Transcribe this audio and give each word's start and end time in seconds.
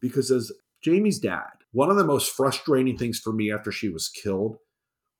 because 0.00 0.30
as 0.30 0.50
Jamie's 0.82 1.18
dad, 1.18 1.50
one 1.72 1.90
of 1.90 1.96
the 1.96 2.04
most 2.04 2.32
frustrating 2.32 2.96
things 2.96 3.18
for 3.18 3.32
me 3.32 3.52
after 3.52 3.70
she 3.70 3.88
was 3.88 4.08
killed 4.08 4.56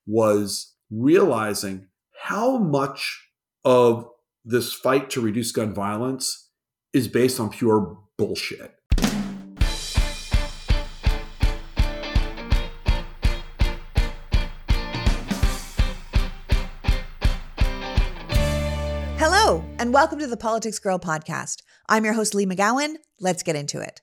was 0.07 0.75
realizing 0.91 1.89
how 2.23 2.59
much 2.59 3.29
of 3.65 4.09
this 4.45 4.73
fight 4.73 5.11
to 5.11 5.21
reduce 5.21 5.53
gun 5.53 5.75
violence 5.75 6.49
is 6.93 7.09
based 7.09 7.39
on 7.39 7.51
pure 7.51 7.99
bullshit. 8.17 8.75
Hello, 19.19 19.63
and 19.79 19.93
welcome 19.93 20.19
to 20.19 20.27
the 20.27 20.39
Politics 20.39 20.79
Girl 20.79 20.99
podcast. 20.99 21.59
I'm 21.89 22.05
your 22.05 22.15
host, 22.15 22.35
Leigh 22.35 22.47
McGowan. 22.47 22.95
Let's 23.21 23.43
get 23.43 23.55
into 23.55 23.79
it. 23.81 24.01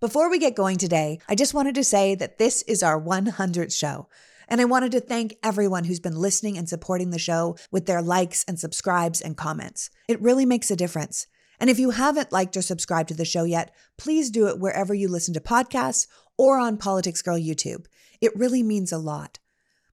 Before 0.00 0.30
we 0.30 0.38
get 0.38 0.54
going 0.54 0.78
today, 0.78 1.18
I 1.28 1.34
just 1.34 1.54
wanted 1.54 1.74
to 1.74 1.82
say 1.82 2.14
that 2.14 2.38
this 2.38 2.62
is 2.68 2.84
our 2.84 3.00
100th 3.02 3.76
show. 3.76 4.06
And 4.46 4.60
I 4.60 4.64
wanted 4.64 4.92
to 4.92 5.00
thank 5.00 5.36
everyone 5.42 5.82
who's 5.82 5.98
been 5.98 6.14
listening 6.14 6.56
and 6.56 6.68
supporting 6.68 7.10
the 7.10 7.18
show 7.18 7.56
with 7.72 7.86
their 7.86 8.00
likes 8.00 8.44
and 8.46 8.60
subscribes 8.60 9.20
and 9.20 9.36
comments. 9.36 9.90
It 10.06 10.22
really 10.22 10.46
makes 10.46 10.70
a 10.70 10.76
difference. 10.76 11.26
And 11.58 11.68
if 11.68 11.80
you 11.80 11.90
haven't 11.90 12.30
liked 12.30 12.56
or 12.56 12.62
subscribed 12.62 13.08
to 13.08 13.16
the 13.16 13.24
show 13.24 13.42
yet, 13.42 13.74
please 13.96 14.30
do 14.30 14.46
it 14.46 14.60
wherever 14.60 14.94
you 14.94 15.08
listen 15.08 15.34
to 15.34 15.40
podcasts 15.40 16.06
or 16.36 16.58
on 16.58 16.76
Politics 16.76 17.20
Girl 17.20 17.36
YouTube. 17.36 17.86
It 18.20 18.36
really 18.36 18.62
means 18.62 18.92
a 18.92 18.98
lot. 18.98 19.40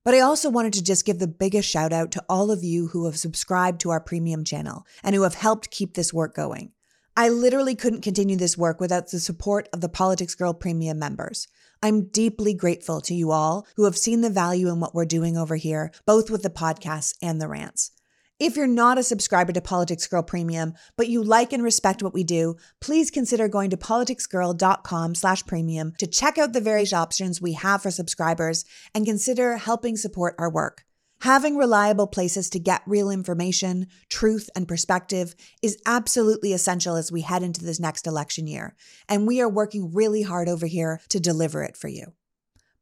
But 0.03 0.13
I 0.13 0.19
also 0.19 0.51
wanted 0.51 0.73
to 0.73 0.83
just 0.83 1.07
give 1.07 1.17
the 1.17 1.27
biggest 1.27 1.67
shout 1.67 1.91
out 1.91 2.11
to 2.11 2.23
all 2.29 2.51
of 2.51 2.63
you 2.63 2.89
who 2.89 3.05
have 3.05 3.17
subscribed 3.17 3.81
to 3.81 3.89
our 3.89 3.99
premium 3.99 4.43
channel 4.43 4.85
and 5.03 5.15
who 5.15 5.23
have 5.23 5.33
helped 5.33 5.71
keep 5.71 5.95
this 5.95 6.13
work 6.13 6.35
going. 6.35 6.73
I 7.17 7.29
literally 7.29 7.75
couldn't 7.75 8.01
continue 8.01 8.35
this 8.35 8.57
work 8.57 8.81
without 8.81 9.09
the 9.09 9.21
support 9.21 9.69
of 9.71 9.79
the 9.79 9.87
Politics 9.87 10.35
Girl 10.35 10.53
Premium 10.53 10.99
members. 10.99 11.47
I'm 11.81 12.07
deeply 12.07 12.53
grateful 12.53 12.99
to 12.99 13.13
you 13.13 13.31
all 13.31 13.65
who 13.77 13.85
have 13.85 13.97
seen 13.97 14.19
the 14.19 14.29
value 14.29 14.67
in 14.67 14.81
what 14.81 14.93
we're 14.93 15.05
doing 15.05 15.37
over 15.37 15.55
here, 15.55 15.91
both 16.05 16.29
with 16.29 16.43
the 16.43 16.49
podcasts 16.49 17.15
and 17.21 17.39
the 17.39 17.47
rants. 17.47 17.91
If 18.37 18.57
you're 18.57 18.67
not 18.67 18.97
a 18.97 19.03
subscriber 19.03 19.53
to 19.53 19.61
Politics 19.61 20.07
Girl 20.07 20.23
Premium, 20.23 20.73
but 20.97 21.07
you 21.07 21.23
like 21.23 21.53
and 21.53 21.63
respect 21.63 22.03
what 22.03 22.13
we 22.13 22.25
do, 22.25 22.57
please 22.81 23.09
consider 23.09 23.47
going 23.47 23.69
to 23.69 23.77
politicsgirl.com 23.77 25.15
slash 25.15 25.45
premium 25.45 25.93
to 25.99 26.07
check 26.07 26.37
out 26.37 26.51
the 26.51 26.59
various 26.59 26.91
options 26.91 27.41
we 27.41 27.53
have 27.53 27.81
for 27.81 27.91
subscribers 27.91 28.65
and 28.93 29.05
consider 29.05 29.55
helping 29.55 29.95
support 29.95 30.35
our 30.37 30.51
work. 30.51 30.83
Having 31.25 31.57
reliable 31.57 32.05
places 32.05 32.51
to 32.51 32.59
get 32.59 32.83
real 32.85 33.09
information, 33.09 33.87
truth, 34.11 34.47
and 34.55 34.67
perspective 34.67 35.33
is 35.63 35.75
absolutely 35.83 36.53
essential 36.53 36.95
as 36.95 37.11
we 37.11 37.21
head 37.21 37.41
into 37.41 37.65
this 37.65 37.79
next 37.79 38.05
election 38.05 38.45
year, 38.45 38.75
and 39.09 39.25
we 39.25 39.41
are 39.41 39.49
working 39.49 39.91
really 39.91 40.21
hard 40.21 40.47
over 40.47 40.67
here 40.67 41.01
to 41.09 41.19
deliver 41.19 41.63
it 41.63 41.75
for 41.77 41.87
you. 41.87 42.13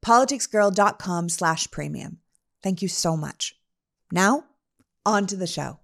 politicsgirl.com 0.06 1.30
slash 1.30 1.72
premium. 1.72 2.18
Thank 2.62 2.82
you 2.82 2.90
so 2.90 3.16
much. 3.16 3.56
Now, 4.12 4.44
on 5.06 5.26
to 5.28 5.38
the 5.38 5.48
show. 5.48 5.80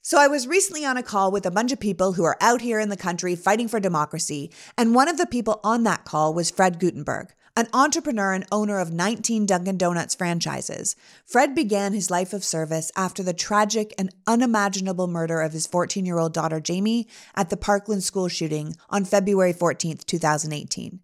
So, 0.00 0.18
I 0.18 0.28
was 0.28 0.46
recently 0.46 0.86
on 0.86 0.96
a 0.96 1.02
call 1.02 1.30
with 1.30 1.44
a 1.44 1.50
bunch 1.50 1.70
of 1.70 1.78
people 1.78 2.14
who 2.14 2.24
are 2.24 2.38
out 2.40 2.62
here 2.62 2.80
in 2.80 2.88
the 2.88 2.96
country 2.96 3.36
fighting 3.36 3.68
for 3.68 3.78
democracy, 3.78 4.50
and 4.78 4.94
one 4.94 5.06
of 5.06 5.18
the 5.18 5.26
people 5.26 5.60
on 5.62 5.82
that 5.82 6.06
call 6.06 6.32
was 6.32 6.50
Fred 6.50 6.78
Guttenberg, 6.78 7.34
an 7.56 7.66
entrepreneur 7.72 8.34
and 8.34 8.44
owner 8.52 8.78
of 8.78 8.92
19 8.92 9.46
Dunkin' 9.46 9.78
Donuts 9.78 10.14
franchises. 10.14 10.94
Fred 11.24 11.54
began 11.54 11.94
his 11.94 12.10
life 12.10 12.34
of 12.34 12.44
service 12.44 12.92
after 12.94 13.22
the 13.22 13.32
tragic 13.32 13.94
and 13.96 14.14
unimaginable 14.26 15.06
murder 15.06 15.40
of 15.40 15.54
his 15.54 15.66
14 15.66 16.04
year 16.04 16.18
old 16.18 16.34
daughter 16.34 16.60
Jamie 16.60 17.08
at 17.34 17.48
the 17.48 17.56
Parkland 17.56 18.04
school 18.04 18.28
shooting 18.28 18.76
on 18.90 19.06
February 19.06 19.54
14, 19.54 19.98
2018. 20.06 21.00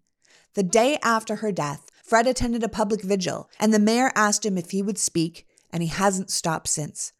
The 0.53 0.63
day 0.63 0.99
after 1.01 1.37
her 1.37 1.51
death, 1.51 1.89
Fred 2.03 2.27
attended 2.27 2.63
a 2.63 2.69
public 2.69 3.01
vigil, 3.01 3.49
and 3.59 3.73
the 3.73 3.79
mayor 3.79 4.11
asked 4.13 4.45
him 4.45 4.57
if 4.57 4.69
he 4.69 4.83
would 4.83 4.99
speak 4.99 5.47
and 5.71 5.81
he 5.81 5.89
hasn't 5.89 6.29
stopped 6.29 6.67
since. 6.67 7.13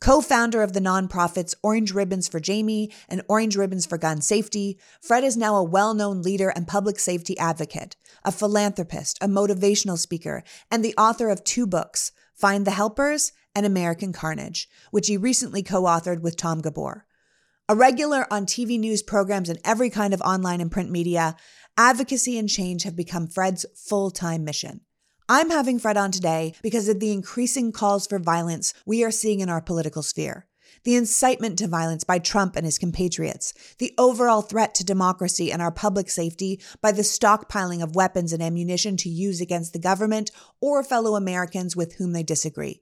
Co 0.00 0.20
founder 0.20 0.62
of 0.62 0.74
the 0.74 0.80
nonprofits 0.80 1.56
Orange 1.60 1.92
Ribbons 1.92 2.28
for 2.28 2.38
Jamie 2.38 2.92
and 3.08 3.22
Orange 3.28 3.56
Ribbons 3.56 3.84
for 3.84 3.98
Gun 3.98 4.20
Safety, 4.20 4.78
Fred 5.00 5.24
is 5.24 5.36
now 5.36 5.56
a 5.56 5.64
well 5.64 5.92
known 5.92 6.22
leader 6.22 6.50
and 6.50 6.68
public 6.68 7.00
safety 7.00 7.36
advocate, 7.36 7.96
a 8.24 8.30
philanthropist, 8.30 9.18
a 9.20 9.26
motivational 9.26 9.98
speaker, 9.98 10.44
and 10.70 10.84
the 10.84 10.94
author 10.96 11.28
of 11.30 11.42
two 11.42 11.66
books 11.66 12.12
Find 12.32 12.64
the 12.64 12.70
Helpers 12.70 13.32
and 13.56 13.66
American 13.66 14.12
Carnage, 14.12 14.68
which 14.92 15.08
he 15.08 15.16
recently 15.16 15.64
co 15.64 15.82
authored 15.82 16.20
with 16.20 16.36
Tom 16.36 16.60
Gabor. 16.60 17.04
A 17.68 17.74
regular 17.74 18.32
on 18.32 18.46
TV 18.46 18.78
news 18.78 19.02
programs 19.02 19.48
and 19.48 19.58
every 19.64 19.90
kind 19.90 20.14
of 20.14 20.20
online 20.20 20.60
and 20.60 20.70
print 20.70 20.92
media, 20.92 21.34
advocacy 21.76 22.38
and 22.38 22.48
change 22.48 22.84
have 22.84 22.94
become 22.94 23.26
Fred's 23.26 23.66
full 23.74 24.12
time 24.12 24.44
mission. 24.44 24.82
I'm 25.30 25.50
having 25.50 25.78
Fred 25.78 25.98
on 25.98 26.10
today 26.10 26.54
because 26.62 26.88
of 26.88 27.00
the 27.00 27.12
increasing 27.12 27.70
calls 27.70 28.06
for 28.06 28.18
violence 28.18 28.72
we 28.86 29.04
are 29.04 29.10
seeing 29.10 29.40
in 29.40 29.50
our 29.50 29.60
political 29.60 30.02
sphere. 30.02 30.46
The 30.84 30.94
incitement 30.94 31.58
to 31.58 31.68
violence 31.68 32.02
by 32.02 32.18
Trump 32.18 32.56
and 32.56 32.64
his 32.64 32.78
compatriots, 32.78 33.52
the 33.78 33.92
overall 33.98 34.40
threat 34.40 34.74
to 34.76 34.84
democracy 34.84 35.52
and 35.52 35.60
our 35.60 35.70
public 35.70 36.08
safety 36.08 36.62
by 36.80 36.92
the 36.92 37.02
stockpiling 37.02 37.82
of 37.82 37.94
weapons 37.94 38.32
and 38.32 38.42
ammunition 38.42 38.96
to 38.98 39.10
use 39.10 39.42
against 39.42 39.74
the 39.74 39.78
government 39.78 40.30
or 40.62 40.82
fellow 40.82 41.14
Americans 41.14 41.76
with 41.76 41.96
whom 41.96 42.12
they 42.12 42.22
disagree. 42.22 42.80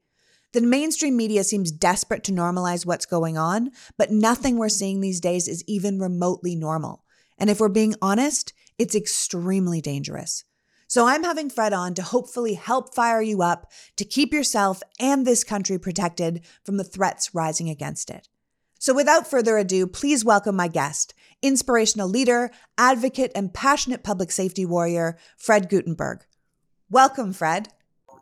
The 0.52 0.60
mainstream 0.60 1.16
media 1.16 1.42
seems 1.42 1.72
desperate 1.72 2.22
to 2.24 2.32
normalize 2.32 2.86
what's 2.86 3.06
going 3.06 3.36
on, 3.36 3.72
but 3.98 4.12
nothing 4.12 4.56
we're 4.56 4.68
seeing 4.68 5.00
these 5.00 5.20
days 5.20 5.48
is 5.48 5.64
even 5.66 5.98
remotely 5.98 6.54
normal. 6.54 7.02
And 7.38 7.50
if 7.50 7.58
we're 7.58 7.70
being 7.70 7.96
honest, 8.00 8.52
it's 8.78 8.94
extremely 8.94 9.80
dangerous. 9.80 10.44
So 10.88 11.06
I'm 11.06 11.24
having 11.24 11.50
Fred 11.50 11.72
on 11.72 11.94
to 11.94 12.02
hopefully 12.02 12.54
help 12.54 12.94
fire 12.94 13.20
you 13.20 13.42
up 13.42 13.70
to 13.96 14.04
keep 14.04 14.32
yourself 14.32 14.82
and 15.00 15.26
this 15.26 15.42
country 15.42 15.78
protected 15.78 16.42
from 16.64 16.76
the 16.76 16.84
threats 16.84 17.34
rising 17.34 17.68
against 17.68 18.08
it. 18.08 18.28
So 18.78 18.94
without 18.94 19.28
further 19.28 19.56
ado, 19.56 19.86
please 19.86 20.24
welcome 20.24 20.54
my 20.54 20.68
guest, 20.68 21.12
inspirational 21.42 22.08
leader, 22.08 22.52
advocate, 22.78 23.32
and 23.34 23.52
passionate 23.52 24.04
public 24.04 24.30
safety 24.30 24.64
warrior, 24.64 25.16
Fred 25.36 25.68
Guttenberg. 25.68 26.24
Welcome, 26.88 27.32
Fred. 27.32 27.68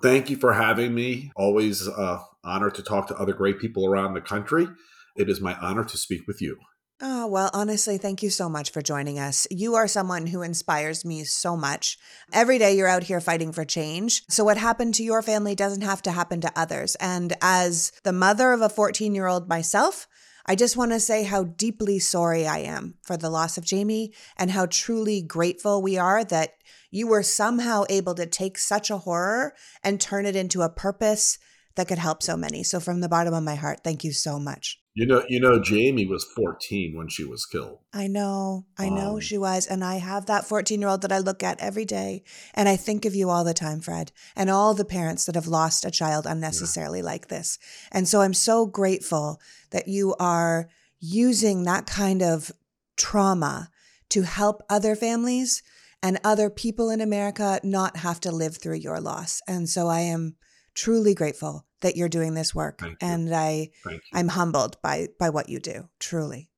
Thank 0.02 0.31
you 0.31 0.36
for 0.36 0.54
having 0.54 0.94
me. 0.94 1.32
Always 1.36 1.86
uh, 1.86 2.20
honored 2.42 2.76
to 2.76 2.82
talk 2.82 3.08
to 3.08 3.16
other 3.16 3.34
great 3.34 3.58
people 3.58 3.86
around 3.86 4.14
the 4.14 4.20
country. 4.20 4.69
It 5.16 5.28
is 5.28 5.41
my 5.41 5.54
honor 5.60 5.84
to 5.84 5.96
speak 5.98 6.26
with 6.26 6.41
you. 6.41 6.56
Oh, 7.00 7.27
well, 7.27 7.50
honestly, 7.53 7.99
thank 7.99 8.22
you 8.22 8.31
so 8.31 8.49
much 8.49 8.71
for 8.71 8.81
joining 8.81 9.19
us. 9.19 9.49
You 9.50 9.75
are 9.75 9.88
someone 9.88 10.28
who 10.28 10.43
inspires 10.43 11.05
me 11.05 11.25
so 11.25 11.56
much. 11.56 11.99
Every 12.32 12.56
day 12.56 12.77
you're 12.77 12.87
out 12.87 13.03
here 13.03 13.21
fighting 13.21 13.53
for 13.53 13.65
change. 13.65 14.22
So, 14.28 14.44
what 14.44 14.59
happened 14.59 14.94
to 14.94 15.03
your 15.03 15.21
family 15.21 15.56
doesn't 15.56 15.82
have 15.82 16.03
to 16.03 16.12
happen 16.12 16.41
to 16.43 16.53
others. 16.55 16.94
And 17.00 17.32
as 17.43 17.91
the 18.05 18.12
mother 18.12 18.53
of 18.53 18.60
a 18.60 18.69
14 18.69 19.12
year 19.12 19.27
old 19.27 19.49
myself, 19.49 20.06
I 20.47 20.55
just 20.55 20.77
want 20.77 20.93
to 20.93 21.00
say 21.00 21.25
how 21.25 21.43
deeply 21.43 21.99
sorry 21.99 22.47
I 22.47 22.59
am 22.59 22.94
for 23.03 23.16
the 23.16 23.31
loss 23.31 23.59
of 23.59 23.65
Jamie 23.65 24.12
and 24.37 24.53
how 24.53 24.66
truly 24.66 25.21
grateful 25.21 25.82
we 25.82 25.99
are 25.99 26.22
that 26.25 26.55
you 26.93 27.09
were 27.09 27.25
somehow 27.25 27.84
able 27.88 28.15
to 28.15 28.26
take 28.26 28.56
such 28.56 28.88
a 28.88 28.99
horror 28.99 29.55
and 29.82 30.00
turn 30.00 30.26
it 30.26 30.37
into 30.37 30.62
a 30.62 30.69
purpose 30.69 31.38
that 31.75 31.88
could 31.88 31.99
help 31.99 32.22
so 32.22 32.37
many. 32.37 32.62
So, 32.62 32.78
from 32.78 33.00
the 33.00 33.09
bottom 33.09 33.34
of 33.34 33.43
my 33.43 33.56
heart, 33.56 33.81
thank 33.82 34.05
you 34.05 34.12
so 34.12 34.38
much. 34.38 34.78
You 34.97 35.06
know, 35.06 35.25
you 35.28 35.41
know, 35.41 35.60
Jamie 35.60 36.06
was 36.06 36.22
14 36.22 36.97
when 36.97 37.09
she 37.09 37.25
was 37.25 37.47
killed. 37.47 37.81
I 37.93 38.06
know, 38.06 38.66
I 38.78 38.88
know 38.88 39.15
um, 39.15 39.21
she 39.21 39.37
was, 39.37 39.66
and 39.66 39.82
I 39.82 39.97
have 39.97 40.27
that 40.27 40.47
14 40.47 40.81
year 40.81 40.88
old 40.88 41.03
that 41.03 41.10
I 41.10 41.19
look 41.19 41.43
at 41.43 41.60
every 41.60 41.84
day, 41.84 42.22
and 42.55 42.69
I 42.69 42.77
think 42.77 43.05
of 43.05 43.12
you 43.12 43.28
all 43.28 43.43
the 43.43 43.55
time, 43.55 43.81
Fred, 43.81 44.12
and 44.37 44.49
all 44.49 44.72
the 44.72 44.84
parents 44.84 45.25
that 45.25 45.34
have 45.34 45.49
lost 45.49 45.84
a 45.84 45.91
child 45.91 46.27
unnecessarily 46.27 47.00
yeah. 47.00 47.06
like 47.06 47.27
this. 47.27 47.59
And 47.91 48.06
so 48.06 48.21
I'm 48.21 48.34
so 48.34 48.66
grateful 48.66 49.41
that 49.72 49.88
you 49.88 50.15
are 50.21 50.69
using 51.00 51.65
that 51.65 51.87
kind 51.87 52.22
of 52.22 52.53
trauma 52.97 53.71
to 54.11 54.22
help 54.22 54.62
other 54.71 54.94
families 54.94 55.61
and 56.05 56.21
other 56.22 56.50
people 56.50 56.88
in 56.88 57.00
America 57.00 57.58
not 57.64 57.96
have 57.96 58.20
to 58.20 58.31
live 58.31 58.58
through 58.58 58.76
your 58.76 59.00
loss. 59.00 59.41
And 59.49 59.69
so 59.69 59.88
I 59.88 60.00
am 60.00 60.37
truly 60.75 61.15
grateful 61.15 61.67
that 61.81 61.97
you're 61.97 62.09
doing 62.09 62.35
this 62.35 62.55
work 62.55 62.81
and 63.00 63.35
I 63.35 63.71
I'm 64.12 64.29
humbled 64.29 64.81
by 64.82 65.09
by 65.19 65.31
what 65.31 65.49
you 65.49 65.61
do, 65.61 65.88
truly. 65.99 66.50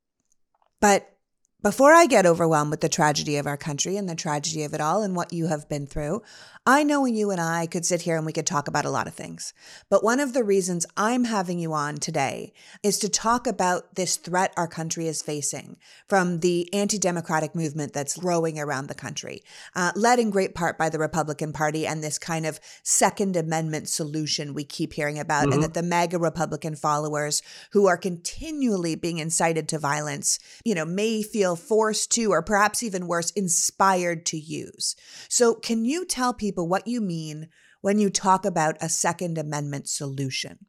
But 0.81 1.16
before 1.63 1.93
I 1.93 2.07
get 2.07 2.27
overwhelmed 2.27 2.71
with 2.71 2.81
the 2.81 2.89
tragedy 2.89 3.37
of 3.37 3.47
our 3.47 3.57
country 3.57 3.97
and 3.97 4.09
the 4.09 4.15
tragedy 4.15 4.63
of 4.63 4.75
it 4.75 4.81
all 4.81 5.03
and 5.03 5.17
what 5.17 5.33
you 5.33 5.47
have 5.47 5.69
been 5.69 5.87
through, 5.87 6.23
I 6.69 6.83
know 6.83 7.05
you 7.05 7.31
and 7.31 7.41
I 7.41 7.67
could 7.67 7.87
sit 7.87 8.03
here 8.03 8.17
and 8.17 8.27
we 8.27 8.33
could 8.33 8.47
talk 8.47 8.67
about 8.67 8.85
a 8.85 8.91
lot 8.91 9.07
of 9.07 9.15
things. 9.15 9.55
But 9.89 10.03
one 10.03 10.19
of 10.19 10.33
the 10.33 10.43
reasons 10.43 10.85
I'm 10.97 11.23
having 11.23 11.61
you 11.61 11.73
on 11.73 11.99
today 11.99 12.53
is 12.83 12.99
to 12.99 13.09
talk 13.09 13.47
about 13.47 13.95
this 13.95 14.17
threat 14.17 14.53
our 14.57 14.67
country 14.67 15.07
is 15.07 15.23
facing 15.23 15.77
from 16.09 16.41
the 16.41 16.73
anti 16.75 16.99
democratic 16.99 17.55
movement 17.55 17.93
that's 17.93 18.17
growing 18.17 18.59
around 18.59 18.89
the 18.89 18.97
country, 18.97 19.45
uh, 19.77 19.93
led 19.95 20.19
in 20.19 20.31
great 20.31 20.57
part 20.57 20.77
by 20.77 20.89
the 20.89 20.99
Republican 20.99 21.53
Party 21.53 21.87
and 21.87 22.03
this 22.03 22.19
kind 22.19 22.45
of 22.45 22.59
Second 22.83 23.37
Amendment 23.37 23.89
solution 23.89 24.53
we 24.53 24.65
keep 24.65 24.95
hearing 24.95 25.21
about, 25.21 25.45
mm-hmm. 25.45 25.53
and 25.53 25.63
that 25.63 25.75
the 25.75 25.85
MAGA 25.85 26.19
Republican 26.19 26.75
followers 26.75 27.43
who 27.71 27.87
are 27.87 27.97
continually 27.97 28.97
being 28.97 29.19
incited 29.19 29.69
to 29.69 29.79
violence, 29.79 30.41
you 30.65 30.75
know, 30.75 30.85
may 30.85 31.23
feel 31.23 31.46
feel 31.47 31.57
forced 31.57 32.11
to, 32.13 32.33
or 32.33 32.43
perhaps 32.43 32.83
even 32.83 33.07
worse, 33.07 33.31
inspired 33.33 34.27
to 34.27 34.37
use. 34.37 34.97
So, 35.29 35.55
can 35.55 35.85
you 35.85 36.05
tell 36.05 36.35
people 36.35 36.69
what 36.69 36.89
you 36.89 37.01
mean 37.01 37.49
when 37.83 38.01
you 38.01 38.11
talk 38.11 38.45
about 38.45 38.77
a 38.81 38.89
Second 38.89 39.39
Amendment 39.39 39.89
solution? 39.89 40.67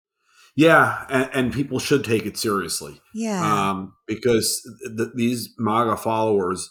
Yeah, 0.56 1.06
and, 1.10 1.30
and 1.34 1.54
people 1.54 1.80
should 1.80 2.04
take 2.04 2.26
it 2.28 2.38
seriously. 2.38 3.02
Yeah. 3.14 3.70
Um, 3.70 3.94
because 4.06 4.62
th- 4.96 5.10
these 5.16 5.50
MAGA 5.58 5.98
followers 5.98 6.70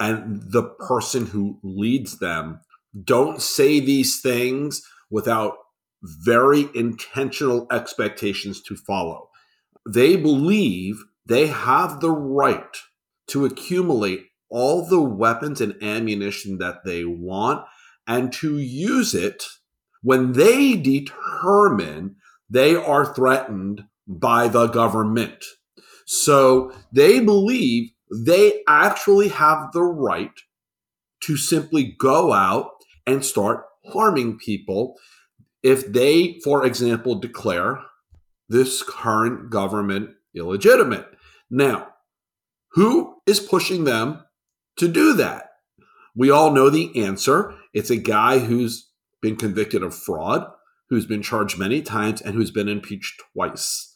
and 0.00 0.42
the 0.50 0.62
person 0.62 1.26
who 1.26 1.58
leads 1.62 2.18
them 2.18 2.60
don't 3.04 3.42
say 3.42 3.80
these 3.80 4.20
things 4.22 4.82
without 5.10 5.54
very 6.02 6.68
intentional 6.74 7.66
expectations 7.70 8.62
to 8.62 8.76
follow. 8.76 9.28
They 9.86 10.16
believe 10.16 11.02
they 11.26 11.48
have 11.48 12.00
the 12.00 12.10
right 12.10 12.76
to 13.28 13.44
accumulate 13.44 14.26
all 14.50 14.86
the 14.86 15.00
weapons 15.00 15.60
and 15.60 15.80
ammunition 15.82 16.58
that 16.58 16.84
they 16.84 17.04
want 17.04 17.64
and 18.06 18.32
to 18.32 18.58
use 18.58 19.14
it 19.14 19.44
when 20.02 20.32
they 20.32 20.74
determine 20.76 22.16
they 22.48 22.74
are 22.74 23.14
threatened 23.14 23.84
by 24.06 24.48
the 24.48 24.66
government. 24.68 25.44
So 26.06 26.72
they 26.92 27.20
believe 27.20 27.90
they 28.10 28.62
actually 28.66 29.28
have 29.28 29.72
the 29.72 29.82
right 29.82 30.32
to 31.20 31.36
simply 31.36 31.94
go 31.98 32.32
out 32.32 32.70
and 33.06 33.24
start 33.24 33.64
harming 33.92 34.38
people 34.38 34.96
if 35.62 35.92
they, 35.92 36.40
for 36.44 36.64
example, 36.64 37.16
declare 37.16 37.80
this 38.48 38.82
current 38.82 39.50
government 39.50 40.10
illegitimate. 40.34 41.06
Now, 41.50 41.88
who 42.78 43.16
is 43.26 43.40
pushing 43.40 43.82
them 43.82 44.22
to 44.76 44.86
do 44.86 45.12
that? 45.14 45.50
We 46.14 46.30
all 46.30 46.52
know 46.52 46.70
the 46.70 47.04
answer. 47.04 47.52
It's 47.74 47.90
a 47.90 47.96
guy 47.96 48.38
who's 48.38 48.88
been 49.20 49.34
convicted 49.34 49.82
of 49.82 49.96
fraud, 49.96 50.46
who's 50.88 51.04
been 51.04 51.20
charged 51.20 51.58
many 51.58 51.82
times, 51.82 52.20
and 52.20 52.36
who's 52.36 52.52
been 52.52 52.68
impeached 52.68 53.20
twice. 53.32 53.92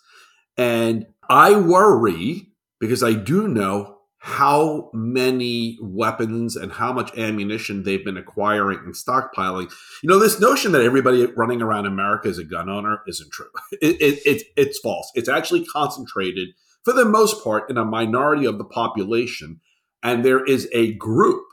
And 0.56 1.06
I 1.30 1.54
worry 1.54 2.48
because 2.80 3.04
I 3.04 3.12
do 3.12 3.46
know 3.46 3.98
how 4.18 4.90
many 4.92 5.78
weapons 5.80 6.56
and 6.56 6.72
how 6.72 6.92
much 6.92 7.16
ammunition 7.16 7.84
they've 7.84 8.04
been 8.04 8.16
acquiring 8.16 8.80
and 8.80 8.94
stockpiling. 8.94 9.72
You 10.02 10.08
know, 10.08 10.18
this 10.18 10.40
notion 10.40 10.72
that 10.72 10.82
everybody 10.82 11.26
running 11.26 11.62
around 11.62 11.86
America 11.86 12.28
is 12.28 12.38
a 12.38 12.44
gun 12.44 12.68
owner 12.68 13.02
isn't 13.06 13.30
true. 13.30 13.50
It, 13.80 14.00
it, 14.00 14.26
it, 14.26 14.42
it's 14.56 14.80
false. 14.80 15.10
It's 15.14 15.28
actually 15.28 15.64
concentrated, 15.66 16.48
for 16.84 16.92
the 16.92 17.04
most 17.04 17.42
part, 17.44 17.70
in 17.70 17.76
a 17.76 17.84
minority 17.84 18.44
of 18.44 18.58
the 18.58 18.64
population. 18.64 19.60
And 20.02 20.24
there 20.24 20.44
is 20.44 20.68
a 20.72 20.94
group 20.94 21.44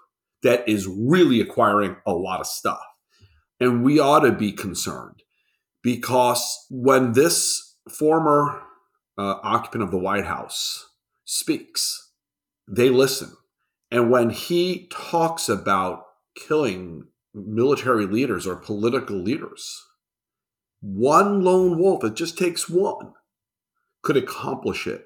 that 0.42 0.68
is 0.68 0.88
really 0.88 1.40
acquiring 1.40 1.98
a 2.06 2.14
lot 2.14 2.40
of 2.40 2.48
stuff. 2.48 2.82
And 3.60 3.84
we 3.84 4.00
ought 4.00 4.22
to 4.22 4.32
be 4.32 4.52
concerned 4.52 5.22
because 5.84 6.66
when 6.70 7.12
this 7.12 7.76
former 7.90 8.62
uh, 9.18 9.36
occupant 9.44 9.84
of 9.84 9.92
the 9.92 9.98
White 9.98 10.26
House 10.26 10.90
speaks, 11.26 12.12
they 12.68 12.90
listen. 12.90 13.34
And 13.92 14.10
when 14.10 14.30
he 14.30 14.88
talks 14.92 15.50
about 15.50 16.06
killing 16.36 17.08
military 17.34 18.06
leaders 18.06 18.48
or 18.48 18.56
political 18.56 19.18
leaders, 19.18 19.84
one 20.82 21.44
lone 21.44 21.78
wolf, 21.78 22.04
it 22.04 22.16
just 22.16 22.38
takes 22.38 22.70
one, 22.70 23.14
could 24.02 24.16
accomplish 24.16 24.88
it. 24.88 25.06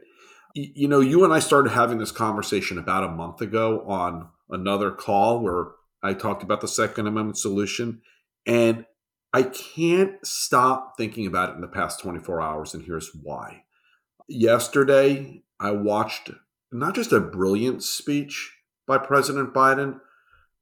You 0.53 0.87
know, 0.87 0.99
you 0.99 1.23
and 1.23 1.33
I 1.33 1.39
started 1.39 1.71
having 1.71 1.97
this 1.97 2.11
conversation 2.11 2.77
about 2.77 3.03
a 3.03 3.09
month 3.09 3.41
ago 3.41 3.83
on 3.87 4.29
another 4.49 4.91
call 4.91 5.39
where 5.39 5.71
I 6.03 6.13
talked 6.13 6.43
about 6.43 6.61
the 6.61 6.67
Second 6.67 7.07
Amendment 7.07 7.37
solution. 7.37 8.01
And 8.45 8.85
I 9.33 9.43
can't 9.43 10.23
stop 10.23 10.93
thinking 10.95 11.25
about 11.25 11.49
it 11.49 11.55
in 11.55 11.61
the 11.61 11.67
past 11.67 11.99
24 12.01 12.39
hours, 12.39 12.75
and 12.75 12.83
here's 12.83 13.09
why. 13.15 13.63
Yesterday, 14.27 15.43
I 15.59 15.71
watched 15.71 16.29
not 16.71 16.93
just 16.93 17.11
a 17.11 17.19
brilliant 17.19 17.83
speech 17.83 18.55
by 18.85 18.99
President 18.99 19.53
Biden, 19.53 19.99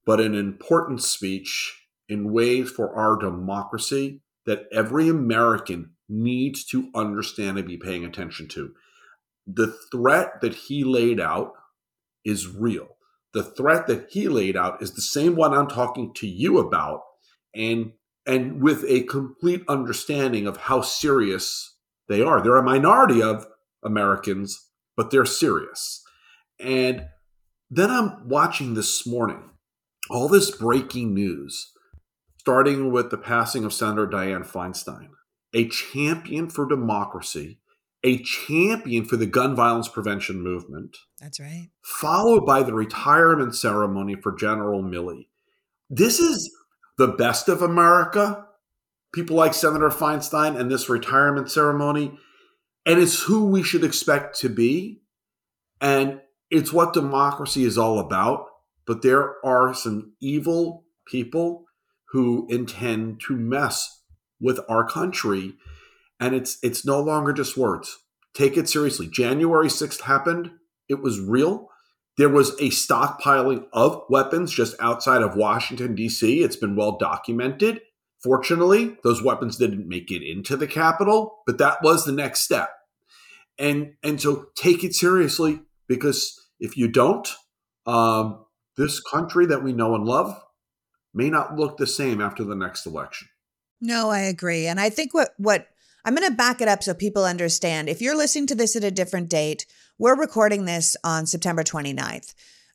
but 0.05 0.21
an 0.21 0.35
important 0.35 1.01
speech 1.01 1.85
in 2.07 2.31
ways 2.31 2.69
for 2.69 2.95
our 2.95 3.17
democracy 3.17 4.21
that 4.45 4.67
every 4.71 5.09
American 5.09 5.91
needs 6.07 6.63
to 6.65 6.89
understand 6.95 7.57
and 7.57 7.67
be 7.67 7.77
paying 7.77 8.05
attention 8.05 8.47
to. 8.49 8.73
The 9.47 9.75
threat 9.91 10.41
that 10.41 10.53
he 10.53 10.83
laid 10.83 11.19
out 11.19 11.53
is 12.23 12.47
real. 12.47 12.97
The 13.33 13.43
threat 13.43 13.87
that 13.87 14.07
he 14.09 14.27
laid 14.27 14.57
out 14.57 14.81
is 14.81 14.93
the 14.93 15.01
same 15.01 15.35
one 15.35 15.53
I'm 15.53 15.67
talking 15.67 16.13
to 16.15 16.27
you 16.27 16.57
about 16.57 17.01
and 17.55 17.93
and 18.25 18.61
with 18.61 18.85
a 18.87 19.01
complete 19.03 19.63
understanding 19.67 20.45
of 20.45 20.57
how 20.57 20.81
serious 20.81 21.75
they 22.07 22.21
are. 22.21 22.41
They're 22.41 22.57
a 22.57 22.63
minority 22.63 23.21
of 23.21 23.47
Americans, 23.83 24.69
but 24.95 25.09
they're 25.09 25.25
serious. 25.25 26.03
And 26.59 27.07
then 27.69 27.89
I'm 27.89 28.27
watching 28.27 28.75
this 28.75 29.07
morning 29.07 29.51
all 30.09 30.27
this 30.27 30.51
breaking 30.51 31.13
news, 31.13 31.71
starting 32.37 32.91
with 32.91 33.09
the 33.09 33.17
passing 33.17 33.63
of 33.63 33.73
Senator 33.73 34.07
Dianne 34.07 34.45
Feinstein, 34.45 35.09
a 35.53 35.67
champion 35.69 36.49
for 36.49 36.67
democracy, 36.67 37.60
a 38.03 38.21
champion 38.23 39.05
for 39.05 39.17
the 39.17 39.25
gun 39.25 39.55
violence 39.55 39.87
prevention 39.87 40.41
movement. 40.41 40.97
That's 41.19 41.39
right. 41.39 41.69
Followed 41.81 42.45
by 42.45 42.63
the 42.63 42.73
retirement 42.73 43.55
ceremony 43.55 44.15
for 44.15 44.31
General 44.31 44.81
Milley. 44.81 45.27
This 45.89 46.19
is 46.19 46.51
the 46.97 47.09
best 47.09 47.47
of 47.47 47.61
America. 47.61 48.45
People 49.13 49.35
like 49.35 49.53
Senator 49.53 49.89
Feinstein 49.89 50.59
and 50.59 50.71
this 50.71 50.89
retirement 50.89 51.51
ceremony. 51.51 52.17
And 52.85 52.99
it's 52.99 53.23
who 53.23 53.45
we 53.45 53.61
should 53.61 53.83
expect 53.83 54.39
to 54.39 54.49
be. 54.49 55.01
And 55.79 56.21
it's 56.49 56.73
what 56.73 56.93
democracy 56.93 57.63
is 57.63 57.77
all 57.77 57.99
about. 57.99 58.47
But 58.85 59.03
there 59.03 59.35
are 59.45 59.73
some 59.73 60.13
evil 60.19 60.85
people 61.05 61.65
who 62.11 62.47
intend 62.49 63.21
to 63.21 63.35
mess 63.35 64.01
with 64.39 64.59
our 64.67 64.87
country. 64.87 65.53
And 66.21 66.33
it's 66.33 66.57
it's 66.63 66.85
no 66.85 67.01
longer 67.01 67.33
just 67.33 67.57
words. 67.57 67.97
Take 68.33 68.55
it 68.55 68.69
seriously. 68.69 69.07
January 69.07 69.67
6th 69.67 70.01
happened. 70.01 70.51
It 70.87 71.01
was 71.01 71.19
real. 71.19 71.67
There 72.17 72.29
was 72.29 72.51
a 72.51 72.69
stockpiling 72.69 73.65
of 73.73 74.03
weapons 74.09 74.51
just 74.51 74.75
outside 74.79 75.21
of 75.21 75.35
Washington, 75.35 75.95
D.C. 75.95 76.41
It's 76.43 76.55
been 76.55 76.75
well 76.75 76.97
documented. 76.97 77.81
Fortunately, 78.21 78.97
those 79.03 79.23
weapons 79.23 79.57
didn't 79.57 79.87
make 79.87 80.11
it 80.11 80.21
into 80.21 80.55
the 80.55 80.67
Capitol, 80.67 81.39
but 81.45 81.57
that 81.57 81.79
was 81.81 82.05
the 82.05 82.11
next 82.11 82.41
step. 82.41 82.69
And 83.57 83.93
and 84.03 84.21
so 84.21 84.47
take 84.55 84.83
it 84.83 84.93
seriously 84.93 85.61
because 85.87 86.39
if 86.59 86.77
you 86.77 86.87
don't, 86.87 87.27
um, 87.87 88.45
this 88.77 88.99
country 88.99 89.45
that 89.47 89.63
we 89.63 89.73
know 89.73 89.95
and 89.95 90.05
love 90.05 90.39
may 91.13 91.29
not 91.29 91.55
look 91.55 91.77
the 91.77 91.87
same 91.87 92.21
after 92.21 92.43
the 92.43 92.55
next 92.55 92.85
election. 92.85 93.27
No, 93.81 94.09
I 94.09 94.19
agree. 94.19 94.67
And 94.67 94.79
I 94.79 94.89
think 94.89 95.13
what 95.13 95.33
what 95.37 95.67
I'm 96.03 96.15
going 96.15 96.27
to 96.27 96.35
back 96.35 96.61
it 96.61 96.67
up 96.67 96.83
so 96.83 96.93
people 96.93 97.25
understand. 97.25 97.89
If 97.89 98.01
you're 98.01 98.17
listening 98.17 98.47
to 98.47 98.55
this 98.55 98.75
at 98.75 98.83
a 98.83 98.91
different 98.91 99.29
date, 99.29 99.65
we're 99.97 100.15
recording 100.15 100.65
this 100.65 100.95
on 101.03 101.25
September 101.25 101.63
29th. 101.63 102.33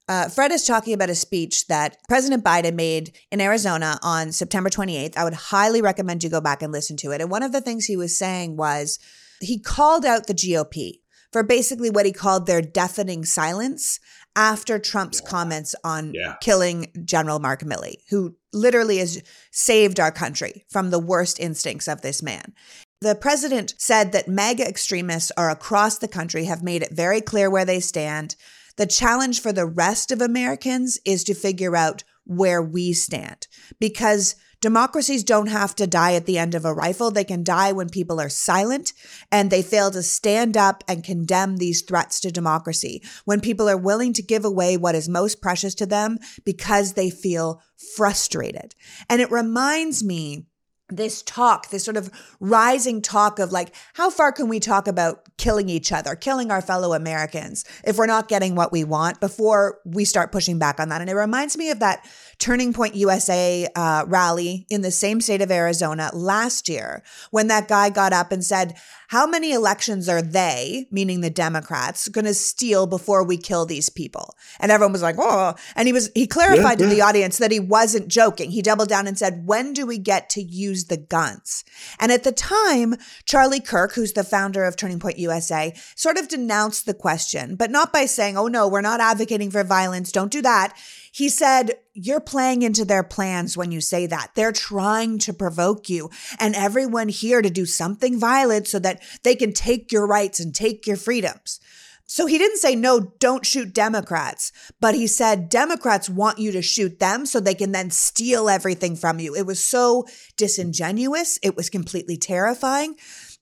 Uh, 0.09 0.28
Fred 0.28 0.52
is 0.52 0.64
talking 0.64 0.95
about 0.95 1.11
a 1.11 1.16
speech 1.16 1.66
that 1.66 1.99
President 2.09 2.45
Biden 2.45 2.75
made 2.75 3.18
in 3.33 3.40
Arizona 3.40 3.99
on 4.02 4.30
September 4.30 4.71
28th. 4.71 5.16
I 5.16 5.25
would 5.25 5.35
highly 5.35 5.83
recommend 5.83 6.23
you 6.23 6.30
go 6.30 6.40
back 6.40 6.62
and 6.62 6.73
listen 6.73 6.97
to 6.99 7.11
it. 7.11 7.21
And 7.21 7.30
one 7.30 7.42
of 7.42 7.50
the 7.50 7.61
things 7.61 7.87
he 7.87 7.97
was 7.97 8.16
saying 8.16 8.56
was 8.56 9.00
he 9.40 9.59
called 9.59 10.04
out 10.04 10.28
the 10.28 10.35
GOP 10.35 11.00
for 11.33 11.42
basically 11.42 11.90
what 11.90 12.06
he 12.06 12.12
called 12.12 12.47
their 12.47 12.62
deafening 12.62 13.25
silence 13.25 13.99
after 14.37 14.78
Trump's 14.78 15.21
yeah. 15.25 15.30
comments 15.30 15.75
on 15.83 16.14
yeah. 16.14 16.37
killing 16.40 16.87
General 17.04 17.40
Mark 17.40 17.62
Milley, 17.62 17.97
who 18.11 18.37
literally 18.52 18.99
has 18.99 19.23
saved 19.50 19.99
our 19.99 20.12
country 20.12 20.64
from 20.71 20.90
the 20.90 20.99
worst 20.99 21.40
instincts 21.40 21.88
of 21.88 22.02
this 22.02 22.23
man. 22.23 22.54
The 23.00 23.15
president 23.15 23.75
said 23.76 24.12
that 24.12 24.29
MAGA 24.29 24.67
extremists 24.67 25.31
are 25.37 25.50
across 25.50 25.99
the 25.99 26.09
country, 26.09 26.45
have 26.45 26.62
made 26.62 26.83
it 26.83 26.93
very 26.93 27.21
clear 27.21 27.50
where 27.50 27.65
they 27.65 27.81
stand. 27.81 28.37
The 28.76 28.87
challenge 28.87 29.41
for 29.41 29.53
the 29.53 29.67
rest 29.67 30.11
of 30.11 30.21
Americans 30.21 30.99
is 31.05 31.25
to 31.25 31.35
figure 31.35 31.76
out 31.76 32.05
where 32.25 32.62
we 32.62 32.93
stand 32.93 33.47
because 33.79 34.35
Democracies 34.62 35.23
don't 35.23 35.49
have 35.49 35.75
to 35.76 35.87
die 35.87 36.15
at 36.15 36.25
the 36.26 36.38
end 36.38 36.55
of 36.55 36.65
a 36.65 36.73
rifle. 36.73 37.11
They 37.11 37.25
can 37.25 37.45
die 37.45 37.73
when 37.73 37.91
people 37.91 38.21
are 38.21 38.29
silent 38.29 38.93
and 39.31 39.50
they 39.50 39.62
fail 39.62 39.91
to 39.91 40.03
stand 40.03 40.57
up 40.57 40.83
and 40.88 41.05
condemn 41.05 41.59
these 41.59 41.83
threats 41.83 42.21
to 42.21 42.33
democracy. 42.33 43.03
When 43.26 43.41
people 43.41 43.69
are 43.69 43.76
willing 43.76 44.12
to 44.15 44.23
give 44.23 44.45
away 44.45 44.76
what 44.76 44.95
is 44.95 45.09
most 45.09 45.43
precious 45.43 45.75
to 45.76 45.87
them 45.87 46.19
because 46.45 46.95
they 46.95 47.11
feel 47.11 47.62
frustrated. 47.95 48.75
And 49.11 49.21
it 49.21 49.31
reminds 49.31 50.03
me 50.03 50.47
this 50.88 51.23
talk, 51.23 51.71
this 51.71 51.85
sort 51.85 51.97
of 51.97 52.11
rising 52.38 53.02
talk 53.02 53.38
of 53.38 53.50
like, 53.50 53.75
how 53.95 54.09
far 54.09 54.31
can 54.31 54.49
we 54.49 54.61
talk 54.61 54.87
about 54.87 55.25
killing 55.37 55.69
each 55.69 55.90
other, 55.90 56.14
killing 56.14 56.50
our 56.50 56.62
fellow 56.62 56.93
Americans 56.93 57.64
if 57.85 57.99
we're 57.99 58.07
not 58.07 58.28
getting 58.28 58.55
what 58.55 58.71
we 58.71 58.85
want 58.85 59.19
before 59.19 59.81
we 59.85 60.05
start 60.05 60.31
pushing 60.31 60.59
back 60.59 60.78
on 60.78 60.88
that? 60.88 61.00
And 61.00 61.11
it 61.11 61.14
reminds 61.14 61.57
me 61.57 61.71
of 61.71 61.81
that 61.81 62.07
Turning 62.38 62.73
Point 62.73 62.95
USA 62.95 63.66
uh, 63.75 64.05
rally 64.07 64.66
in 64.71 64.83
the 64.83 64.90
same 64.93 65.21
state 65.21 65.43
of 65.43 65.50
Arizona 65.50 66.11
last 66.12 66.69
year 66.69 67.02
when 67.31 67.49
that 67.49 67.66
guy 67.66 67.90
got 67.90 68.12
up 68.12 68.31
and 68.31 68.45
said, 68.45 68.76
how 69.08 69.26
many 69.26 69.52
elections 69.52 70.08
are 70.08 70.22
they, 70.22 70.86
meaning 70.90 71.20
the 71.20 71.30
Democrats, 71.30 72.08
going 72.08 72.25
to 72.25 72.34
steal 72.34 72.86
before 72.86 73.25
we 73.25 73.36
kill 73.36 73.66
these 73.66 73.88
people? 73.88 74.34
And 74.60 74.72
everyone 74.72 74.92
was 74.92 75.02
like, 75.02 75.16
oh. 75.18 75.54
And 75.75 75.86
he 75.86 75.92
was, 75.92 76.10
he 76.14 76.26
clarified 76.26 76.80
yeah, 76.80 76.86
yeah. 76.86 76.90
to 76.90 76.94
the 76.94 77.02
audience 77.02 77.38
that 77.38 77.52
he 77.52 77.60
wasn't 77.60 78.08
joking. 78.08 78.50
He 78.50 78.62
doubled 78.62 78.88
down 78.88 79.06
and 79.06 79.18
said, 79.18 79.46
when 79.46 79.72
do 79.72 79.86
we 79.86 79.98
get 79.98 80.28
to 80.30 80.42
use 80.42 80.86
the 80.86 80.96
guns? 80.96 81.64
And 82.00 82.10
at 82.10 82.25
the 82.25 82.32
time, 82.32 82.96
Charlie 83.25 83.60
Kirk, 83.60 83.94
who's 83.94 84.12
the 84.12 84.25
founder 84.25 84.64
of 84.64 84.76
Turning 84.76 84.98
Point 84.98 85.18
USA, 85.18 85.75
sort 85.94 86.18
of 86.18 86.28
denounced 86.28 86.86
the 86.86 86.94
question, 86.94 87.56
but 87.56 87.70
not 87.70 87.92
by 87.92 88.06
saying, 88.06 88.36
oh 88.36 88.48
no, 88.48 88.68
we're 88.68 88.80
not 88.80 89.00
advocating 89.00 89.50
for 89.50 89.64
violence. 89.64 90.12
Don't 90.12 90.32
do 90.32 90.42
that. 90.42 90.76
He 91.16 91.30
said, 91.30 91.78
You're 91.94 92.20
playing 92.20 92.61
into 92.61 92.85
their 92.85 93.02
plans 93.02 93.56
when 93.56 93.73
you 93.73 93.80
say 93.80 94.06
that. 94.06 94.32
They're 94.35 94.52
trying 94.52 95.18
to 95.20 95.32
provoke 95.32 95.88
you 95.88 96.11
and 96.38 96.54
everyone 96.54 97.08
here 97.08 97.40
to 97.40 97.49
do 97.49 97.64
something 97.64 98.20
violent 98.20 98.68
so 98.68 98.78
that 98.80 99.02
they 99.23 99.35
can 99.35 99.54
take 99.54 99.90
your 99.90 100.06
rights 100.06 100.40
and 100.40 100.54
take 100.54 100.87
your 100.87 100.99
freedoms. 100.99 101.58
So 102.04 102.26
he 102.26 102.37
didn't 102.37 102.58
say, 102.58 102.76
no, 102.76 103.14
don't 103.18 103.46
shoot 103.46 103.73
Democrats, 103.73 104.52
but 104.78 104.94
he 104.94 105.06
said 105.06 105.49
Democrats 105.49 106.11
want 106.11 106.38
you 106.38 106.52
to 106.52 106.61
shoot 106.61 107.00
them 107.00 107.25
so 107.25 107.40
they 107.40 107.54
can 107.54 107.73
then 107.73 107.90
steal 107.90 108.50
everything 108.50 108.94
from 108.94 109.18
you. 109.18 109.35
It 109.35 109.46
was 109.46 109.64
so 109.64 110.04
disingenuous. 110.37 111.38
It 111.42 111.56
was 111.56 111.70
completely 111.70 112.18
terrifying 112.18 112.94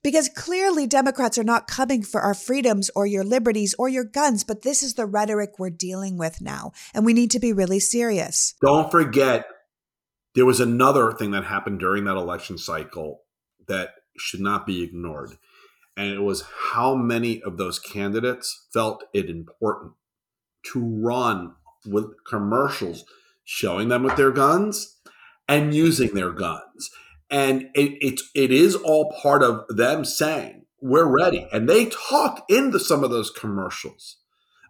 because 0.05 0.29
clearly 0.29 0.85
Democrats 0.85 1.35
are 1.35 1.43
not 1.43 1.65
coming 1.65 2.03
for 2.03 2.21
our 2.21 2.35
freedoms 2.35 2.91
or 2.95 3.07
your 3.07 3.23
liberties 3.23 3.73
or 3.79 3.89
your 3.89 4.03
guns, 4.03 4.43
but 4.43 4.61
this 4.61 4.83
is 4.83 4.93
the 4.93 5.05
rhetoric 5.07 5.57
we're 5.57 5.71
dealing 5.71 6.15
with 6.15 6.39
now. 6.39 6.71
And 6.93 7.03
we 7.07 7.11
need 7.11 7.31
to 7.31 7.39
be 7.39 7.51
really 7.51 7.79
serious. 7.79 8.53
Don't 8.61 8.91
forget, 8.91 9.47
there 10.35 10.45
was 10.45 10.59
another 10.59 11.11
thing 11.11 11.31
that 11.31 11.45
happened 11.45 11.79
during 11.79 12.03
that 12.03 12.17
election 12.17 12.59
cycle 12.59 13.21
that 13.67 13.95
should 14.15 14.41
not 14.41 14.67
be 14.67 14.83
ignored. 14.83 15.39
And 15.97 16.13
it 16.13 16.21
was 16.21 16.43
how 16.73 16.93
many 16.93 17.41
of 17.41 17.57
those 17.57 17.79
candidates 17.79 18.67
felt 18.71 19.05
it 19.11 19.27
important 19.27 19.93
to 20.71 20.85
run 20.85 21.53
with 21.83 22.13
commercials 22.29 23.05
showing 23.43 23.87
them 23.87 24.03
with 24.03 24.17
their 24.17 24.31
guns 24.31 24.99
and 25.47 25.73
using 25.73 26.13
their 26.13 26.31
guns 26.31 26.91
and 27.29 27.63
it, 27.73 27.97
it's 28.01 28.29
it 28.35 28.51
is 28.51 28.75
all 28.75 29.11
part 29.21 29.43
of 29.43 29.65
them 29.69 30.05
saying 30.05 30.65
we're 30.81 31.05
ready. 31.05 31.47
And 31.51 31.67
they 31.67 31.85
talk 31.85 32.45
into 32.49 32.79
some 32.79 33.03
of 33.03 33.09
those 33.09 33.31
commercials 33.31 34.17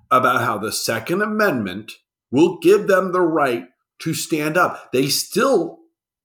about 0.09 0.41
how 0.41 0.57
the 0.57 0.71
second 0.71 1.21
amendment 1.21 1.93
will 2.31 2.57
give 2.59 2.87
them 2.87 3.11
the 3.11 3.21
right 3.21 3.65
to 3.99 4.13
stand 4.13 4.57
up. 4.57 4.91
They 4.91 5.07
still 5.07 5.79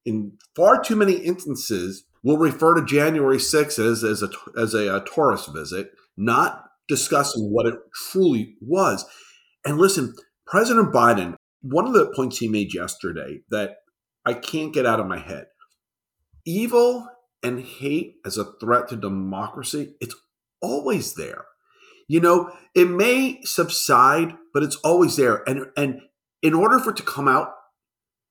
in 0.05 0.33
far 0.55 0.83
too 0.83 0.97
many 0.97 1.15
instances 1.15 2.05
will 2.23 2.39
refer 2.39 2.75
to 2.75 2.85
january 2.85 3.37
6th 3.37 3.79
as, 3.79 4.03
as 4.03 4.23
a 4.23 4.31
as 4.59 4.75
a, 4.75 4.97
a 4.97 5.05
tourist 5.05 5.53
visit 5.53 5.91
not 6.17 6.65
discussing 6.89 7.53
what 7.53 7.67
it 7.67 7.75
truly 7.95 8.55
was. 8.61 9.05
And 9.65 9.79
listen 9.79 10.15
president 10.47 10.93
biden 10.93 11.37
one 11.63 11.87
of 11.87 11.93
the 11.93 12.11
points 12.17 12.39
he 12.39 12.49
made 12.49 12.73
yesterday 12.73 13.41
that 13.51 13.77
i 14.25 14.33
can't 14.33 14.73
get 14.73 14.87
out 14.87 15.01
of 15.01 15.07
my 15.07 15.19
head 15.19 15.47
evil 16.45 17.09
and 17.43 17.61
hate 17.61 18.17
as 18.25 18.37
a 18.37 18.53
threat 18.61 18.89
to 18.89 18.97
democracy, 18.97 19.95
it's 20.01 20.15
always 20.61 21.15
there. 21.15 21.45
You 22.09 22.21
know, 22.21 22.51
it 22.75 22.91
may 22.91 23.41
subside, 23.43 24.35
but 24.53 24.63
it's 24.63 24.77
always 24.77 25.17
there. 25.17 25.49
And 25.49 25.67
and 25.77 26.01
in 26.43 26.55
order 26.55 26.79
for 26.79 26.91
it 26.91 26.97
to 26.97 27.03
come 27.03 27.29
out, 27.29 27.53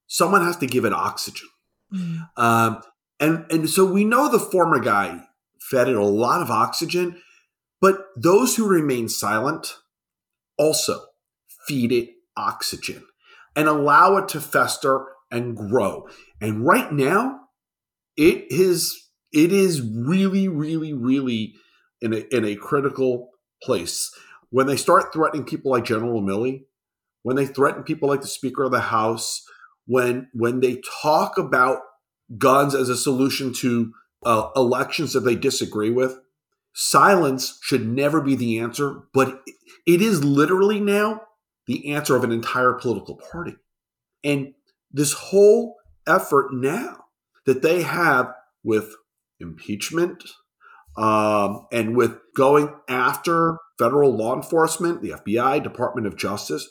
someone 0.08 0.44
has 0.44 0.58
to 0.58 0.68
give 0.68 0.86
it 0.86 0.94
oxygen. 0.94 1.48
Mm. 1.94 2.30
Um, 2.36 2.82
and 3.20 3.46
and 3.50 3.70
so 3.70 3.86
we 3.86 4.04
know 4.04 4.30
the 4.30 4.40
former 4.40 4.80
guy 4.80 5.22
fed 5.60 5.88
it 5.88 5.96
a 5.96 6.04
lot 6.04 6.42
of 6.42 6.52
oxygen, 6.52 7.22
but 7.82 8.08
those 8.16 8.56
who 8.56 8.68
remain 8.68 9.08
silent 9.08 9.76
also 10.58 11.06
feed 11.68 11.92
it 11.92 12.10
oxygen 12.36 13.04
and 13.56 13.68
allow 13.68 14.18
it 14.18 14.28
to 14.30 14.42
fester 14.42 15.06
and 15.32 15.56
grow. 15.56 16.08
And 16.42 16.66
right 16.66 16.92
now, 16.92 17.42
it 18.20 18.52
is 18.52 19.10
it 19.32 19.54
is 19.54 19.82
really, 19.82 20.48
really, 20.50 20.94
really 20.94 21.56
in 22.02 22.14
a 22.14 22.18
in 22.36 22.44
a 22.44 22.56
critical 22.56 23.30
place. 23.64 24.12
When 24.50 24.68
they 24.68 24.76
start 24.76 25.14
threatening 25.14 25.46
people 25.46 25.72
like 25.72 25.86
General 25.86 26.22
Milley, 26.22 26.66
when 27.24 27.38
they 27.38 27.46
threaten 27.46 27.84
people 27.84 28.10
like 28.10 28.22
the 28.22 28.28
Speaker 28.28 28.66
of 28.66 28.72
the 28.72 28.82
House, 28.82 29.44
when 29.88 30.28
when 30.34 30.60
they 30.60 30.82
talk 31.02 31.38
about 31.38 31.80
guns 32.38 32.76
as 32.76 32.90
a 32.90 32.98
solution 32.98 33.54
to 33.54 33.94
uh, 34.26 34.50
elections 34.56 35.14
that 35.14 35.22
they 35.22 35.36
disagree 35.36 35.90
with, 35.90 36.20
silence 36.74 37.58
should 37.62 37.88
never 37.88 38.20
be 38.20 38.36
the 38.36 38.60
answer. 38.60 39.04
But 39.14 39.44
it 39.88 40.02
is 40.02 40.26
literally 40.26 40.82
now 40.82 41.22
the 41.68 41.94
answer 41.94 42.18
of 42.18 42.26
an 42.26 42.34
entire 42.34 42.74
political 42.74 43.16
party, 43.32 43.56
and 44.26 44.56
this 44.92 45.14
whole 45.14 45.78
effort 46.06 46.52
now 46.52 47.06
that 47.50 47.64
they 47.64 47.82
have 47.82 48.32
with 48.64 48.94
impeachment 49.40 50.24
um, 50.96 51.66
and 51.72 51.98
with 51.98 52.20
going 52.36 52.72
after 52.88 53.58
federal 53.80 54.16
law 54.16 54.36
enforcement, 54.36 55.02
the 55.02 55.10
FBI, 55.10 55.64
Department 55.64 56.06
of 56.06 56.16
Justice. 56.16 56.70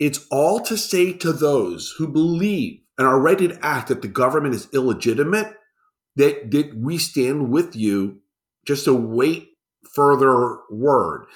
It's 0.00 0.26
all 0.32 0.58
to 0.62 0.76
say 0.76 1.12
to 1.12 1.32
those 1.32 1.94
who 1.96 2.08
believe 2.08 2.80
and 2.98 3.06
are 3.06 3.20
ready 3.20 3.46
to 3.46 3.64
act 3.64 3.86
that 3.86 4.02
the 4.02 4.08
government 4.08 4.56
is 4.56 4.66
illegitimate 4.74 5.54
that, 6.16 6.50
that 6.50 6.74
we 6.76 6.98
stand 6.98 7.52
with 7.52 7.76
you 7.76 8.20
just 8.66 8.84
to 8.86 8.94
wait 8.94 9.50
further 9.94 10.58
word. 10.72 11.26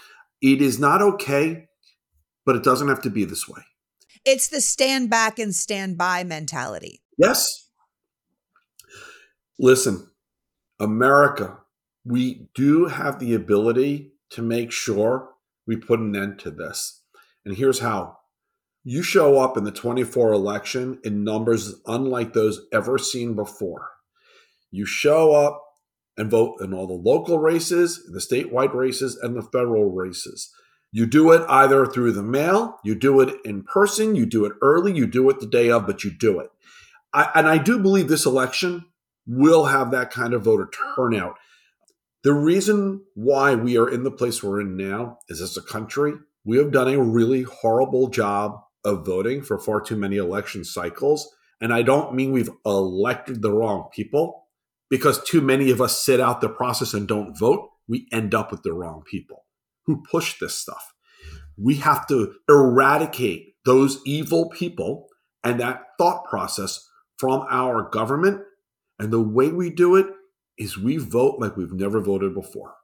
It 0.42 0.60
is 0.60 0.80
not 0.80 1.00
okay, 1.00 1.68
but 2.44 2.56
it 2.56 2.64
doesn't 2.64 2.88
have 2.88 3.02
to 3.02 3.10
be 3.10 3.24
this 3.24 3.48
way. 3.48 3.62
It's 4.24 4.48
the 4.48 4.60
stand 4.60 5.10
back 5.10 5.38
and 5.38 5.54
stand 5.54 5.96
by 5.96 6.24
mentality. 6.24 7.02
Yes. 7.16 7.59
Listen, 9.62 10.08
America, 10.78 11.58
we 12.02 12.48
do 12.54 12.86
have 12.86 13.18
the 13.18 13.34
ability 13.34 14.12
to 14.30 14.40
make 14.40 14.72
sure 14.72 15.32
we 15.66 15.76
put 15.76 16.00
an 16.00 16.16
end 16.16 16.38
to 16.38 16.50
this. 16.50 17.02
And 17.44 17.54
here's 17.54 17.80
how 17.80 18.16
you 18.84 19.02
show 19.02 19.38
up 19.38 19.58
in 19.58 19.64
the 19.64 19.70
24 19.70 20.32
election 20.32 20.98
in 21.04 21.24
numbers 21.24 21.74
unlike 21.86 22.32
those 22.32 22.62
ever 22.72 22.96
seen 22.96 23.34
before. 23.34 23.90
You 24.70 24.86
show 24.86 25.32
up 25.32 25.62
and 26.16 26.30
vote 26.30 26.62
in 26.62 26.72
all 26.72 26.86
the 26.86 26.94
local 26.94 27.38
races, 27.38 28.02
the 28.10 28.18
statewide 28.18 28.72
races, 28.72 29.14
and 29.16 29.36
the 29.36 29.42
federal 29.42 29.92
races. 29.92 30.50
You 30.90 31.04
do 31.04 31.32
it 31.32 31.44
either 31.50 31.84
through 31.84 32.12
the 32.12 32.22
mail, 32.22 32.78
you 32.82 32.94
do 32.94 33.20
it 33.20 33.36
in 33.44 33.64
person, 33.64 34.16
you 34.16 34.24
do 34.24 34.46
it 34.46 34.54
early, 34.62 34.96
you 34.96 35.06
do 35.06 35.28
it 35.28 35.38
the 35.38 35.46
day 35.46 35.70
of, 35.70 35.86
but 35.86 36.02
you 36.02 36.10
do 36.10 36.40
it. 36.40 36.48
I, 37.12 37.30
and 37.34 37.46
I 37.46 37.58
do 37.58 37.78
believe 37.78 38.08
this 38.08 38.24
election 38.24 38.86
will 39.26 39.66
have 39.66 39.90
that 39.90 40.10
kind 40.10 40.34
of 40.34 40.42
voter 40.42 40.68
turnout. 40.94 41.36
The 42.22 42.34
reason 42.34 43.04
why 43.14 43.54
we 43.54 43.78
are 43.78 43.88
in 43.88 44.02
the 44.02 44.10
place 44.10 44.42
we're 44.42 44.60
in 44.60 44.76
now 44.76 45.18
is 45.28 45.40
as 45.40 45.56
a 45.56 45.62
country, 45.62 46.12
we 46.44 46.58
have 46.58 46.70
done 46.70 46.88
a 46.88 47.02
really 47.02 47.42
horrible 47.42 48.08
job 48.08 48.60
of 48.84 49.06
voting 49.06 49.42
for 49.42 49.58
far 49.58 49.80
too 49.80 49.96
many 49.96 50.16
election 50.16 50.64
cycles. 50.64 51.30
And 51.60 51.72
I 51.72 51.82
don't 51.82 52.14
mean 52.14 52.32
we've 52.32 52.50
elected 52.64 53.42
the 53.42 53.52
wrong 53.52 53.88
people 53.94 54.46
because 54.88 55.22
too 55.22 55.40
many 55.40 55.70
of 55.70 55.80
us 55.80 56.00
sit 56.02 56.20
out 56.20 56.40
the 56.40 56.48
process 56.48 56.94
and 56.94 57.06
don't 57.06 57.38
vote. 57.38 57.70
We 57.88 58.06
end 58.12 58.34
up 58.34 58.50
with 58.50 58.62
the 58.62 58.72
wrong 58.72 59.02
people 59.08 59.44
who 59.86 60.02
push 60.10 60.38
this 60.38 60.54
stuff. 60.54 60.92
We 61.56 61.76
have 61.76 62.06
to 62.08 62.34
eradicate 62.48 63.54
those 63.64 64.00
evil 64.06 64.48
people 64.48 65.08
and 65.44 65.60
that 65.60 65.82
thought 65.98 66.24
process 66.24 66.86
from 67.18 67.44
our 67.50 67.88
government 67.90 68.42
and 69.00 69.10
the 69.10 69.20
way 69.20 69.48
we 69.48 69.70
do 69.70 69.96
it 69.96 70.06
is 70.58 70.76
we 70.76 70.98
vote 70.98 71.38
like 71.38 71.56
we've 71.56 71.72
never 71.72 72.00
voted 72.00 72.34
before. 72.34 72.74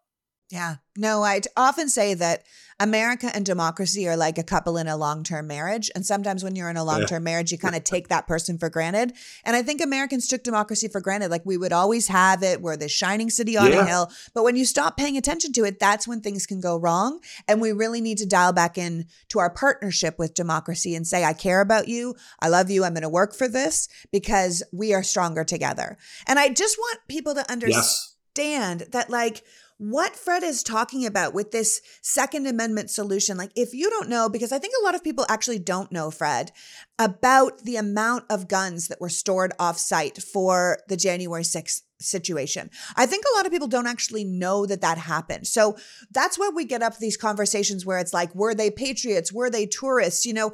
Yeah. 0.51 0.77
No, 0.97 1.25
I 1.25 1.41
often 1.57 1.89
say 1.89 2.15
that 2.15 2.45
America 2.79 3.31
and 3.35 3.45
democracy 3.45 4.07
are 4.07 4.17
like 4.17 4.39
a 4.39 4.45
couple 4.45 4.77
in 4.77 4.87
a 4.87 4.97
long 4.97 5.25
term 5.25 5.49
marriage. 5.49 5.91
And 5.95 6.07
sometimes 6.07 6.45
when 6.45 6.55
you're 6.55 6.71
in 6.71 6.77
a 6.77 6.85
long 6.85 7.05
term 7.07 7.23
yeah. 7.23 7.33
marriage, 7.33 7.51
you 7.51 7.59
kind 7.59 7.75
of 7.75 7.83
take 7.83 8.09
that 8.09 8.29
person 8.29 8.57
for 8.57 8.71
granted. 8.71 9.13
And 9.45 9.57
I 9.57 9.63
think 9.63 9.81
Americans 9.81 10.29
took 10.29 10.45
democracy 10.45 10.87
for 10.87 11.01
granted. 11.01 11.31
Like 11.31 11.45
we 11.45 11.57
would 11.57 11.73
always 11.73 12.07
have 12.09 12.43
it. 12.45 12.61
We're 12.61 12.77
the 12.77 12.89
shining 12.89 13.29
city 13.29 13.57
on 13.57 13.73
yeah. 13.73 13.81
a 13.81 13.87
hill. 13.87 14.11
But 14.35 14.45
when 14.45 14.57
you 14.57 14.65
stop 14.65 14.97
paying 14.97 15.17
attention 15.17 15.53
to 15.55 15.65
it, 15.65 15.81
that's 15.81 16.07
when 16.07 16.21
things 16.21 16.47
can 16.47 16.61
go 16.61 16.77
wrong. 16.77 17.21
And 17.49 17.61
we 17.61 17.73
really 17.73 18.01
need 18.01 18.19
to 18.19 18.27
dial 18.27 18.53
back 18.53 18.79
in 18.79 19.07
to 19.31 19.41
our 19.41 19.51
partnership 19.51 20.17
with 20.19 20.35
democracy 20.35 20.95
and 20.95 21.07
say, 21.07 21.25
I 21.25 21.33
care 21.33 21.61
about 21.61 21.89
you. 21.89 22.15
I 22.41 22.49
love 22.49 22.71
you. 22.71 22.85
I'm 22.85 22.95
going 22.95 23.03
to 23.03 23.09
work 23.09 23.35
for 23.35 23.49
this 23.49 23.89
because 24.13 24.63
we 24.73 24.95
are 24.95 25.03
stronger 25.03 25.43
together. 25.45 25.99
And 26.27 26.39
I 26.39 26.51
just 26.51 26.79
want 26.79 27.01
people 27.09 27.35
to 27.35 27.51
understand 27.51 28.81
yes. 28.81 28.89
that, 28.93 29.11
like, 29.11 29.43
what 29.79 30.17
Fred 30.17 30.43
is 30.43 30.63
talking 30.63 31.05
about 31.05 31.35
with 31.35 31.51
this 31.51 31.81
Second 32.01 32.47
Amendment 32.47 32.91
solution. 32.91 33.37
Like, 33.37 33.53
if 33.55 33.75
you 33.75 33.91
don't 33.91 34.09
know, 34.09 34.29
because 34.29 34.53
I 34.53 34.59
think 34.59 34.75
a 34.81 34.85
lot 34.85 34.95
of 34.95 35.05
people 35.05 35.27
actually 35.29 35.59
don't 35.59 35.93
know, 35.93 36.11
Fred, 36.11 36.53
about 36.99 37.65
the 37.65 37.77
amount 37.77 38.25
of 38.31 38.49
guns 38.49 38.89
that 38.89 39.01
were 39.01 39.11
stored 39.11 39.53
off 39.59 39.79
site 39.79 40.23
for 40.23 40.79
the 40.89 40.97
January 40.97 41.43
6th 41.43 41.83
situation. 42.01 42.71
I 42.95 43.07
think 43.07 43.25
a 43.25 43.37
lot 43.37 43.47
of 43.47 43.53
people 43.53 43.69
don't 43.69 43.87
actually 43.87 44.25
know 44.25 44.67
that 44.67 44.81
that 44.81 44.99
happened. 44.99 45.47
So 45.47 45.77
that's 46.11 46.39
why 46.39 46.51
we 46.55 46.65
get 46.65 46.83
up 46.83 46.99
these 46.99 47.17
conversations 47.17 47.85
where 47.85 47.99
it's 47.99 48.15
like, 48.15 48.35
were 48.35 48.55
they 48.55 48.71
patriots? 48.71 49.33
Were 49.33 49.51
they 49.51 49.67
tourists? 49.67 50.25
You 50.25 50.35
know, 50.35 50.53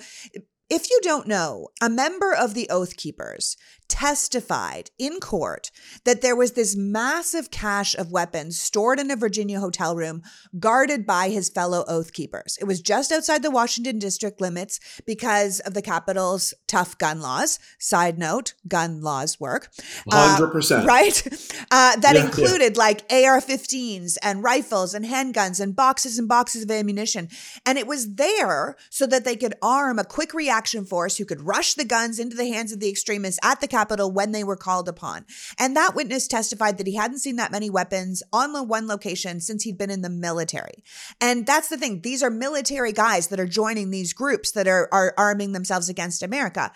if 0.69 0.88
you 0.91 1.00
don't 1.02 1.26
know, 1.26 1.69
a 1.83 1.91
member 1.91 2.33
of 2.33 2.55
the 2.55 2.69
Oath 2.71 2.97
Keepers 2.97 3.57
testified 3.92 4.90
in 4.99 5.20
court 5.20 5.70
that 6.04 6.22
there 6.22 6.34
was 6.34 6.52
this 6.52 6.75
massive 6.75 7.50
cache 7.50 7.94
of 7.94 8.11
weapons 8.11 8.58
stored 8.58 8.99
in 8.99 9.11
a 9.11 9.16
Virginia 9.16 9.61
hotel 9.61 9.94
room 9.94 10.22
guarded 10.58 11.06
by 11.06 11.28
his 11.28 11.50
fellow 11.50 11.84
Oath 11.87 12.14
Keepers. 12.14 12.56
It 12.58 12.64
was 12.64 12.80
just 12.80 13.12
outside 13.12 13.42
the 13.42 13.50
Washington 13.50 13.99
district 13.99 14.40
limits 14.40 14.80
because 15.04 15.61
of 15.61 15.75
the 15.75 15.82
Capitol's 15.82 16.54
tough 16.66 16.96
gun 16.96 17.20
laws. 17.20 17.58
Side 17.78 18.18
note, 18.18 18.54
gun 18.66 19.02
laws 19.02 19.38
work. 19.38 19.70
100%. 20.11 20.82
Uh, 20.82 20.87
right? 20.87 21.26
Uh, 21.70 21.96
that 21.96 22.16
yeah, 22.16 22.25
included 22.25 22.76
yeah. 22.76 22.82
like 22.82 23.00
AR 23.11 23.42
15s 23.42 24.16
and 24.22 24.42
rifles 24.42 24.94
and 24.94 25.04
handguns 25.04 25.61
and 25.61 25.76
boxes 25.76 26.18
and 26.18 26.28
boxes 26.28 26.62
of 26.62 26.70
ammunition. 26.70 27.28
And 27.66 27.76
it 27.76 27.87
was 27.87 28.14
there 28.14 28.76
so 28.88 29.06
that 29.06 29.26
they 29.26 29.37
could 29.37 29.54
arm 29.61 29.99
a 29.99 30.04
quick 30.04 30.32
reaction 30.32 30.87
force 30.87 31.18
who 31.18 31.26
could 31.26 31.42
rush 31.42 31.75
the 31.75 31.84
guns 31.84 32.18
into 32.18 32.37
the 32.37 32.46
hands 32.46 32.72
of 32.72 32.80
the 32.80 32.88
extremists 32.88 33.38
at 33.42 33.61
the 33.61 33.68
Capitol 33.68 33.82
Capitol 33.83 34.12
when 34.12 34.31
they 34.31 34.45
were 34.45 34.57
called 34.57 34.89
upon. 34.89 35.25
And 35.59 35.77
that 35.77 35.97
witness 35.97 36.29
testified 36.29 36.79
that 36.79 36.87
he 36.87 36.95
hadn't 36.95 37.19
seen 37.19 37.35
that 37.37 37.51
many 37.51 37.69
weapons 37.69 38.23
on 38.33 38.53
the 38.53 38.62
one 38.62 38.87
location 38.87 39.41
since 39.41 39.65
he'd 39.65 39.77
been 39.77 39.91
in 39.91 40.03
the 40.03 40.09
military. 40.09 40.85
And 41.21 41.45
that's 41.45 41.69
the 41.69 41.77
thing. 41.77 42.03
These 42.03 42.23
are 42.23 42.31
military 42.31 42.93
guys 42.93 43.27
that 43.29 43.41
are 43.41 43.47
joining 43.47 43.91
these 43.91 44.12
groups 44.12 44.53
that 44.53 44.69
are, 44.69 44.89
are 44.93 45.15
arming 45.19 45.51
themselves 45.51 45.89
against 45.89 46.23
America. 46.23 46.71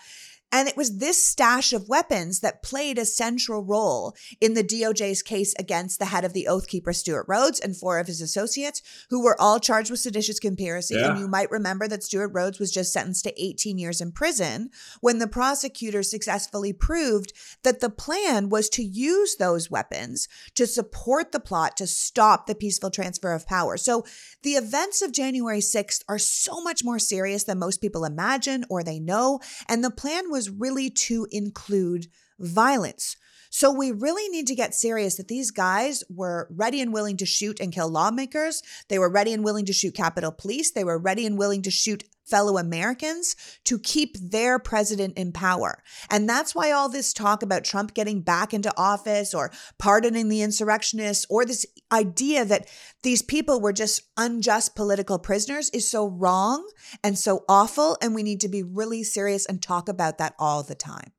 And 0.51 0.67
it 0.67 0.77
was 0.77 0.99
this 0.99 1.21
stash 1.21 1.73
of 1.73 1.89
weapons 1.89 2.39
that 2.39 2.63
played 2.63 2.97
a 2.97 3.05
central 3.05 3.63
role 3.63 4.15
in 4.39 4.53
the 4.53 4.63
DOJ's 4.63 5.21
case 5.21 5.53
against 5.59 5.99
the 5.99 6.05
head 6.05 6.23
of 6.23 6.33
the 6.33 6.47
Oath 6.47 6.67
Keeper, 6.67 6.93
Stewart 6.93 7.25
Rhodes, 7.27 7.59
and 7.59 7.75
four 7.75 7.99
of 7.99 8.07
his 8.07 8.21
associates, 8.21 8.81
who 9.09 9.21
were 9.21 9.39
all 9.39 9.59
charged 9.59 9.91
with 9.91 9.99
seditious 9.99 10.39
conspiracy. 10.39 10.95
Yeah. 10.95 11.11
And 11.11 11.19
you 11.19 11.27
might 11.27 11.51
remember 11.51 11.87
that 11.89 12.03
Stewart 12.03 12.31
Rhodes 12.33 12.59
was 12.59 12.71
just 12.71 12.93
sentenced 12.93 13.25
to 13.25 13.43
18 13.43 13.77
years 13.77 13.99
in 13.99 14.13
prison 14.13 14.69
when 15.01 15.19
the 15.19 15.27
prosecutors 15.27 16.09
successfully 16.09 16.71
proved 16.71 17.33
that 17.63 17.81
the 17.81 17.89
plan 17.89 18.49
was 18.49 18.69
to 18.69 18.83
use 18.83 19.35
those 19.35 19.69
weapons 19.69 20.29
to 20.55 20.65
support 20.65 21.33
the 21.33 21.39
plot 21.39 21.75
to 21.77 21.87
stop 21.87 22.47
the 22.47 22.55
peaceful 22.55 22.89
transfer 22.89 23.33
of 23.33 23.47
power. 23.47 23.75
So 23.75 24.05
the 24.43 24.51
events 24.51 25.01
of 25.01 25.11
January 25.11 25.59
6th 25.59 26.03
are 26.07 26.19
so 26.19 26.61
much 26.61 26.83
more 26.83 26.99
serious 26.99 27.43
than 27.43 27.59
most 27.59 27.81
people 27.81 28.05
imagine 28.05 28.63
or 28.69 28.81
they 28.81 28.99
know. 28.99 29.39
And 29.67 29.83
the 29.83 29.91
plan 29.91 30.31
was 30.31 30.36
was 30.37 30.51
really 30.51 30.91
to 30.91 31.27
include 31.31 32.05
violence. 32.39 33.17
So 33.49 33.71
we 33.71 33.91
really 33.91 34.29
need 34.29 34.45
to 34.47 34.55
get 34.55 34.75
serious 34.75 35.15
that 35.15 35.29
these 35.29 35.49
guys 35.49 36.03
were 36.11 36.47
ready 36.51 36.79
and 36.79 36.93
willing 36.93 37.17
to 37.17 37.25
shoot 37.25 37.59
and 37.59 37.73
kill 37.73 37.89
lawmakers. 37.89 38.61
They 38.87 38.99
were 38.99 39.09
ready 39.09 39.33
and 39.33 39.43
willing 39.43 39.65
to 39.65 39.73
shoot 39.73 39.95
Capitol 39.95 40.31
Police. 40.31 40.71
They 40.71 40.83
were 40.83 40.99
ready 40.99 41.25
and 41.25 41.39
willing 41.39 41.63
to 41.63 41.71
shoot 41.71 42.03
fellow 42.29 42.57
Americans 42.57 43.35
to 43.63 43.79
keep 43.79 44.17
their 44.19 44.59
president 44.59 45.17
in 45.17 45.31
power. 45.31 45.83
And 46.09 46.27
that's 46.27 46.53
why 46.53 46.71
all 46.71 46.89
this 46.89 47.13
talk 47.13 47.41
about 47.41 47.63
Trump 47.63 47.93
getting 47.93 48.21
back 48.21 48.53
into 48.53 48.73
office 48.77 49.33
or 49.33 49.51
pardoning 49.77 50.29
the 50.29 50.41
insurrectionists 50.41 51.25
or 51.29 51.45
this 51.45 51.65
idea 51.91 52.45
that 52.45 52.67
these 53.03 53.21
people 53.21 53.61
were 53.61 53.73
just 53.73 54.01
unjust 54.17 54.75
political 54.75 55.19
prisoners 55.19 55.69
is 55.69 55.87
so 55.87 56.07
wrong 56.07 56.67
and 57.03 57.17
so 57.17 57.45
awful. 57.47 57.97
And 58.01 58.13
we 58.13 58.23
need 58.23 58.41
to 58.41 58.49
be 58.49 58.63
really 58.63 59.03
serious 59.03 59.45
and 59.45 59.61
talk 59.61 59.87
about 59.89 60.17
that 60.17 60.35
all 60.37 60.63
the 60.63 60.75
time. 60.75 61.11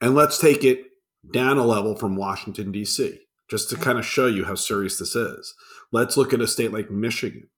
And 0.00 0.14
let's 0.14 0.38
take 0.38 0.64
it 0.64 0.84
down 1.32 1.58
a 1.58 1.64
level 1.64 1.96
from 1.96 2.16
Washington, 2.16 2.72
D.C., 2.72 3.18
just 3.50 3.68
to 3.70 3.76
okay. 3.76 3.84
kind 3.84 3.98
of 3.98 4.06
show 4.06 4.26
you 4.26 4.44
how 4.44 4.54
serious 4.54 4.98
this 4.98 5.16
is. 5.16 5.54
Let's 5.90 6.16
look 6.16 6.32
at 6.32 6.40
a 6.40 6.46
state 6.46 6.72
like 6.72 6.90
Michigan, 6.90 7.48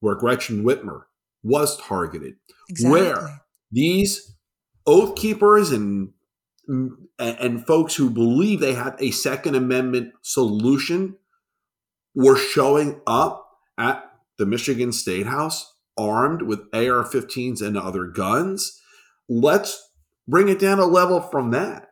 where 0.00 0.14
Gretchen 0.14 0.64
Whitmer 0.64 1.02
was 1.44 1.76
targeted, 1.76 2.34
exactly. 2.68 3.02
where 3.02 3.40
these 3.70 4.34
oath 4.86 5.14
keepers 5.14 5.70
and 5.70 6.10
and 7.18 7.66
folks 7.66 7.94
who 7.94 8.08
believe 8.08 8.58
they 8.58 8.72
have 8.72 8.96
a 8.98 9.10
Second 9.10 9.54
Amendment 9.54 10.14
solution 10.22 11.16
were 12.14 12.36
showing 12.36 13.00
up 13.06 13.46
at 13.78 14.02
the 14.38 14.46
Michigan 14.46 14.90
State 14.90 15.26
House 15.26 15.74
armed 15.98 16.42
with 16.42 16.60
AR 16.72 17.04
15s 17.04 17.60
and 17.60 17.76
other 17.76 18.06
guns. 18.06 18.80
Let's 19.28 19.90
bring 20.26 20.48
it 20.48 20.58
down 20.58 20.78
a 20.78 20.86
level 20.86 21.20
from 21.20 21.50
that. 21.50 21.88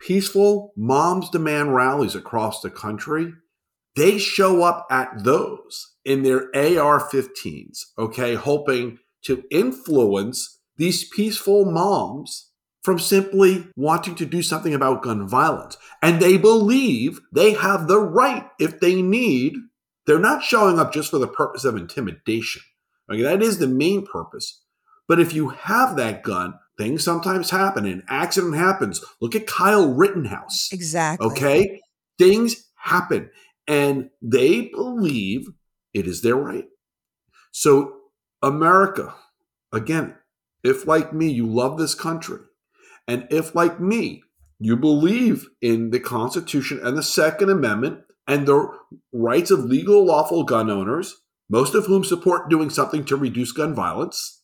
Peaceful 0.00 0.72
Moms 0.76 1.30
Demand 1.30 1.74
rallies 1.74 2.16
across 2.16 2.60
the 2.60 2.70
country, 2.70 3.32
they 3.94 4.18
show 4.18 4.64
up 4.64 4.86
at 4.90 5.22
those 5.22 5.91
in 6.04 6.22
their 6.22 6.48
AR 6.54 7.00
15s, 7.00 7.78
okay, 7.98 8.34
hoping 8.34 8.98
to 9.24 9.44
influence 9.50 10.60
these 10.76 11.08
peaceful 11.08 11.64
moms 11.64 12.50
from 12.82 12.98
simply 12.98 13.68
wanting 13.76 14.16
to 14.16 14.26
do 14.26 14.42
something 14.42 14.74
about 14.74 15.02
gun 15.02 15.28
violence. 15.28 15.76
And 16.02 16.20
they 16.20 16.36
believe 16.36 17.20
they 17.32 17.52
have 17.52 17.86
the 17.86 18.00
right 18.00 18.46
if 18.58 18.80
they 18.80 19.00
need. 19.00 19.54
They're 20.06 20.18
not 20.18 20.42
showing 20.42 20.80
up 20.80 20.92
just 20.92 21.10
for 21.10 21.18
the 21.18 21.28
purpose 21.28 21.64
of 21.64 21.76
intimidation. 21.76 22.62
Okay, 23.10 23.22
that 23.22 23.42
is 23.42 23.58
the 23.58 23.68
main 23.68 24.04
purpose. 24.04 24.62
But 25.06 25.20
if 25.20 25.32
you 25.32 25.50
have 25.50 25.96
that 25.96 26.22
gun, 26.22 26.54
things 26.78 27.04
sometimes 27.04 27.50
happen. 27.50 27.86
An 27.86 28.02
accident 28.08 28.56
happens. 28.56 29.04
Look 29.20 29.36
at 29.36 29.46
Kyle 29.46 29.92
Rittenhouse. 29.92 30.70
Exactly. 30.72 31.26
Okay? 31.26 31.80
Things 32.18 32.68
happen. 32.76 33.30
And 33.68 34.10
they 34.20 34.62
believe 34.68 35.46
it 35.94 36.06
is 36.06 36.22
their 36.22 36.36
right. 36.36 36.66
So, 37.52 37.96
America, 38.42 39.14
again, 39.72 40.16
if 40.64 40.86
like 40.86 41.12
me, 41.12 41.28
you 41.28 41.46
love 41.46 41.78
this 41.78 41.94
country, 41.94 42.40
and 43.06 43.26
if 43.30 43.54
like 43.54 43.80
me, 43.80 44.22
you 44.58 44.76
believe 44.76 45.48
in 45.60 45.90
the 45.90 46.00
Constitution 46.00 46.80
and 46.82 46.96
the 46.96 47.02
Second 47.02 47.50
Amendment 47.50 48.04
and 48.28 48.46
the 48.46 48.68
rights 49.12 49.50
of 49.50 49.64
legal, 49.64 50.04
lawful 50.04 50.44
gun 50.44 50.70
owners, 50.70 51.16
most 51.50 51.74
of 51.74 51.86
whom 51.86 52.04
support 52.04 52.48
doing 52.48 52.70
something 52.70 53.04
to 53.06 53.16
reduce 53.16 53.52
gun 53.52 53.74
violence, 53.74 54.42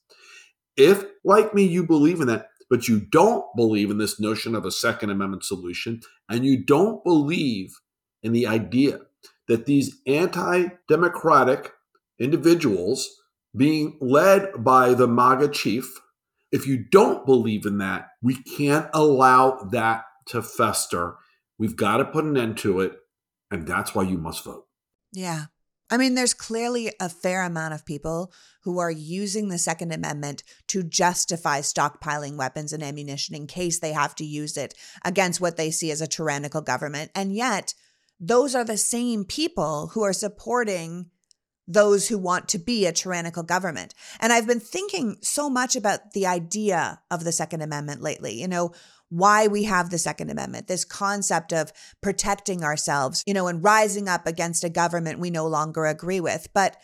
if, 0.76 1.04
like 1.24 1.54
me, 1.54 1.64
you 1.64 1.86
believe 1.86 2.20
in 2.20 2.26
that, 2.26 2.48
but 2.68 2.88
you 2.88 3.00
don't 3.00 3.44
believe 3.56 3.90
in 3.90 3.98
this 3.98 4.20
notion 4.20 4.54
of 4.54 4.64
a 4.64 4.70
Second 4.70 5.10
Amendment 5.10 5.44
solution, 5.44 6.00
and 6.28 6.44
you 6.44 6.64
don't 6.64 7.02
believe 7.04 7.72
in 8.22 8.32
the 8.32 8.46
idea 8.46 9.00
that 9.48 9.66
these 9.66 10.00
anti 10.06 10.68
democratic 10.88 11.72
individuals 12.18 13.08
being 13.56 13.96
led 14.00 14.52
by 14.62 14.94
the 14.94 15.08
MAGA 15.08 15.48
chief, 15.48 16.00
if 16.52 16.66
you 16.66 16.84
don't 16.90 17.26
believe 17.26 17.66
in 17.66 17.78
that, 17.78 18.08
we 18.22 18.36
can't 18.42 18.88
allow 18.94 19.68
that 19.72 20.04
to 20.28 20.42
fester. 20.42 21.16
We've 21.58 21.76
got 21.76 21.96
to 21.98 22.04
put 22.04 22.24
an 22.24 22.36
end 22.36 22.58
to 22.58 22.80
it. 22.80 22.92
And 23.50 23.66
that's 23.66 23.94
why 23.94 24.02
you 24.02 24.18
must 24.18 24.44
vote. 24.44 24.66
Yeah. 25.12 25.46
I 25.90 25.96
mean, 25.96 26.14
there's 26.14 26.34
clearly 26.34 26.92
a 27.00 27.08
fair 27.08 27.42
amount 27.42 27.72
of 27.72 27.86
people 27.86 28.30
who 28.64 28.78
are 28.78 28.90
using 28.90 29.48
the 29.48 29.56
Second 29.56 29.90
Amendment 29.90 30.42
to 30.68 30.82
justify 30.82 31.60
stockpiling 31.60 32.36
weapons 32.36 32.74
and 32.74 32.82
ammunition 32.82 33.34
in 33.34 33.46
case 33.46 33.78
they 33.78 33.94
have 33.94 34.14
to 34.16 34.24
use 34.24 34.58
it 34.58 34.74
against 35.02 35.40
what 35.40 35.56
they 35.56 35.70
see 35.70 35.90
as 35.90 36.02
a 36.02 36.06
tyrannical 36.06 36.60
government. 36.60 37.10
And 37.14 37.34
yet, 37.34 37.72
those 38.20 38.54
are 38.54 38.64
the 38.64 38.76
same 38.76 39.24
people 39.24 39.88
who 39.88 40.02
are 40.02 40.12
supporting 40.12 41.10
those 41.66 42.08
who 42.08 42.16
want 42.16 42.48
to 42.48 42.58
be 42.58 42.86
a 42.86 42.92
tyrannical 42.92 43.42
government. 43.42 43.94
And 44.20 44.32
I've 44.32 44.46
been 44.46 44.60
thinking 44.60 45.18
so 45.20 45.50
much 45.50 45.76
about 45.76 46.12
the 46.14 46.26
idea 46.26 47.00
of 47.10 47.24
the 47.24 47.32
Second 47.32 47.60
Amendment 47.60 48.00
lately. 48.00 48.40
You 48.40 48.48
know, 48.48 48.72
why 49.10 49.46
we 49.46 49.64
have 49.64 49.90
the 49.90 49.98
Second 49.98 50.30
Amendment, 50.30 50.66
this 50.66 50.84
concept 50.84 51.52
of 51.52 51.72
protecting 52.00 52.64
ourselves, 52.64 53.22
you 53.26 53.34
know, 53.34 53.48
and 53.48 53.62
rising 53.62 54.08
up 54.08 54.26
against 54.26 54.64
a 54.64 54.70
government 54.70 55.18
we 55.18 55.30
no 55.30 55.46
longer 55.46 55.84
agree 55.84 56.20
with. 56.20 56.48
But 56.54 56.76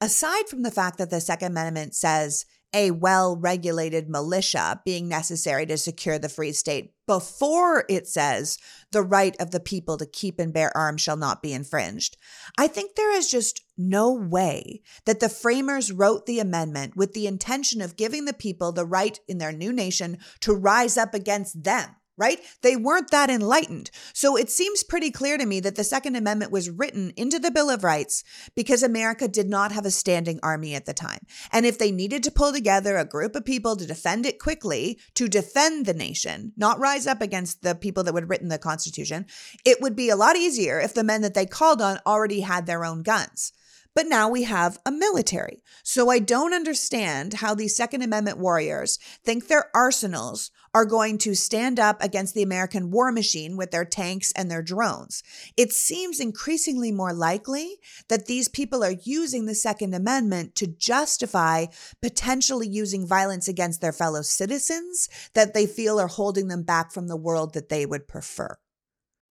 aside 0.00 0.48
from 0.48 0.62
the 0.62 0.70
fact 0.70 0.98
that 0.98 1.10
the 1.10 1.20
Second 1.20 1.52
Amendment 1.52 1.94
says 1.94 2.46
a 2.72 2.90
well 2.90 3.36
regulated 3.36 4.08
militia 4.08 4.80
being 4.84 5.08
necessary 5.08 5.66
to 5.66 5.76
secure 5.76 6.18
the 6.18 6.28
free 6.28 6.52
state 6.52 6.92
before 7.06 7.84
it 7.88 8.06
says 8.06 8.56
the 8.92 9.02
right 9.02 9.34
of 9.40 9.50
the 9.50 9.60
people 9.60 9.96
to 9.96 10.06
keep 10.06 10.38
and 10.38 10.52
bear 10.52 10.76
arms 10.76 11.00
shall 11.00 11.16
not 11.16 11.42
be 11.42 11.52
infringed. 11.52 12.16
I 12.56 12.68
think 12.68 12.94
there 12.94 13.12
is 13.12 13.30
just 13.30 13.62
no 13.76 14.12
way 14.12 14.82
that 15.06 15.20
the 15.20 15.28
framers 15.28 15.90
wrote 15.90 16.26
the 16.26 16.38
amendment 16.38 16.96
with 16.96 17.12
the 17.12 17.26
intention 17.26 17.80
of 17.80 17.96
giving 17.96 18.26
the 18.26 18.32
people 18.32 18.70
the 18.70 18.86
right 18.86 19.18
in 19.26 19.38
their 19.38 19.52
new 19.52 19.72
nation 19.72 20.18
to 20.40 20.54
rise 20.54 20.96
up 20.96 21.14
against 21.14 21.64
them 21.64 21.96
right? 22.20 22.38
They 22.60 22.76
weren't 22.76 23.10
that 23.10 23.30
enlightened. 23.30 23.90
So 24.12 24.36
it 24.36 24.50
seems 24.50 24.82
pretty 24.82 25.10
clear 25.10 25.38
to 25.38 25.46
me 25.46 25.58
that 25.60 25.76
the 25.76 25.82
Second 25.82 26.16
Amendment 26.16 26.52
was 26.52 26.68
written 26.68 27.12
into 27.16 27.38
the 27.38 27.50
Bill 27.50 27.70
of 27.70 27.82
Rights 27.82 28.22
because 28.54 28.82
America 28.82 29.26
did 29.26 29.48
not 29.48 29.72
have 29.72 29.86
a 29.86 29.90
standing 29.90 30.38
army 30.42 30.74
at 30.74 30.84
the 30.84 30.92
time. 30.92 31.26
And 31.50 31.64
if 31.64 31.78
they 31.78 31.90
needed 31.90 32.22
to 32.24 32.30
pull 32.30 32.52
together 32.52 32.96
a 32.96 33.04
group 33.06 33.34
of 33.34 33.44
people 33.44 33.74
to 33.76 33.86
defend 33.86 34.26
it 34.26 34.38
quickly, 34.38 35.00
to 35.14 35.28
defend 35.28 35.86
the 35.86 35.94
nation, 35.94 36.52
not 36.56 36.78
rise 36.78 37.06
up 37.06 37.22
against 37.22 37.62
the 37.62 37.74
people 37.74 38.04
that 38.04 38.14
would 38.14 38.28
written 38.28 38.48
the 38.48 38.58
Constitution, 38.58 39.24
it 39.64 39.80
would 39.80 39.96
be 39.96 40.10
a 40.10 40.16
lot 40.16 40.36
easier 40.36 40.78
if 40.78 40.92
the 40.92 41.02
men 41.02 41.22
that 41.22 41.32
they 41.32 41.46
called 41.46 41.80
on 41.80 41.98
already 42.06 42.40
had 42.40 42.66
their 42.66 42.84
own 42.84 43.02
guns. 43.02 43.52
But 43.94 44.06
now 44.06 44.28
we 44.28 44.44
have 44.44 44.78
a 44.86 44.92
military. 44.92 45.62
So 45.82 46.10
I 46.10 46.20
don't 46.20 46.54
understand 46.54 47.34
how 47.34 47.54
these 47.54 47.76
Second 47.76 48.02
Amendment 48.02 48.38
warriors 48.38 48.98
think 49.24 49.48
their 49.48 49.68
arsenals 49.74 50.50
are 50.72 50.84
going 50.84 51.18
to 51.18 51.34
stand 51.34 51.80
up 51.80 52.02
against 52.02 52.34
the 52.34 52.42
American 52.42 52.90
war 52.90 53.10
machine 53.10 53.56
with 53.56 53.70
their 53.70 53.84
tanks 53.84 54.32
and 54.32 54.50
their 54.50 54.62
drones. 54.62 55.22
It 55.56 55.72
seems 55.72 56.20
increasingly 56.20 56.92
more 56.92 57.12
likely 57.12 57.78
that 58.08 58.26
these 58.26 58.48
people 58.48 58.84
are 58.84 58.94
using 59.02 59.46
the 59.46 59.54
Second 59.54 59.94
Amendment 59.94 60.54
to 60.56 60.66
justify 60.66 61.66
potentially 62.00 62.68
using 62.68 63.06
violence 63.06 63.48
against 63.48 63.80
their 63.80 63.92
fellow 63.92 64.22
citizens 64.22 65.08
that 65.34 65.54
they 65.54 65.66
feel 65.66 65.98
are 65.98 66.06
holding 66.06 66.48
them 66.48 66.62
back 66.62 66.92
from 66.92 67.08
the 67.08 67.16
world 67.16 67.54
that 67.54 67.68
they 67.68 67.84
would 67.84 68.06
prefer. 68.06 68.56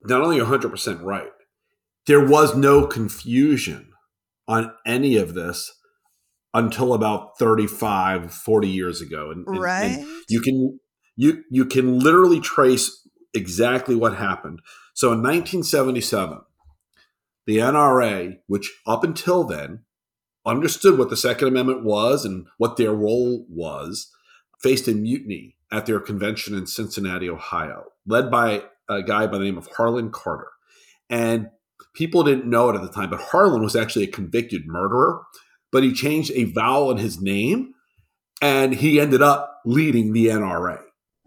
Not 0.04 0.22
only 0.22 0.40
100% 0.40 1.04
right, 1.04 1.30
there 2.08 2.26
was 2.26 2.56
no 2.56 2.88
confusion 2.88 3.92
on 4.48 4.72
any 4.86 5.18
of 5.18 5.34
this 5.34 5.72
until 6.54 6.94
about 6.94 7.38
35 7.38 8.32
40 8.32 8.68
years 8.70 9.02
ago 9.02 9.32
and, 9.32 9.46
and, 9.46 9.60
right 9.60 10.00
and 10.00 10.08
you 10.30 10.40
can 10.40 10.80
you 11.18 11.44
you 11.50 11.66
can 11.66 12.00
literally 12.00 12.40
trace 12.40 13.06
exactly 13.34 13.96
what 13.96 14.16
happened. 14.16 14.62
So 14.94 15.08
in 15.08 15.22
1977 15.22 16.40
the 17.46 17.58
NRA 17.58 18.38
which 18.48 18.72
up 18.86 19.04
until 19.04 19.44
then 19.44 19.82
understood 20.46 20.98
what 20.98 21.10
the 21.10 21.18
second 21.18 21.50
amendment 21.50 21.84
was 21.84 22.24
and 22.24 22.46
what 22.58 22.78
their 22.78 22.94
role 22.94 23.46
was 23.50 24.10
faced 24.62 24.88
a 24.88 24.94
mutiny 24.94 25.56
at 25.72 25.86
their 25.86 26.00
convention 26.00 26.56
in 26.56 26.66
Cincinnati 26.66 27.30
Ohio 27.30 27.86
led 28.06 28.32
by 28.32 28.64
a 28.90 29.04
guy 29.04 29.28
by 29.28 29.38
the 29.38 29.44
name 29.44 29.58
of 29.58 29.68
Harlan 29.68 30.12
Carter. 30.12 30.48
And 31.10 31.50
people 31.94 32.24
didn't 32.24 32.50
know 32.50 32.70
it 32.70 32.76
at 32.76 32.82
the 32.82 32.90
time, 32.90 33.10
but 33.10 33.20
Harlan 33.20 33.62
was 33.62 33.76
actually 33.76 34.06
a 34.06 34.12
convicted 34.12 34.66
murderer, 34.66 35.24
but 35.72 35.84
he 35.84 35.94
changed 35.94 36.32
a 36.36 36.46
vowel 36.46 36.92
in 36.92 36.98
his 36.98 37.22
name 37.22 37.74
and 38.42 38.76
he 38.76 39.00
ended 39.00 39.22
up 39.22 39.62
leading 39.66 40.14
the 40.14 40.28
NRA 40.28 40.80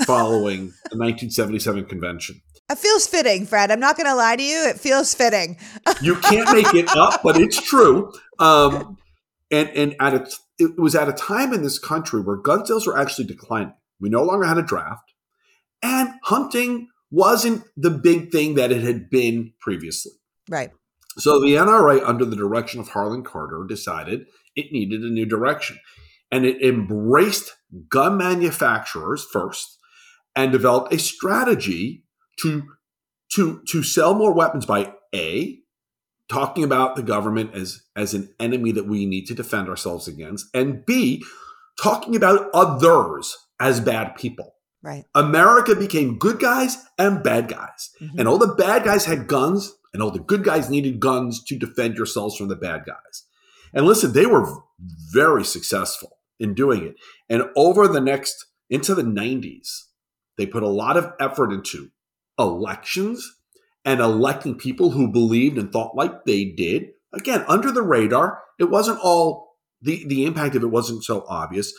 following 0.06 0.72
the 0.90 0.98
1977 0.98 1.86
convention. 1.86 2.40
It 2.70 2.78
feels 2.78 3.06
fitting, 3.06 3.46
Fred. 3.46 3.70
I'm 3.70 3.80
not 3.80 3.96
going 3.96 4.06
to 4.06 4.14
lie 4.14 4.36
to 4.36 4.42
you. 4.42 4.68
It 4.68 4.78
feels 4.78 5.12
fitting. 5.14 5.58
you 6.00 6.14
can't 6.16 6.52
make 6.52 6.72
it 6.74 6.88
up, 6.96 7.22
but 7.22 7.36
it's 7.36 7.60
true. 7.60 8.12
Um, 8.38 8.96
and 9.50 9.68
and 9.70 9.96
at 9.98 10.14
a, 10.14 10.30
it 10.58 10.78
was 10.78 10.94
at 10.94 11.08
a 11.08 11.12
time 11.12 11.52
in 11.52 11.62
this 11.62 11.78
country 11.78 12.20
where 12.20 12.36
gun 12.36 12.64
sales 12.64 12.86
were 12.86 12.96
actually 12.96 13.24
declining. 13.24 13.74
We 13.98 14.08
no 14.08 14.22
longer 14.22 14.46
had 14.46 14.58
a 14.58 14.62
draft, 14.62 15.12
and 15.82 16.10
hunting 16.22 16.88
wasn't 17.10 17.64
the 17.76 17.90
big 17.90 18.30
thing 18.30 18.54
that 18.54 18.70
it 18.70 18.82
had 18.82 19.10
been 19.10 19.52
previously. 19.60 20.12
Right. 20.48 20.70
So 21.18 21.40
the 21.40 21.54
NRA, 21.54 22.00
under 22.06 22.24
the 22.24 22.36
direction 22.36 22.80
of 22.80 22.90
Harlan 22.90 23.24
Carter, 23.24 23.64
decided 23.68 24.26
it 24.54 24.72
needed 24.72 25.02
a 25.02 25.10
new 25.10 25.26
direction. 25.26 25.78
And 26.30 26.44
it 26.46 26.62
embraced 26.62 27.56
gun 27.88 28.16
manufacturers 28.16 29.26
first 29.32 29.78
and 30.36 30.52
developed 30.52 30.92
a 30.92 30.98
strategy 30.98 32.04
to, 32.40 32.64
to, 33.32 33.62
to 33.68 33.82
sell 33.82 34.14
more 34.14 34.32
weapons 34.32 34.66
by 34.66 34.94
A, 35.14 35.58
talking 36.28 36.64
about 36.64 36.96
the 36.96 37.02
government 37.02 37.54
as, 37.54 37.82
as 37.96 38.14
an 38.14 38.32
enemy 38.38 38.72
that 38.72 38.86
we 38.86 39.06
need 39.06 39.26
to 39.26 39.34
defend 39.34 39.68
ourselves 39.68 40.06
against, 40.06 40.46
and 40.54 40.86
B, 40.86 41.24
talking 41.80 42.14
about 42.14 42.48
others 42.54 43.36
as 43.58 43.80
bad 43.80 44.14
people. 44.16 44.54
Right. 44.82 45.04
America 45.14 45.74
became 45.74 46.18
good 46.18 46.38
guys 46.38 46.78
and 46.98 47.22
bad 47.22 47.48
guys. 47.48 47.90
Mm-hmm. 48.00 48.18
And 48.18 48.28
all 48.28 48.38
the 48.38 48.54
bad 48.54 48.84
guys 48.84 49.04
had 49.04 49.26
guns 49.26 49.74
and 49.92 50.02
all 50.02 50.10
the 50.10 50.20
good 50.20 50.42
guys 50.42 50.70
needed 50.70 51.00
guns 51.00 51.42
to 51.44 51.58
defend 51.58 51.96
yourselves 51.96 52.36
from 52.36 52.48
the 52.48 52.56
bad 52.56 52.84
guys. 52.86 53.24
And 53.74 53.84
listen, 53.84 54.12
they 54.12 54.26
were 54.26 54.62
very 55.12 55.44
successful 55.44 56.18
in 56.38 56.54
doing 56.54 56.82
it. 56.82 56.94
And 57.28 57.44
over 57.56 57.86
the 57.86 58.00
next, 58.00 58.46
into 58.70 58.94
the 58.94 59.02
90s, 59.02 59.84
they 60.40 60.46
put 60.46 60.62
a 60.62 60.68
lot 60.68 60.96
of 60.96 61.12
effort 61.20 61.52
into 61.52 61.90
elections 62.38 63.36
and 63.84 64.00
electing 64.00 64.56
people 64.56 64.90
who 64.90 65.12
believed 65.12 65.58
and 65.58 65.72
thought 65.72 65.94
like 65.94 66.24
they 66.24 66.44
did. 66.44 66.90
Again, 67.12 67.44
under 67.48 67.70
the 67.72 67.82
radar, 67.82 68.40
it 68.58 68.70
wasn't 68.70 69.00
all, 69.02 69.56
the, 69.82 70.04
the 70.06 70.24
impact 70.24 70.54
of 70.54 70.62
it 70.62 70.68
wasn't 70.68 71.04
so 71.04 71.24
obvious. 71.28 71.72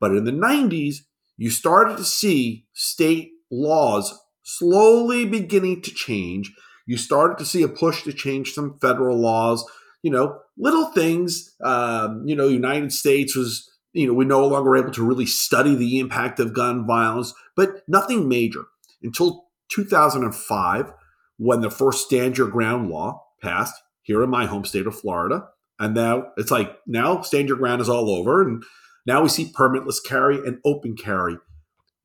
But 0.00 0.12
in 0.12 0.24
the 0.24 0.32
90s, 0.32 0.98
you 1.36 1.50
started 1.50 1.96
to 1.98 2.04
see 2.04 2.66
state 2.72 3.30
laws 3.50 4.18
slowly 4.42 5.24
beginning 5.24 5.82
to 5.82 5.90
change 5.90 6.52
you 6.88 6.96
started 6.96 7.36
to 7.36 7.44
see 7.44 7.62
a 7.62 7.68
push 7.68 8.02
to 8.04 8.14
change 8.14 8.54
some 8.54 8.78
federal 8.80 9.18
laws. 9.18 9.62
You 10.02 10.10
know, 10.10 10.40
little 10.56 10.86
things. 10.86 11.54
Um, 11.62 12.22
you 12.24 12.34
know, 12.34 12.48
United 12.48 12.92
States 12.92 13.36
was 13.36 13.70
you 13.98 14.06
know, 14.06 14.14
we're 14.14 14.26
no 14.26 14.46
longer 14.46 14.76
able 14.76 14.92
to 14.92 15.02
really 15.02 15.26
study 15.26 15.74
the 15.74 15.98
impact 15.98 16.38
of 16.38 16.54
gun 16.54 16.86
violence, 16.86 17.34
but 17.56 17.82
nothing 17.88 18.28
major 18.28 18.64
until 19.02 19.46
2005 19.72 20.92
when 21.36 21.60
the 21.62 21.70
first 21.70 22.06
stand 22.06 22.38
your 22.38 22.48
ground 22.48 22.88
law 22.88 23.24
passed 23.42 23.74
here 24.02 24.22
in 24.22 24.30
my 24.30 24.46
home 24.46 24.64
state 24.64 24.86
of 24.86 24.98
Florida. 24.98 25.48
And 25.80 25.94
now 25.94 26.28
it's 26.36 26.52
like 26.52 26.76
now 26.86 27.22
stand 27.22 27.48
your 27.48 27.56
ground 27.56 27.80
is 27.80 27.88
all 27.88 28.10
over. 28.10 28.40
And 28.40 28.62
now 29.04 29.22
we 29.22 29.28
see 29.28 29.52
permitless 29.52 29.98
carry 30.04 30.36
and 30.36 30.58
open 30.64 30.96
carry. 30.96 31.36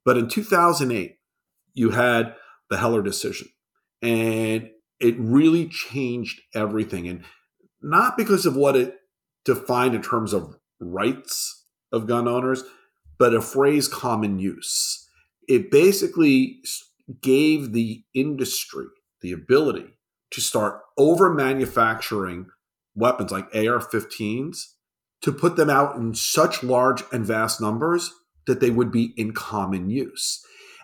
But 0.04 0.18
in 0.18 0.28
2008, 0.28 1.18
you 1.76 1.92
had 1.92 2.36
the 2.72 2.78
Heller 2.78 3.04
decision. 3.04 3.50
And 4.02 4.70
it 5.00 5.16
really 5.20 5.68
changed 5.68 6.42
everything. 6.56 7.08
And 7.08 7.24
not 7.82 8.18
because 8.18 8.48
of 8.48 8.56
what 8.56 8.76
it 8.76 8.96
defined 9.46 9.94
in 9.94 10.02
terms 10.02 10.34
of 10.34 10.56
rights 10.80 11.63
of 11.94 12.08
gun 12.08 12.28
owners, 12.28 12.64
but 13.18 13.34
a 13.34 13.42
phrase 13.42 13.88
common 13.88 14.40
use. 14.40 15.08
It 15.48 15.72
basically 15.72 16.60
gave 17.22 17.72
the 17.72 18.04
industry 18.14 18.88
the 19.22 19.32
ability 19.32 19.98
to 20.32 20.42
start 20.42 20.82
over 20.98 21.34
manufacturing 21.34 22.48
weapons 22.96 23.32
like 23.32 23.46
AR 23.56 23.80
15s 23.80 24.74
to 25.22 25.32
put 25.32 25.56
them 25.56 25.70
out 25.70 25.96
in 25.96 26.14
such 26.14 26.64
large 26.64 27.04
and 27.12 27.26
vast 27.26 27.62
numbers 27.62 28.12
that 28.46 28.60
they 28.60 28.70
would 28.70 28.92
be 28.92 29.14
in 29.16 29.32
common 29.34 29.90
use. 29.90 30.44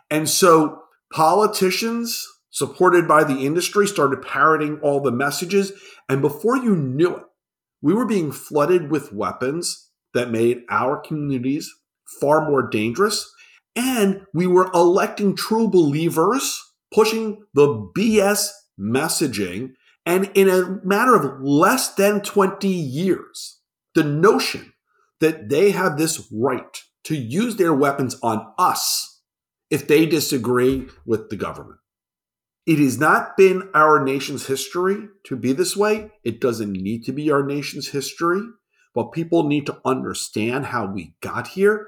And 0.10 0.30
so 0.30 0.84
politicians 1.12 2.26
supported 2.52 3.08
by 3.08 3.24
the 3.24 3.46
industry, 3.46 3.88
started 3.88 4.22
parroting 4.22 4.80
all 4.82 5.02
the 5.02 5.12
messages. 5.12 5.72
And 6.08 6.22
before 6.22 6.58
you 6.58 6.76
knew 6.76 7.18
it, 7.18 7.24
we 7.82 7.94
were 7.94 8.06
being 8.06 8.32
flooded 8.32 8.90
with 8.90 9.14
weapons 9.14 9.89
that 10.14 10.32
made 10.32 10.64
our 10.70 10.98
communities 10.98 11.72
far 12.20 12.50
more 12.50 12.68
dangerous. 12.68 13.32
And 13.76 14.26
we 14.34 14.48
were 14.48 14.72
electing 14.74 15.36
true 15.36 15.70
believers, 15.70 16.60
pushing 16.94 17.44
the 17.54 17.90
BS 17.98 18.50
messaging. 18.80 19.74
And 20.06 20.32
in 20.34 20.50
a 20.50 20.80
matter 20.84 21.16
of 21.16 21.42
less 21.42 21.94
than 21.94 22.22
20 22.22 22.68
years, 22.68 23.60
the 23.96 24.04
notion 24.04 24.74
that 25.20 25.50
they 25.50 25.72
have 25.72 25.98
this 25.98 26.28
right 26.32 26.82
to 27.04 27.16
use 27.16 27.58
their 27.58 27.74
weapons 27.74 28.18
on 28.24 28.54
us 28.58 29.22
if 29.70 29.88
they 29.88 30.06
disagree 30.06 30.88
with 31.06 31.30
the 31.30 31.36
government. 31.36 31.80
It 32.66 32.80
has 32.80 33.00
not 33.00 33.36
been 33.36 33.70
our 33.74 34.04
nation's 34.04 34.46
history 34.46 35.08
to 35.26 35.36
be 35.36 35.54
this 35.54 35.76
way. 35.76 36.12
It 36.24 36.40
doesn't 36.40 36.72
need 36.72 37.04
to 37.06 37.12
be 37.12 37.32
our 37.32 37.44
nation's 37.44 37.90
history. 37.90 38.42
But 38.94 39.12
people 39.12 39.44
need 39.44 39.66
to 39.68 39.80
understand 39.86 40.68
how 40.68 40.86
we 40.86 41.14
got 41.22 41.50
here. 41.50 41.88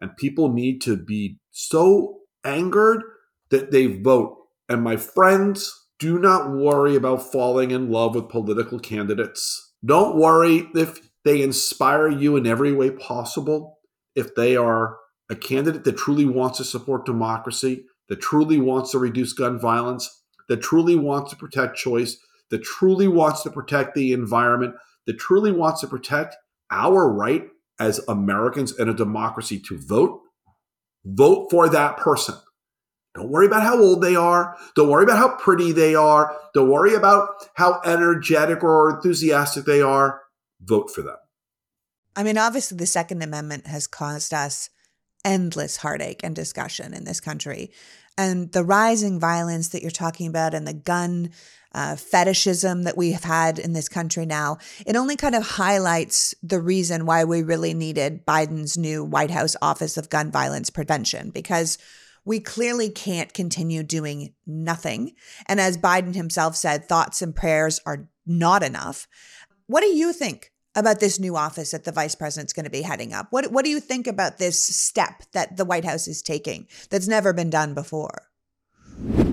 And 0.00 0.16
people 0.16 0.52
need 0.52 0.80
to 0.82 0.96
be 0.96 1.38
so 1.50 2.20
angered 2.44 3.02
that 3.50 3.70
they 3.70 3.86
vote. 3.86 4.36
And 4.68 4.82
my 4.82 4.96
friends, 4.96 5.86
do 5.98 6.18
not 6.18 6.50
worry 6.50 6.96
about 6.96 7.30
falling 7.30 7.70
in 7.70 7.90
love 7.90 8.16
with 8.16 8.28
political 8.28 8.80
candidates. 8.80 9.72
Don't 9.84 10.16
worry 10.16 10.68
if 10.74 10.98
they 11.24 11.42
inspire 11.42 12.08
you 12.08 12.36
in 12.36 12.46
every 12.46 12.72
way 12.72 12.90
possible. 12.90 13.78
If 14.16 14.34
they 14.34 14.56
are 14.56 14.96
a 15.30 15.36
candidate 15.36 15.84
that 15.84 15.96
truly 15.96 16.24
wants 16.24 16.58
to 16.58 16.64
support 16.64 17.06
democracy, 17.06 17.84
that 18.08 18.20
truly 18.20 18.58
wants 18.58 18.90
to 18.90 18.98
reduce 18.98 19.32
gun 19.32 19.60
violence, 19.60 20.24
that 20.48 20.60
truly 20.60 20.96
wants 20.96 21.30
to 21.30 21.36
protect 21.36 21.76
choice, 21.76 22.18
that 22.50 22.64
truly 22.64 23.08
wants 23.08 23.42
to 23.42 23.50
protect 23.50 23.94
the 23.94 24.12
environment, 24.12 24.74
that 25.06 25.18
truly 25.18 25.52
wants 25.52 25.80
to 25.80 25.86
protect 25.86 26.36
our 26.72 27.08
right 27.12 27.44
as 27.78 28.00
Americans 28.08 28.76
in 28.78 28.88
a 28.88 28.94
democracy 28.94 29.60
to 29.68 29.78
vote, 29.78 30.20
vote 31.04 31.48
for 31.50 31.68
that 31.68 31.96
person. 31.98 32.34
Don't 33.14 33.28
worry 33.28 33.46
about 33.46 33.62
how 33.62 33.78
old 33.78 34.02
they 34.02 34.16
are. 34.16 34.56
Don't 34.74 34.88
worry 34.88 35.04
about 35.04 35.18
how 35.18 35.36
pretty 35.36 35.72
they 35.72 35.94
are. 35.94 36.34
Don't 36.54 36.70
worry 36.70 36.94
about 36.94 37.28
how 37.54 37.80
energetic 37.84 38.64
or 38.64 38.96
enthusiastic 38.96 39.66
they 39.66 39.82
are. 39.82 40.22
Vote 40.62 40.90
for 40.90 41.02
them. 41.02 41.16
I 42.16 42.22
mean, 42.22 42.38
obviously, 42.38 42.78
the 42.78 42.86
Second 42.86 43.22
Amendment 43.22 43.66
has 43.66 43.86
caused 43.86 44.32
us 44.32 44.70
endless 45.24 45.78
heartache 45.78 46.20
and 46.24 46.34
discussion 46.34 46.94
in 46.94 47.04
this 47.04 47.20
country. 47.20 47.70
And 48.18 48.52
the 48.52 48.64
rising 48.64 49.18
violence 49.18 49.68
that 49.68 49.82
you're 49.82 49.90
talking 49.90 50.26
about 50.26 50.54
and 50.54 50.66
the 50.66 50.74
gun 50.74 51.30
uh, 51.74 51.96
fetishism 51.96 52.82
that 52.82 52.96
we 52.96 53.12
have 53.12 53.24
had 53.24 53.58
in 53.58 53.72
this 53.72 53.88
country 53.88 54.26
now, 54.26 54.58
it 54.86 54.96
only 54.96 55.16
kind 55.16 55.34
of 55.34 55.42
highlights 55.42 56.34
the 56.42 56.60
reason 56.60 57.06
why 57.06 57.24
we 57.24 57.42
really 57.42 57.74
needed 57.74 58.26
Biden's 58.26 58.76
new 58.76 59.02
White 59.02 59.30
House 59.30 59.56
Office 59.62 59.96
of 59.96 60.10
Gun 60.10 60.30
Violence 60.30 60.68
Prevention 60.68 61.30
because 61.30 61.78
we 62.24 62.40
clearly 62.40 62.88
can't 62.88 63.32
continue 63.32 63.82
doing 63.82 64.34
nothing. 64.46 65.12
And 65.46 65.60
as 65.60 65.78
Biden 65.78 66.14
himself 66.14 66.56
said, 66.56 66.88
thoughts 66.88 67.22
and 67.22 67.34
prayers 67.34 67.80
are 67.84 68.08
not 68.26 68.62
enough. 68.62 69.08
What 69.66 69.80
do 69.80 69.88
you 69.88 70.12
think 70.12 70.51
about 70.74 71.00
this 71.00 71.20
new 71.20 71.36
office 71.36 71.72
that 71.72 71.84
the 71.84 71.92
vice 71.92 72.14
president's 72.14 72.52
going 72.52 72.64
to 72.64 72.70
be 72.70 72.82
heading 72.82 73.12
up? 73.12 73.26
What, 73.30 73.52
what 73.52 73.64
do 73.64 73.70
you 73.70 73.80
think 73.80 74.06
about 74.06 74.38
this 74.38 74.62
step 74.62 75.22
that 75.32 75.56
the 75.56 75.64
White 75.64 75.84
House 75.84 76.08
is 76.08 76.22
taking 76.22 76.66
that's 76.90 77.08
never 77.08 77.32
been 77.32 77.50
done 77.50 77.74
before? 77.74 78.28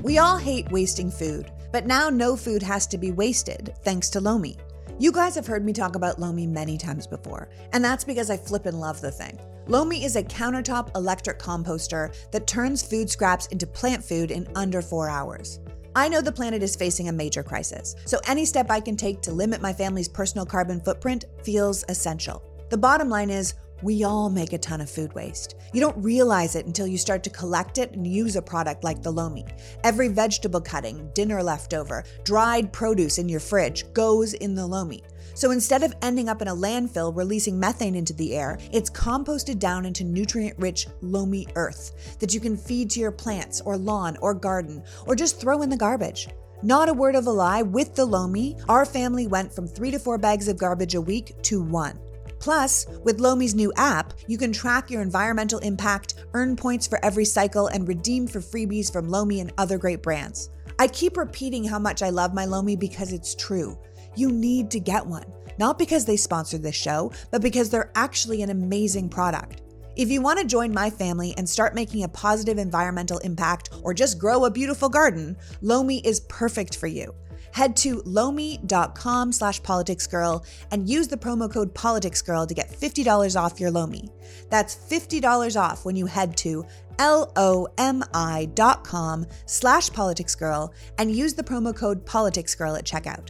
We 0.01 0.17
all 0.17 0.37
hate 0.37 0.71
wasting 0.71 1.11
food, 1.11 1.51
but 1.71 1.85
now 1.85 2.09
no 2.09 2.35
food 2.35 2.63
has 2.63 2.87
to 2.87 2.97
be 2.97 3.11
wasted 3.11 3.73
thanks 3.83 4.09
to 4.11 4.21
Lomi. 4.21 4.57
You 4.97 5.11
guys 5.11 5.35
have 5.35 5.47
heard 5.47 5.63
me 5.63 5.71
talk 5.71 5.95
about 5.95 6.19
Lomi 6.19 6.45
many 6.45 6.77
times 6.77 7.07
before, 7.07 7.49
and 7.71 7.83
that's 7.83 8.03
because 8.03 8.29
I 8.29 8.37
flip 8.37 8.65
and 8.65 8.79
love 8.79 8.99
the 8.99 9.11
thing. 9.11 9.39
Lomi 9.67 10.03
is 10.03 10.15
a 10.15 10.23
countertop 10.23 10.95
electric 10.95 11.39
composter 11.39 12.13
that 12.31 12.47
turns 12.47 12.81
food 12.81 13.09
scraps 13.09 13.45
into 13.47 13.67
plant 13.67 14.03
food 14.03 14.31
in 14.31 14.47
under 14.55 14.81
four 14.81 15.07
hours. 15.07 15.59
I 15.99 16.07
know 16.07 16.21
the 16.21 16.31
planet 16.31 16.63
is 16.63 16.77
facing 16.77 17.09
a 17.09 17.11
major 17.11 17.43
crisis, 17.43 17.93
so 18.05 18.21
any 18.25 18.45
step 18.45 18.71
I 18.71 18.79
can 18.79 18.95
take 18.95 19.19
to 19.19 19.33
limit 19.33 19.61
my 19.61 19.73
family's 19.73 20.07
personal 20.07 20.45
carbon 20.45 20.79
footprint 20.79 21.25
feels 21.43 21.83
essential. 21.89 22.41
The 22.69 22.77
bottom 22.77 23.09
line 23.09 23.29
is, 23.29 23.55
we 23.83 24.05
all 24.05 24.29
make 24.29 24.53
a 24.53 24.57
ton 24.57 24.79
of 24.79 24.89
food 24.89 25.11
waste. 25.11 25.55
You 25.73 25.81
don't 25.81 26.01
realize 26.01 26.55
it 26.55 26.65
until 26.65 26.87
you 26.87 26.97
start 26.97 27.21
to 27.25 27.29
collect 27.29 27.77
it 27.79 27.91
and 27.91 28.07
use 28.07 28.37
a 28.37 28.41
product 28.41 28.81
like 28.85 29.03
the 29.03 29.11
Lomi. 29.11 29.45
Every 29.83 30.07
vegetable 30.07 30.61
cutting, 30.61 31.09
dinner 31.13 31.43
leftover, 31.43 32.05
dried 32.23 32.71
produce 32.71 33.17
in 33.17 33.27
your 33.27 33.41
fridge 33.41 33.91
goes 33.91 34.33
in 34.35 34.55
the 34.55 34.65
Lomi. 34.65 35.03
So 35.39 35.51
instead 35.51 35.83
of 35.83 35.95
ending 36.01 36.27
up 36.27 36.41
in 36.41 36.49
a 36.49 36.53
landfill 36.53 37.15
releasing 37.15 37.57
methane 37.57 37.95
into 37.95 38.11
the 38.11 38.35
air, 38.35 38.59
it's 38.73 38.89
composted 38.89 39.57
down 39.57 39.85
into 39.85 40.03
nutrient 40.03 40.59
rich, 40.59 40.85
loamy 40.99 41.47
earth 41.55 42.17
that 42.19 42.33
you 42.33 42.41
can 42.41 42.57
feed 42.57 42.89
to 42.89 42.99
your 42.99 43.13
plants 43.13 43.61
or 43.61 43.77
lawn 43.77 44.17
or 44.21 44.33
garden 44.33 44.83
or 45.07 45.15
just 45.15 45.39
throw 45.39 45.61
in 45.61 45.69
the 45.69 45.77
garbage. 45.77 46.27
Not 46.61 46.89
a 46.89 46.93
word 46.93 47.15
of 47.15 47.25
a 47.25 47.31
lie, 47.31 47.61
with 47.61 47.95
the 47.95 48.03
Lomi, 48.03 48.57
our 48.67 48.85
family 48.85 49.27
went 49.27 49.53
from 49.53 49.65
three 49.65 49.91
to 49.91 49.97
four 49.97 50.17
bags 50.17 50.49
of 50.49 50.57
garbage 50.57 50.95
a 50.95 50.99
week 50.99 51.41
to 51.43 51.61
one. 51.61 51.97
Plus, 52.39 52.85
with 53.05 53.21
Lomi's 53.21 53.55
new 53.55 53.71
app, 53.77 54.11
you 54.27 54.37
can 54.37 54.51
track 54.51 54.91
your 54.91 55.01
environmental 55.01 55.59
impact, 55.59 56.15
earn 56.33 56.57
points 56.57 56.85
for 56.85 56.99
every 57.01 57.23
cycle, 57.23 57.67
and 57.67 57.87
redeem 57.87 58.27
for 58.27 58.41
freebies 58.41 58.91
from 58.91 59.07
Lomi 59.07 59.39
and 59.39 59.53
other 59.57 59.77
great 59.77 60.03
brands. 60.03 60.49
I 60.81 60.87
keep 60.87 61.17
repeating 61.17 61.65
how 61.65 61.77
much 61.77 62.01
I 62.01 62.09
love 62.09 62.33
my 62.33 62.45
Lomi 62.45 62.77
because 62.77 63.11
it's 63.11 63.35
true. 63.35 63.77
You 64.15 64.31
need 64.31 64.71
to 64.71 64.79
get 64.79 65.05
one, 65.05 65.25
not 65.57 65.77
because 65.77 66.05
they 66.05 66.17
sponsored 66.17 66.63
this 66.63 66.75
show, 66.75 67.11
but 67.31 67.41
because 67.41 67.69
they're 67.69 67.91
actually 67.95 68.41
an 68.41 68.49
amazing 68.49 69.09
product. 69.09 69.61
If 69.95 70.09
you 70.09 70.21
want 70.21 70.39
to 70.39 70.45
join 70.45 70.73
my 70.73 70.89
family 70.89 71.33
and 71.37 71.47
start 71.47 71.75
making 71.75 72.03
a 72.03 72.09
positive 72.09 72.57
environmental 72.57 73.17
impact 73.19 73.69
or 73.83 73.93
just 73.93 74.17
grow 74.17 74.45
a 74.45 74.51
beautiful 74.51 74.87
garden, 74.87 75.35
Lomi 75.61 75.99
is 76.05 76.21
perfect 76.21 76.77
for 76.77 76.87
you. 76.87 77.13
Head 77.51 77.75
to 77.77 78.01
lomi.com 78.05 79.31
slash 79.31 79.61
politicsgirl 79.61 80.45
and 80.71 80.87
use 80.87 81.07
the 81.07 81.17
promo 81.17 81.51
code 81.51 81.73
politicsgirl 81.73 82.47
to 82.47 82.53
get 82.53 82.69
$50 82.71 83.39
off 83.39 83.59
your 83.59 83.71
Lomi. 83.71 84.09
That's 84.49 84.75
$50 84.75 85.59
off 85.59 85.83
when 85.83 85.95
you 85.95 86.05
head 86.05 86.37
to 86.37 86.65
L-O-M-I 86.99 88.49
dot 88.53 88.83
com 88.83 89.25
slash 89.45 89.89
politicsgirl 89.89 90.71
and 90.97 91.15
use 91.15 91.33
the 91.33 91.43
promo 91.43 91.75
code 91.75 92.05
politicsgirl 92.05 92.77
at 92.77 92.85
checkout. 92.85 93.29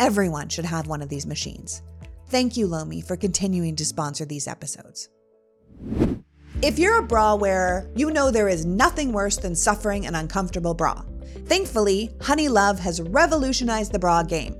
Everyone 0.00 0.48
should 0.48 0.64
have 0.64 0.86
one 0.86 1.02
of 1.02 1.10
these 1.10 1.26
machines. 1.26 1.82
Thank 2.28 2.56
you, 2.56 2.66
Lomi, 2.66 3.02
for 3.02 3.16
continuing 3.16 3.76
to 3.76 3.84
sponsor 3.84 4.24
these 4.24 4.48
episodes. 4.48 5.10
If 6.62 6.78
you're 6.78 7.00
a 7.00 7.06
bra 7.06 7.34
wearer, 7.34 7.86
you 7.94 8.10
know 8.10 8.30
there 8.30 8.48
is 8.48 8.64
nothing 8.64 9.12
worse 9.12 9.36
than 9.36 9.54
suffering 9.54 10.06
an 10.06 10.14
uncomfortable 10.14 10.72
bra. 10.72 11.02
Thankfully, 11.44 12.10
Honeylove 12.20 12.78
has 12.78 13.02
revolutionized 13.02 13.92
the 13.92 13.98
bra 13.98 14.22
game. 14.22 14.54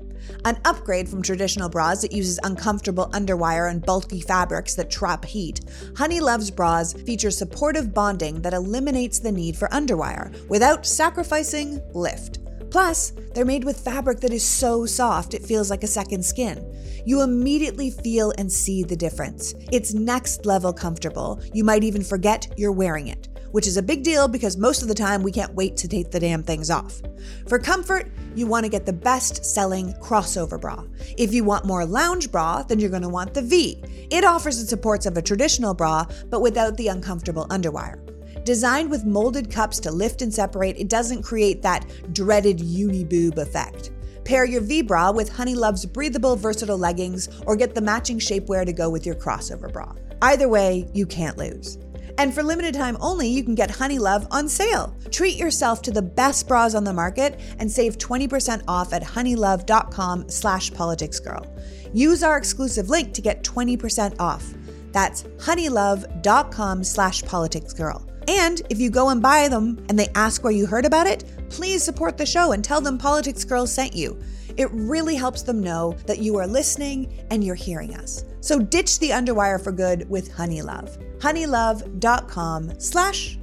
An 0.45 0.61
upgrade 0.67 1.09
from 1.09 1.23
traditional 1.23 1.71
bras 1.71 2.03
that 2.03 2.13
uses 2.13 2.39
uncomfortable 2.43 3.09
underwire 3.15 3.71
and 3.71 3.83
bulky 3.83 4.21
fabrics 4.21 4.75
that 4.75 4.91
trap 4.91 5.25
heat, 5.25 5.61
Honeylove's 5.95 6.51
bras 6.51 6.93
feature 6.93 7.31
supportive 7.31 7.95
bonding 7.95 8.43
that 8.43 8.53
eliminates 8.53 9.19
the 9.19 9.33
need 9.33 9.57
for 9.57 9.69
underwire 9.69 10.31
without 10.51 10.85
sacrificing 10.85 11.81
lift. 11.95 12.41
Plus, 12.71 13.13
they're 13.35 13.45
made 13.45 13.65
with 13.65 13.81
fabric 13.81 14.21
that 14.21 14.33
is 14.33 14.45
so 14.45 14.87
soft 14.87 15.35
it 15.35 15.45
feels 15.45 15.71
like 15.71 15.83
a 15.83 15.89
second 15.89 16.25
skin. 16.25 16.65
You 17.05 17.23
immediately 17.23 17.91
feel 17.91 18.33
and 18.39 18.51
see 18.51 18.83
the 18.83 18.97
difference. 18.97 19.55
It's 19.73 19.95
next 19.95 20.47
level 20.47 20.73
comfortable. 20.73 21.41
You 21.53 21.65
might 21.65 21.85
even 21.85 22.03
forget 22.03 22.53
you're 22.57 22.73
wearing 22.73 23.09
it 23.09 23.31
which 23.53 23.67
is 23.67 23.77
a 23.77 23.83
big 23.83 24.03
deal 24.03 24.29
because 24.29 24.57
most 24.57 24.83
of 24.83 24.89
the 24.89 24.95
time 24.95 25.23
we 25.23 25.33
can't 25.33 25.55
wait 25.55 25.77
to 25.77 25.89
take 25.89 26.11
the 26.11 26.21
damn 26.21 26.43
things 26.43 26.71
off. 26.71 27.01
For 27.49 27.59
comfort, 27.59 28.11
you 28.35 28.47
want 28.47 28.65
to 28.65 28.71
get 28.71 28.87
the 28.87 28.93
best 28.93 29.45
selling 29.45 29.93
crossover 29.95 30.61
bra. 30.61 30.85
If 31.19 31.35
you 31.35 31.45
want 31.45 31.65
more 31.65 31.85
lounge 31.85 32.31
bra, 32.31 32.63
then 32.63 32.79
you're 32.79 32.91
going 32.91 33.03
to 33.03 33.09
want 33.09 33.35
the 33.35 33.43
V. 33.43 33.83
It 34.11 34.25
offers 34.25 34.61
the 34.61 34.67
supports 34.67 35.07
of 35.07 35.17
a 35.17 35.23
traditional 35.23 35.75
bra, 35.75 36.07
but 36.29 36.43
without 36.43 36.77
the 36.77 36.89
uncomfortable 36.89 37.47
underwire. 37.49 37.99
Designed 38.45 38.91
with 38.91 39.05
molded 39.05 39.51
cups 39.51 39.79
to 39.81 39.91
lift 39.91 40.23
and 40.23 40.33
separate, 40.33 40.79
it 40.79 40.89
doesn't 40.89 41.23
create 41.23 41.63
that 41.63 41.85
dreaded 42.13 42.61
uni 42.61 43.05
boob 43.05 43.39
effect. 43.39 43.91
Pair 44.25 44.45
your 44.45 44.61
V 44.61 44.83
bra 44.83 45.11
with 45.11 45.29
Honeylove's 45.29 45.85
breathable, 45.87 46.37
versatile 46.37 46.79
leggings, 46.79 47.29
or 47.47 47.57
get 47.57 47.75
the 47.75 47.81
matching 47.81 48.19
shapewear 48.19 48.65
to 48.65 48.73
go 48.73 48.89
with 48.89 49.05
your 49.05 49.15
crossover 49.15 49.73
bra. 49.73 49.93
Either 50.23 50.49
way, 50.49 50.89
you 50.95 51.07
can't 51.07 51.37
lose. 51.37 51.79
And 52.19 52.35
for 52.35 52.43
limited 52.43 52.75
time 52.75 52.97
only, 53.01 53.29
you 53.29 53.43
can 53.43 53.55
get 53.55 53.71
Honeylove 53.71 54.27
on 54.31 54.49
sale. 54.49 54.95
Treat 55.11 55.37
yourself 55.37 55.81
to 55.83 55.91
the 55.91 56.03
best 56.03 56.47
bras 56.47 56.75
on 56.75 56.85
the 56.85 56.93
market 56.93 57.41
and 57.59 57.71
save 57.71 57.99
20% 57.99 58.63
off 58.69 58.93
at 58.93 59.03
honeylove.com 59.03 60.29
slash 60.29 60.71
politicsgirl. 60.71 61.49
Use 61.95 62.23
our 62.23 62.37
exclusive 62.37 62.91
link 62.91 63.15
to 63.15 63.23
get 63.23 63.43
20% 63.43 64.21
off. 64.21 64.53
That's 64.93 65.23
honeylove.com 65.39 66.85
slash 66.85 67.23
politicsgirl. 67.23 68.10
And 68.31 68.63
if 68.71 68.79
you 68.79 68.91
go 68.91 69.09
and 69.09 69.21
buy 69.21 69.49
them 69.49 69.85
and 69.89 69.99
they 69.99 70.07
ask 70.15 70.45
where 70.45 70.53
you 70.53 70.65
heard 70.65 70.85
about 70.85 71.09
it, 71.09 71.25
please 71.51 71.83
support 71.83 72.17
the 72.17 72.25
show 72.25 72.53
and 72.53 72.63
tell 72.63 72.81
them 72.81 72.97
Politics 72.97 73.43
Girl 73.43 73.67
sent 73.67 73.93
you. 73.93 74.21
It 74.57 74.71
really 74.71 75.17
helps 75.17 75.43
them 75.43 75.61
know 75.61 75.97
that 76.07 76.21
you 76.21 76.37
are 76.37 76.47
listening 76.47 77.13
and 77.33 77.43
you're 77.43 77.57
hearing 77.57 77.97
us. 77.97 78.25
So 78.41 78.61
ditch 78.61 79.01
the 79.01 79.11
underwire 79.11 79.61
for 79.61 79.73
good 79.73 80.09
with 80.09 80.31
Honeylove. 80.31 81.19
Honeylove.com 81.19 82.79
slash 82.79 83.37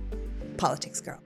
politicsgirl. 0.55 1.19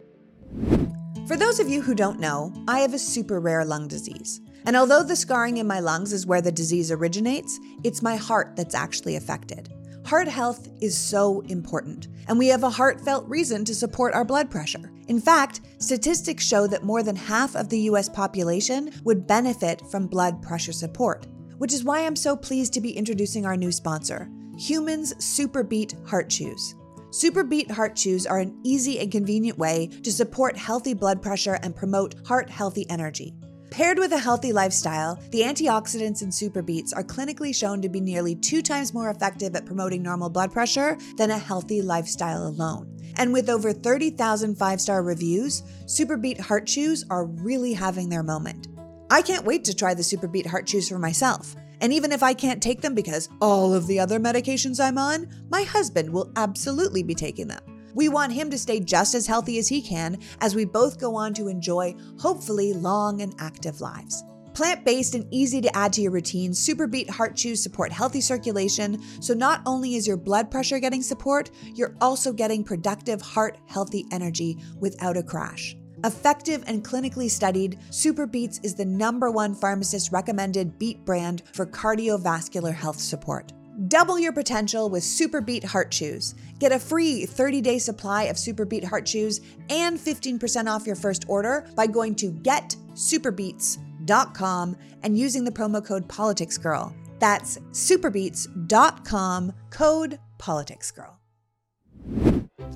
For 1.27 1.37
those 1.37 1.59
of 1.59 1.69
you 1.69 1.83
who 1.83 1.93
don't 1.93 2.19
know, 2.19 2.51
I 2.67 2.79
have 2.79 2.95
a 2.95 2.99
super 2.99 3.39
rare 3.39 3.63
lung 3.63 3.87
disease. 3.87 4.41
And 4.65 4.75
although 4.75 5.03
the 5.03 5.15
scarring 5.15 5.57
in 5.57 5.67
my 5.67 5.79
lungs 5.79 6.13
is 6.13 6.25
where 6.25 6.41
the 6.41 6.51
disease 6.51 6.91
originates, 6.91 7.59
it's 7.83 8.01
my 8.01 8.15
heart 8.15 8.55
that's 8.55 8.73
actually 8.73 9.17
affected. 9.17 9.71
Heart 10.05 10.27
health 10.27 10.67
is 10.81 10.97
so 10.97 11.41
important, 11.41 12.07
and 12.27 12.37
we 12.37 12.47
have 12.47 12.63
a 12.63 12.69
heartfelt 12.69 13.27
reason 13.29 13.63
to 13.65 13.75
support 13.75 14.13
our 14.13 14.25
blood 14.25 14.49
pressure. 14.49 14.91
In 15.07 15.19
fact, 15.19 15.61
statistics 15.77 16.43
show 16.43 16.67
that 16.67 16.83
more 16.83 17.03
than 17.03 17.15
half 17.15 17.55
of 17.55 17.69
the 17.69 17.79
US 17.81 18.09
population 18.09 18.91
would 19.03 19.27
benefit 19.27 19.81
from 19.89 20.07
blood 20.07 20.41
pressure 20.41 20.73
support. 20.73 21.27
which 21.61 21.73
is 21.73 21.83
why 21.83 22.03
I'm 22.03 22.15
so 22.15 22.35
pleased 22.35 22.73
to 22.73 22.81
be 22.81 22.97
introducing 22.97 23.45
our 23.45 23.55
new 23.55 23.71
sponsor, 23.71 24.27
Humans 24.57 25.13
Superbeat 25.19 25.93
Heart 26.07 26.27
Chews. 26.27 26.73
Superbeat 27.11 27.69
Heart 27.69 27.95
Chews 27.95 28.25
are 28.25 28.39
an 28.39 28.59
easy 28.63 28.99
and 28.99 29.11
convenient 29.11 29.59
way 29.59 29.85
to 30.01 30.11
support 30.11 30.57
healthy 30.57 30.95
blood 30.95 31.21
pressure 31.21 31.59
and 31.61 31.75
promote 31.75 32.15
heart 32.25 32.49
healthy 32.49 32.89
energy. 32.89 33.35
Paired 33.71 33.99
with 33.99 34.11
a 34.11 34.19
healthy 34.19 34.51
lifestyle, 34.51 35.17
the 35.29 35.43
antioxidants 35.43 36.21
in 36.21 36.27
SuperBeets 36.27 36.91
are 36.93 37.05
clinically 37.05 37.55
shown 37.55 37.81
to 37.81 37.87
be 37.87 38.01
nearly 38.01 38.35
two 38.35 38.61
times 38.61 38.93
more 38.93 39.09
effective 39.09 39.55
at 39.55 39.65
promoting 39.65 40.03
normal 40.03 40.29
blood 40.29 40.51
pressure 40.51 40.97
than 41.15 41.31
a 41.31 41.37
healthy 41.37 41.81
lifestyle 41.81 42.45
alone. 42.45 42.93
And 43.15 43.31
with 43.31 43.49
over 43.49 43.71
30,000 43.71 44.55
five 44.55 44.81
star 44.81 45.03
reviews, 45.03 45.61
Superbeat 45.85 46.37
Heart 46.37 46.67
Chews 46.67 47.05
are 47.09 47.23
really 47.23 47.71
having 47.71 48.09
their 48.09 48.23
moment. 48.23 48.67
I 49.09 49.21
can't 49.21 49.45
wait 49.45 49.63
to 49.63 49.73
try 49.73 49.93
the 49.93 50.01
Superbeat 50.01 50.47
Heart 50.47 50.67
Chews 50.67 50.89
for 50.89 50.99
myself. 50.99 51.55
And 51.79 51.93
even 51.93 52.11
if 52.11 52.23
I 52.23 52.33
can't 52.33 52.61
take 52.61 52.81
them 52.81 52.93
because 52.93 53.29
all 53.39 53.73
of 53.73 53.87
the 53.87 54.01
other 54.01 54.19
medications 54.19 54.81
I'm 54.83 54.97
on, 54.97 55.29
my 55.49 55.63
husband 55.63 56.11
will 56.11 56.29
absolutely 56.35 57.03
be 57.03 57.15
taking 57.15 57.47
them. 57.47 57.80
We 57.93 58.09
want 58.09 58.33
him 58.33 58.49
to 58.49 58.57
stay 58.57 58.79
just 58.79 59.15
as 59.15 59.27
healthy 59.27 59.57
as 59.59 59.67
he 59.67 59.81
can 59.81 60.19
as 60.39 60.55
we 60.55 60.65
both 60.65 60.99
go 60.99 61.15
on 61.15 61.33
to 61.35 61.47
enjoy, 61.47 61.95
hopefully, 62.19 62.73
long 62.73 63.21
and 63.21 63.33
active 63.39 63.81
lives. 63.81 64.23
Plant 64.53 64.83
based 64.83 65.15
and 65.15 65.25
easy 65.31 65.61
to 65.61 65.75
add 65.75 65.93
to 65.93 66.01
your 66.01 66.11
routine, 66.11 66.51
Superbeat 66.51 67.09
Heart 67.09 67.37
Chews 67.37 67.63
support 67.63 67.91
healthy 67.91 68.19
circulation. 68.19 69.01
So 69.21 69.33
not 69.33 69.61
only 69.65 69.95
is 69.95 70.05
your 70.05 70.17
blood 70.17 70.51
pressure 70.51 70.79
getting 70.79 71.01
support, 71.01 71.51
you're 71.73 71.95
also 72.01 72.33
getting 72.33 72.63
productive, 72.63 73.21
heart 73.21 73.57
healthy 73.67 74.05
energy 74.11 74.57
without 74.79 75.15
a 75.15 75.23
crash. 75.23 75.77
Effective 76.03 76.63
and 76.67 76.83
clinically 76.83 77.29
studied, 77.29 77.79
SuperBeets 77.91 78.63
is 78.63 78.75
the 78.75 78.85
number 78.85 79.31
one 79.31 79.53
pharmacist 79.53 80.11
recommended 80.11 80.77
beat 80.79 81.05
brand 81.05 81.43
for 81.53 81.65
cardiovascular 81.65 82.73
health 82.73 82.99
support. 82.99 83.53
Double 83.87 84.19
your 84.19 84.33
potential 84.33 84.89
with 84.89 85.03
SuperBeets 85.03 85.63
Heart 85.63 85.91
Chews. 85.91 86.35
Get 86.59 86.71
a 86.71 86.79
free 86.79 87.25
30 87.25 87.61
day 87.61 87.79
supply 87.79 88.23
of 88.23 88.35
SuperBeets 88.35 88.85
Heart 88.85 89.05
Chews 89.05 89.41
and 89.69 89.97
15% 89.97 90.67
off 90.67 90.85
your 90.85 90.95
first 90.95 91.25
order 91.27 91.67
by 91.75 91.87
going 91.87 92.15
to 92.15 92.31
getsuperbeets.com 92.31 94.77
and 95.03 95.17
using 95.17 95.43
the 95.43 95.51
promo 95.51 95.83
code 95.83 96.07
PoliticsGirl. 96.07 96.93
That's 97.19 97.57
superbeets.com, 97.71 99.53
code 99.69 100.19
PoliticsGirl. 100.37 101.15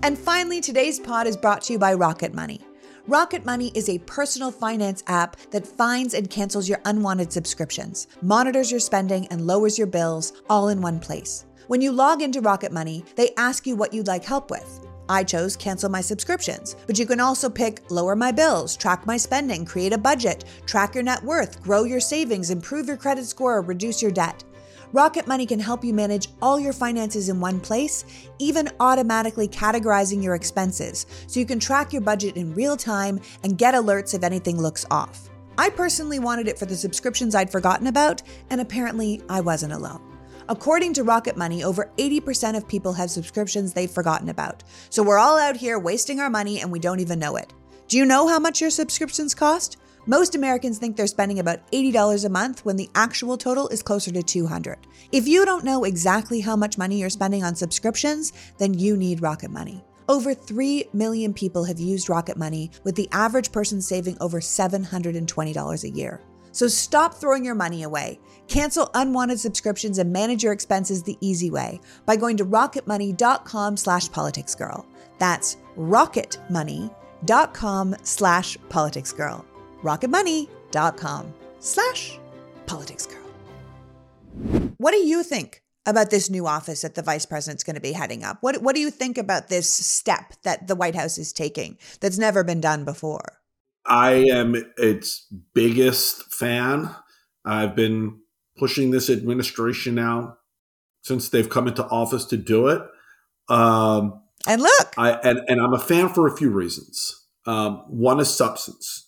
And 0.03 0.17
finally, 0.17 0.61
today's 0.61 0.99
pod 0.99 1.27
is 1.27 1.35
brought 1.35 1.63
to 1.63 1.73
you 1.73 1.79
by 1.79 1.95
Rocket 1.95 2.33
Money. 2.33 2.61
Rocket 3.07 3.45
Money 3.45 3.71
is 3.75 3.87
a 3.87 3.99
personal 3.99 4.49
finance 4.49 5.03
app 5.05 5.37
that 5.51 5.67
finds 5.67 6.15
and 6.15 6.27
cancels 6.27 6.67
your 6.67 6.81
unwanted 6.85 7.31
subscriptions, 7.31 8.07
monitors 8.23 8.71
your 8.71 8.79
spending, 8.79 9.27
and 9.27 9.45
lowers 9.45 9.77
your 9.77 9.85
bills 9.85 10.33
all 10.49 10.69
in 10.69 10.81
one 10.81 10.99
place. 10.99 11.45
When 11.67 11.81
you 11.81 11.91
log 11.91 12.23
into 12.23 12.41
Rocket 12.41 12.71
Money, 12.71 13.05
they 13.15 13.29
ask 13.37 13.67
you 13.67 13.75
what 13.75 13.93
you'd 13.93 14.07
like 14.07 14.25
help 14.25 14.49
with. 14.49 14.87
I 15.07 15.23
chose 15.23 15.55
cancel 15.55 15.87
my 15.87 16.01
subscriptions, 16.01 16.75
but 16.87 16.97
you 16.97 17.05
can 17.05 17.19
also 17.19 17.47
pick 17.47 17.91
lower 17.91 18.15
my 18.15 18.31
bills, 18.31 18.75
track 18.75 19.05
my 19.05 19.17
spending, 19.17 19.65
create 19.65 19.93
a 19.93 19.99
budget, 19.99 20.45
track 20.65 20.95
your 20.95 21.03
net 21.03 21.23
worth, 21.23 21.61
grow 21.61 21.83
your 21.83 21.99
savings, 21.99 22.49
improve 22.49 22.87
your 22.87 22.97
credit 22.97 23.25
score, 23.25 23.57
or 23.57 23.61
reduce 23.61 24.01
your 24.01 24.09
debt. 24.09 24.43
Rocket 24.93 25.27
Money 25.27 25.45
can 25.45 25.59
help 25.59 25.83
you 25.83 25.93
manage 25.93 26.29
all 26.41 26.59
your 26.59 26.73
finances 26.73 27.29
in 27.29 27.39
one 27.39 27.59
place, 27.59 28.05
even 28.39 28.69
automatically 28.79 29.47
categorizing 29.47 30.23
your 30.23 30.35
expenses 30.35 31.05
so 31.27 31.39
you 31.39 31.45
can 31.45 31.59
track 31.59 31.91
your 31.91 32.01
budget 32.01 32.37
in 32.37 32.53
real 32.53 32.77
time 32.77 33.19
and 33.43 33.57
get 33.57 33.73
alerts 33.73 34.13
if 34.13 34.23
anything 34.23 34.61
looks 34.61 34.85
off. 34.91 35.29
I 35.57 35.69
personally 35.69 36.19
wanted 36.19 36.47
it 36.47 36.59
for 36.59 36.65
the 36.65 36.75
subscriptions 36.75 37.33
I'd 37.33 37.51
forgotten 37.51 37.87
about, 37.87 38.21
and 38.49 38.59
apparently 38.59 39.21
I 39.29 39.41
wasn't 39.41 39.73
alone. 39.73 40.01
According 40.47 40.93
to 40.93 41.03
Rocket 41.03 41.37
Money, 41.37 41.63
over 41.63 41.91
80% 41.97 42.55
of 42.55 42.67
people 42.67 42.93
have 42.93 43.09
subscriptions 43.09 43.73
they've 43.73 43.89
forgotten 43.89 44.29
about. 44.29 44.63
So 44.89 45.01
we're 45.01 45.17
all 45.17 45.39
out 45.39 45.57
here 45.57 45.79
wasting 45.79 46.19
our 46.19 46.29
money 46.29 46.61
and 46.61 46.71
we 46.71 46.77
don't 46.77 46.99
even 46.99 47.17
know 47.17 47.35
it. 47.35 47.51
Do 47.87 47.97
you 47.97 48.05
know 48.05 48.27
how 48.27 48.37
much 48.37 48.61
your 48.61 48.69
subscriptions 48.69 49.33
cost? 49.33 49.77
Most 50.07 50.35
Americans 50.35 50.77
think 50.77 50.95
they're 50.95 51.07
spending 51.07 51.39
about 51.39 51.71
$80 51.71 52.25
a 52.25 52.29
month 52.29 52.63
when 52.63 52.75
the 52.75 52.91
actual 52.93 53.37
total 53.37 53.67
is 53.69 53.81
closer 53.81 54.11
to 54.11 54.21
200. 54.21 54.77
If 55.11 55.27
you 55.27 55.45
don't 55.45 55.65
know 55.65 55.83
exactly 55.83 56.41
how 56.41 56.55
much 56.55 56.77
money 56.77 56.99
you're 56.99 57.09
spending 57.09 57.43
on 57.43 57.55
subscriptions, 57.55 58.31
then 58.59 58.75
you 58.75 58.97
need 58.97 59.23
Rocket 59.23 59.49
Money. 59.49 59.83
Over 60.07 60.35
3 60.35 60.89
million 60.93 61.33
people 61.33 61.63
have 61.63 61.79
used 61.79 62.07
Rocket 62.07 62.37
Money, 62.37 62.69
with 62.83 62.93
the 62.93 63.09
average 63.11 63.51
person 63.51 63.81
saving 63.81 64.15
over 64.21 64.39
$720 64.39 65.83
a 65.83 65.89
year. 65.89 66.21
So 66.51 66.67
stop 66.67 67.15
throwing 67.15 67.43
your 67.43 67.55
money 67.55 67.81
away. 67.81 68.19
Cancel 68.47 68.91
unwanted 68.93 69.39
subscriptions 69.39 69.97
and 69.97 70.13
manage 70.13 70.43
your 70.43 70.53
expenses 70.53 71.01
the 71.01 71.17
easy 71.19 71.49
way 71.49 71.81
by 72.05 72.15
going 72.15 72.37
to 72.37 72.45
rocketmoney.com 72.45 73.75
slash 73.75 74.07
politicsgirl. 74.11 74.85
That's 75.17 75.57
rocketmoney.com 75.75 77.95
slash 78.03 78.57
politicsgirl 78.69 79.45
rocketmoney.com 79.85 81.33
slash 81.59 82.19
politicsgirl. 82.65 83.21
What 84.77 84.91
do 84.91 84.97
you 84.97 85.23
think 85.23 85.61
about 85.85 86.09
this 86.09 86.29
new 86.29 86.47
office 86.47 86.81
that 86.81 86.95
the 86.95 87.03
vice 87.03 87.25
president's 87.25 87.63
going 87.63 87.75
to 87.75 87.81
be 87.81 87.91
heading 87.91 88.23
up? 88.23 88.37
What, 88.41 88.61
what 88.61 88.75
do 88.75 88.81
you 88.81 88.89
think 88.89 89.17
about 89.17 89.49
this 89.49 89.71
step 89.71 90.33
that 90.43 90.67
the 90.67 90.75
White 90.75 90.95
House 90.95 91.17
is 91.17 91.31
taking 91.31 91.77
that's 91.99 92.17
never 92.17 92.43
been 92.43 92.59
done 92.59 92.83
before? 92.83 93.39
I 93.85 94.25
am 94.31 94.55
its 94.77 95.27
biggest 95.53 96.33
fan. 96.33 96.89
I've 97.45 97.75
been 97.75 98.19
pushing 98.57 98.89
this 98.89 99.09
administration 99.09 99.93
now 99.95 100.37
since 101.03 101.29
they've 101.29 101.49
come 101.49 101.67
into 101.67 101.85
office 101.85 102.25
to 102.25 102.37
do 102.37 102.67
it. 102.69 102.81
Um, 103.47 104.23
and 104.47 104.61
look, 104.61 104.93
I 104.97 105.11
and, 105.11 105.41
and 105.47 105.61
I'm 105.61 105.73
a 105.73 105.79
fan 105.79 106.09
for 106.09 106.25
a 106.25 106.35
few 106.35 106.49
reasons. 106.49 107.27
Um, 107.45 107.83
one 107.87 108.19
is 108.19 108.33
substance 108.33 109.04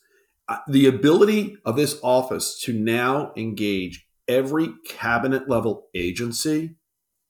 the 0.67 0.87
ability 0.87 1.57
of 1.65 1.75
this 1.75 1.99
office 2.03 2.59
to 2.61 2.73
now 2.73 3.33
engage 3.35 4.07
every 4.27 4.69
cabinet 4.87 5.49
level 5.49 5.87
agency 5.95 6.75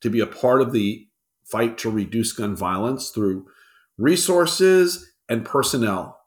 to 0.01 0.09
be 0.09 0.19
a 0.19 0.27
part 0.27 0.61
of 0.61 0.71
the 0.71 1.07
fight 1.45 1.77
to 1.79 1.89
reduce 1.89 2.33
gun 2.33 2.55
violence 2.55 3.09
through 3.09 3.45
resources 3.97 5.11
and 5.29 5.45
personnel 5.45 6.19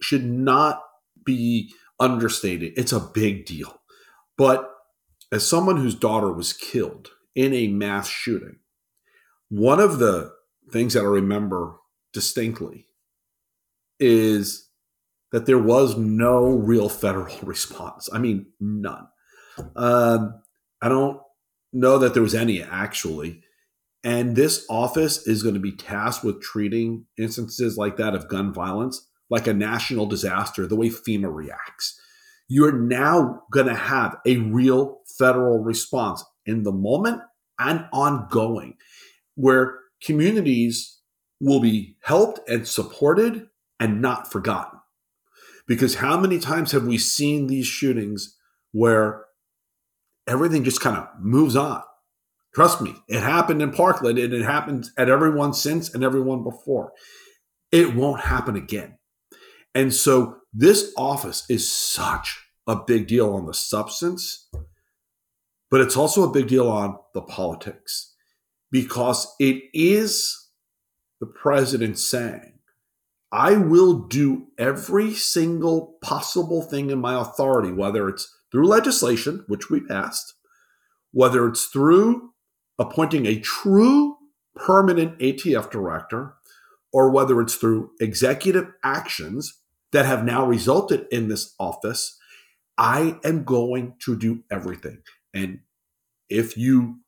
should 0.00 0.24
not 0.24 0.82
be 1.24 1.72
understated. 2.00 2.72
It's 2.76 2.92
a 2.92 3.00
big 3.00 3.44
deal. 3.44 3.80
But 4.36 4.70
as 5.32 5.46
someone 5.46 5.76
whose 5.76 5.94
daughter 5.94 6.32
was 6.32 6.52
killed 6.52 7.10
in 7.34 7.52
a 7.52 7.68
mass 7.68 8.08
shooting, 8.08 8.56
one 9.48 9.80
of 9.80 9.98
the 9.98 10.32
things 10.70 10.94
that 10.94 11.00
I 11.00 11.06
remember 11.06 11.76
distinctly 12.12 12.86
is 13.98 14.67
that 15.32 15.46
there 15.46 15.58
was 15.58 15.96
no 15.96 16.44
real 16.44 16.88
federal 16.88 17.36
response. 17.42 18.08
I 18.12 18.18
mean, 18.18 18.46
none. 18.60 19.08
Um, 19.76 20.40
I 20.80 20.88
don't 20.88 21.20
know 21.72 21.98
that 21.98 22.14
there 22.14 22.22
was 22.22 22.34
any 22.34 22.62
actually. 22.62 23.42
And 24.04 24.36
this 24.36 24.64
office 24.70 25.26
is 25.26 25.42
going 25.42 25.54
to 25.54 25.60
be 25.60 25.72
tasked 25.72 26.24
with 26.24 26.40
treating 26.40 27.06
instances 27.18 27.76
like 27.76 27.96
that 27.96 28.14
of 28.14 28.28
gun 28.28 28.52
violence 28.52 29.08
like 29.30 29.46
a 29.46 29.54
national 29.54 30.06
disaster, 30.06 30.66
the 30.66 30.76
way 30.76 30.88
FEMA 30.88 31.32
reacts. 31.32 32.00
You're 32.48 32.72
now 32.72 33.42
going 33.52 33.66
to 33.66 33.74
have 33.74 34.16
a 34.26 34.38
real 34.38 35.00
federal 35.18 35.58
response 35.58 36.24
in 36.46 36.62
the 36.62 36.72
moment 36.72 37.20
and 37.58 37.86
ongoing, 37.92 38.76
where 39.34 39.78
communities 40.02 40.98
will 41.40 41.60
be 41.60 41.96
helped 42.02 42.40
and 42.48 42.66
supported 42.66 43.48
and 43.78 44.00
not 44.00 44.32
forgotten. 44.32 44.77
Because 45.68 45.96
how 45.96 46.18
many 46.18 46.38
times 46.38 46.72
have 46.72 46.86
we 46.86 46.98
seen 46.98 47.46
these 47.46 47.66
shootings 47.66 48.36
where 48.72 49.26
everything 50.26 50.64
just 50.64 50.80
kind 50.80 50.96
of 50.96 51.06
moves 51.20 51.54
on? 51.54 51.82
Trust 52.54 52.80
me, 52.80 52.96
it 53.06 53.22
happened 53.22 53.62
in 53.62 53.70
Parkland 53.70 54.18
and 54.18 54.32
it 54.32 54.42
happened 54.42 54.88
at 54.96 55.10
everyone 55.10 55.52
since 55.52 55.94
and 55.94 56.02
everyone 56.02 56.42
before. 56.42 56.92
It 57.70 57.94
won't 57.94 58.22
happen 58.22 58.56
again. 58.56 58.98
And 59.74 59.94
so 59.94 60.38
this 60.52 60.92
office 60.96 61.44
is 61.50 61.70
such 61.70 62.42
a 62.66 62.74
big 62.74 63.06
deal 63.06 63.34
on 63.34 63.46
the 63.46 63.54
substance, 63.54 64.48
but 65.70 65.82
it's 65.82 65.96
also 65.96 66.22
a 66.22 66.32
big 66.32 66.48
deal 66.48 66.68
on 66.68 66.96
the 67.12 67.20
politics 67.20 68.14
because 68.70 69.34
it 69.38 69.62
is 69.74 70.48
the 71.20 71.26
president 71.26 71.98
saying, 71.98 72.57
I 73.30 73.56
will 73.56 73.94
do 73.94 74.46
every 74.58 75.12
single 75.12 75.98
possible 76.02 76.62
thing 76.62 76.90
in 76.90 76.98
my 76.98 77.20
authority, 77.20 77.72
whether 77.72 78.08
it's 78.08 78.34
through 78.50 78.66
legislation, 78.66 79.44
which 79.48 79.68
we 79.68 79.80
passed, 79.80 80.34
whether 81.12 81.46
it's 81.46 81.66
through 81.66 82.30
appointing 82.78 83.26
a 83.26 83.40
true 83.40 84.16
permanent 84.56 85.18
ATF 85.18 85.70
director, 85.70 86.34
or 86.92 87.10
whether 87.10 87.40
it's 87.40 87.54
through 87.54 87.90
executive 88.00 88.72
actions 88.82 89.60
that 89.92 90.06
have 90.06 90.24
now 90.24 90.46
resulted 90.46 91.06
in 91.10 91.28
this 91.28 91.54
office, 91.58 92.18
I 92.78 93.18
am 93.24 93.44
going 93.44 93.94
to 94.04 94.16
do 94.16 94.44
everything. 94.50 95.02
And 95.34 95.60
if 96.28 96.56
you 96.56 97.00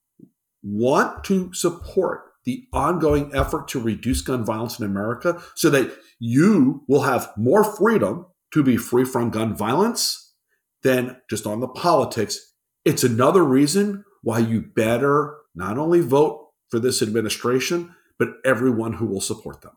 want 0.62 1.24
to 1.24 1.52
support 1.54 2.29
the 2.44 2.64
ongoing 2.72 3.30
effort 3.34 3.68
to 3.68 3.80
reduce 3.80 4.22
gun 4.22 4.44
violence 4.44 4.78
in 4.78 4.86
America 4.86 5.42
so 5.54 5.70
that 5.70 5.92
you 6.18 6.84
will 6.88 7.02
have 7.02 7.32
more 7.36 7.64
freedom 7.64 8.26
to 8.52 8.62
be 8.62 8.76
free 8.76 9.04
from 9.04 9.30
gun 9.30 9.54
violence 9.56 10.34
than 10.82 11.16
just 11.28 11.46
on 11.46 11.60
the 11.60 11.68
politics. 11.68 12.54
It's 12.84 13.04
another 13.04 13.44
reason 13.44 14.04
why 14.22 14.38
you 14.38 14.62
better 14.62 15.36
not 15.54 15.78
only 15.78 16.00
vote 16.00 16.48
for 16.70 16.78
this 16.78 17.02
administration, 17.02 17.94
but 18.18 18.34
everyone 18.44 18.94
who 18.94 19.06
will 19.06 19.20
support 19.20 19.60
them. 19.62 19.72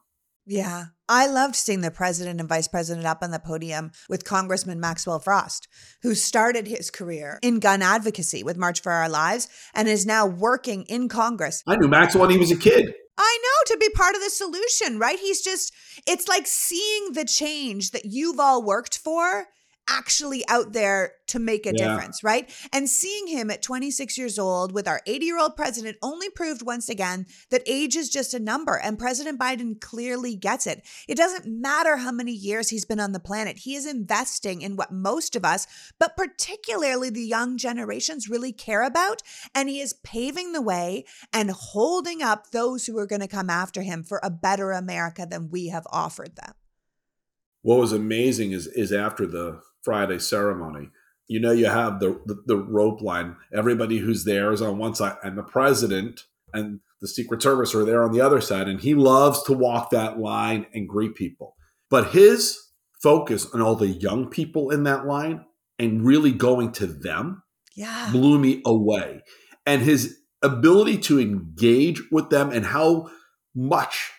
Yeah. 0.45 0.86
I 1.10 1.28
loved 1.28 1.56
seeing 1.56 1.82
the 1.82 1.91
president 1.91 2.39
and 2.39 2.47
vice 2.47 2.70
president 2.70 3.06
up 3.06 3.20
on 3.22 3.32
the 3.32 3.39
podium 3.39 3.91
with 4.08 4.24
Congressman 4.24 4.80
Maxwell 4.80 5.20
Frost, 5.20 5.68
who 6.01 6.16
started 6.16 6.68
his 6.68 6.89
career 6.89 7.39
in 7.41 7.60
gun 7.60 7.82
advocacy 7.82 8.41
with 8.41 8.58
March 8.58 8.82
for 8.82 8.91
Our 8.91 9.10
Lives 9.10 9.49
and 9.74 9.89
is 9.89 10.06
now 10.06 10.26
working 10.26 10.84
in 10.84 11.10
Congress. 11.10 11.62
I 11.68 11.76
knew 11.76 11.89
Maxwell 11.89 12.22
when 12.22 12.30
he 12.30 12.38
was 12.38 12.51
a 12.51 12.58
kid. 12.58 12.93
I 13.18 13.39
know 13.43 13.74
to 13.74 13.80
be 13.80 13.89
part 13.89 14.16
of 14.16 14.22
the 14.22 14.30
solution, 14.30 14.97
right? 14.97 15.20
He's 15.20 15.41
just, 15.41 15.74
it's 16.08 16.28
like 16.28 16.47
seeing 16.47 17.12
the 17.14 17.26
change 17.26 17.91
that 17.91 18.06
you've 18.06 18.39
all 18.39 18.64
worked 18.64 18.97
for 18.97 19.47
actually 19.90 20.48
out 20.48 20.74
there 20.74 21.14
to 21.28 21.40
make 21.40 21.66
a 21.66 21.74
yeah. 21.76 21.88
difference, 21.88 22.24
right? 22.24 22.50
And 22.72 22.90
seeing 22.90 23.28
him 23.28 23.50
at 23.50 23.62
26 23.62 24.18
years 24.18 24.38
old 24.38 24.72
with 24.72 24.88
our 24.88 25.02
80 25.06 25.26
year 25.26 25.40
old 25.40 25.56
president 25.56 25.98
only 26.02 26.30
proved 26.30 26.62
once 26.62 26.90
again 26.90 27.26
that 27.50 27.64
age 27.66 27.96
is 27.96 28.10
just 28.10 28.34
a 28.34 28.40
number. 28.40 28.78
And 28.78 29.00
President 29.00 29.40
Biden 29.40 29.80
clearly 29.80 30.36
gets 30.36 30.68
it. 30.68 30.88
It 31.08 31.18
doesn't 31.18 31.48
matter 31.48 31.98
how 31.98 32.12
many 32.12 32.32
years 32.32 32.70
he's 32.70 32.86
been 32.86 33.00
on 33.00 33.12
the 33.12 33.20
planet, 33.20 33.60
he 33.60 33.76
is 33.76 33.86
investing 33.86 34.62
in 34.62 34.76
what 34.76 34.92
most 34.92 35.36
of 35.36 35.46
us, 35.46 35.68
but 36.00 36.18
particularly 36.18 37.10
the 37.10 37.22
young 37.22 37.58
generations, 37.58 38.30
really 38.30 38.54
care 38.54 38.84
about. 38.84 39.22
And 39.56 39.70
he 39.70 39.80
is 39.80 39.94
paving 40.04 40.54
the 40.54 40.62
way 40.62 41.06
and 41.32 41.52
holding 41.52 42.22
up 42.22 42.52
those 42.52 42.86
who 42.86 42.98
are 42.98 43.08
going 43.08 43.22
to 43.22 43.28
come 43.28 43.50
after 43.50 43.82
him 43.82 44.04
for 44.04 44.20
a 44.24 44.30
better 44.30 44.72
America 44.72 45.28
than 45.30 45.50
we 45.50 45.68
have 45.68 45.88
offered 45.92 46.36
them. 46.36 46.54
What 47.62 47.80
was 47.80 47.94
amazing 47.94 48.52
is 48.52 48.68
is 48.68 48.92
after 48.92 49.26
the 49.26 49.62
Friday 49.84 50.20
ceremony. 50.20 50.90
You 51.28 51.40
know, 51.40 51.52
you 51.52 51.68
have 51.68 52.00
the, 52.00 52.22
the, 52.26 52.44
the 52.46 52.58
rope 52.58 53.02
line. 53.02 53.36
Everybody 53.56 53.98
who's 53.98 54.26
there 54.26 54.52
is 54.52 54.62
on 54.62 54.78
one 54.78 54.96
side, 54.96 55.18
and 55.24 55.38
the 55.38 55.44
president 55.44 56.22
and 56.54 56.80
the 57.02 57.08
Secret 57.08 57.42
Service 57.42 57.74
are 57.76 57.86
there 57.86 58.04
on 58.04 58.12
the 58.12 58.22
other 58.22 58.42
side. 58.42 58.68
And 58.68 58.80
he 58.80 58.94
loves 58.94 59.44
to 59.44 59.54
walk 59.54 59.90
that 59.90 60.20
line 60.20 60.68
and 60.74 60.88
greet 60.88 61.16
people. 61.16 61.56
But 61.90 62.12
his 62.12 62.60
focus 63.02 63.46
on 63.54 63.62
all 63.62 63.76
the 63.76 63.88
young 63.88 64.30
people 64.30 64.70
in 64.70 64.84
that 64.84 65.06
line 65.06 65.46
and 65.78 66.06
really 66.06 66.32
going 66.32 66.72
to 66.74 66.88
them 66.88 67.44
yeah. 67.76 68.10
blew 68.12 68.40
me 68.40 68.62
away. 68.66 69.22
And 69.66 69.82
his 69.82 70.18
ability 70.42 70.98
to 71.00 71.20
engage 71.20 72.02
with 72.12 72.30
them 72.30 72.52
and 72.52 72.66
how 72.66 73.10
much 73.56 74.12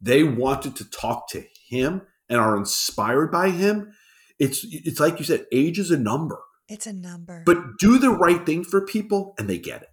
they 0.00 0.22
wanted 0.22 0.76
to 0.76 0.88
talk 0.88 1.28
to 1.30 1.44
him 1.68 2.02
and 2.28 2.38
are 2.38 2.56
inspired 2.56 3.32
by 3.32 3.50
him 3.50 3.92
it's 4.38 4.64
it's 4.70 5.00
like 5.00 5.18
you 5.18 5.24
said, 5.24 5.46
age 5.52 5.78
is 5.78 5.90
a 5.90 5.98
number. 5.98 6.40
It's 6.68 6.86
a 6.86 6.92
number. 6.92 7.42
But 7.46 7.78
do 7.78 7.98
the 7.98 8.10
right 8.10 8.44
thing 8.44 8.64
for 8.64 8.84
people 8.84 9.34
and 9.38 9.48
they 9.48 9.58
get 9.58 9.82
it. 9.82 9.88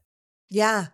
Yeah. 0.50 0.88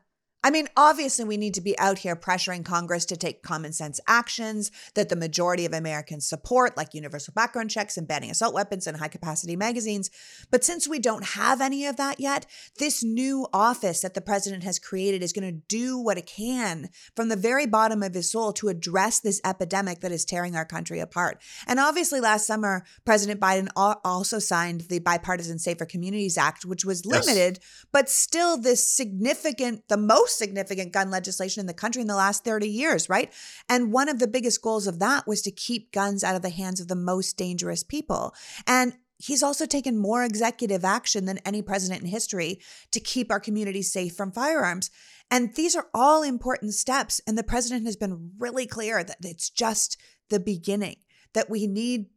I 0.43 0.49
mean, 0.49 0.67
obviously, 0.75 1.23
we 1.25 1.37
need 1.37 1.53
to 1.53 1.61
be 1.61 1.77
out 1.77 1.99
here 1.99 2.15
pressuring 2.15 2.65
Congress 2.65 3.05
to 3.05 3.17
take 3.17 3.43
common 3.43 3.73
sense 3.73 3.99
actions 4.07 4.71
that 4.95 5.09
the 5.09 5.15
majority 5.15 5.65
of 5.65 5.73
Americans 5.73 6.27
support, 6.27 6.75
like 6.75 6.95
universal 6.95 7.33
background 7.33 7.69
checks 7.69 7.95
and 7.95 8.07
banning 8.07 8.31
assault 8.31 8.53
weapons 8.53 8.87
and 8.87 8.97
high 8.97 9.07
capacity 9.07 9.55
magazines. 9.55 10.09
But 10.49 10.63
since 10.63 10.87
we 10.87 10.97
don't 10.97 11.25
have 11.25 11.61
any 11.61 11.85
of 11.85 11.97
that 11.97 12.19
yet, 12.19 12.47
this 12.79 13.03
new 13.03 13.47
office 13.53 14.01
that 14.01 14.15
the 14.15 14.21
president 14.21 14.63
has 14.63 14.79
created 14.79 15.21
is 15.21 15.33
going 15.33 15.47
to 15.47 15.61
do 15.67 15.97
what 15.99 16.17
it 16.17 16.25
can 16.25 16.89
from 17.15 17.29
the 17.29 17.35
very 17.35 17.67
bottom 17.67 18.01
of 18.01 18.15
his 18.15 18.31
soul 18.31 18.51
to 18.53 18.69
address 18.69 19.19
this 19.19 19.41
epidemic 19.45 19.99
that 20.01 20.11
is 20.11 20.25
tearing 20.25 20.55
our 20.55 20.65
country 20.65 20.99
apart. 20.99 21.39
And 21.67 21.79
obviously, 21.79 22.19
last 22.19 22.47
summer, 22.47 22.83
President 23.05 23.39
Biden 23.39 23.67
also 23.75 24.39
signed 24.39 24.81
the 24.81 24.99
Bipartisan 24.99 25.59
Safer 25.59 25.85
Communities 25.85 26.37
Act, 26.37 26.65
which 26.65 26.83
was 26.83 27.05
limited, 27.05 27.59
yes. 27.61 27.85
but 27.91 28.09
still 28.09 28.57
this 28.57 28.89
significant, 28.89 29.87
the 29.87 29.97
most 29.97 30.30
most 30.31 30.37
significant 30.37 30.93
gun 30.93 31.11
legislation 31.11 31.59
in 31.59 31.67
the 31.67 31.73
country 31.73 32.01
in 32.01 32.07
the 32.07 32.15
last 32.15 32.43
30 32.43 32.67
years, 32.67 33.09
right? 33.09 33.31
And 33.67 33.91
one 33.91 34.09
of 34.09 34.19
the 34.19 34.27
biggest 34.27 34.61
goals 34.61 34.87
of 34.87 34.99
that 34.99 35.27
was 35.27 35.41
to 35.43 35.51
keep 35.51 35.91
guns 35.91 36.23
out 36.23 36.35
of 36.35 36.41
the 36.41 36.49
hands 36.49 36.79
of 36.79 36.87
the 36.87 36.95
most 36.95 37.37
dangerous 37.37 37.83
people. 37.83 38.33
And 38.65 38.93
he's 39.17 39.43
also 39.43 39.65
taken 39.65 39.97
more 39.97 40.23
executive 40.23 40.85
action 40.85 41.25
than 41.25 41.39
any 41.39 41.61
president 41.61 42.01
in 42.01 42.07
history 42.07 42.59
to 42.91 42.99
keep 42.99 43.31
our 43.31 43.39
communities 43.39 43.91
safe 43.91 44.15
from 44.15 44.31
firearms. 44.31 44.89
And 45.29 45.53
these 45.55 45.75
are 45.75 45.87
all 45.93 46.23
important 46.23 46.73
steps. 46.73 47.21
And 47.27 47.37
the 47.37 47.43
president 47.43 47.85
has 47.85 47.95
been 47.95 48.31
really 48.37 48.65
clear 48.65 49.03
that 49.03 49.17
it's 49.21 49.49
just 49.49 49.97
the 50.29 50.39
beginning, 50.39 50.97
that 51.33 51.49
we 51.49 51.67
need 51.67 52.07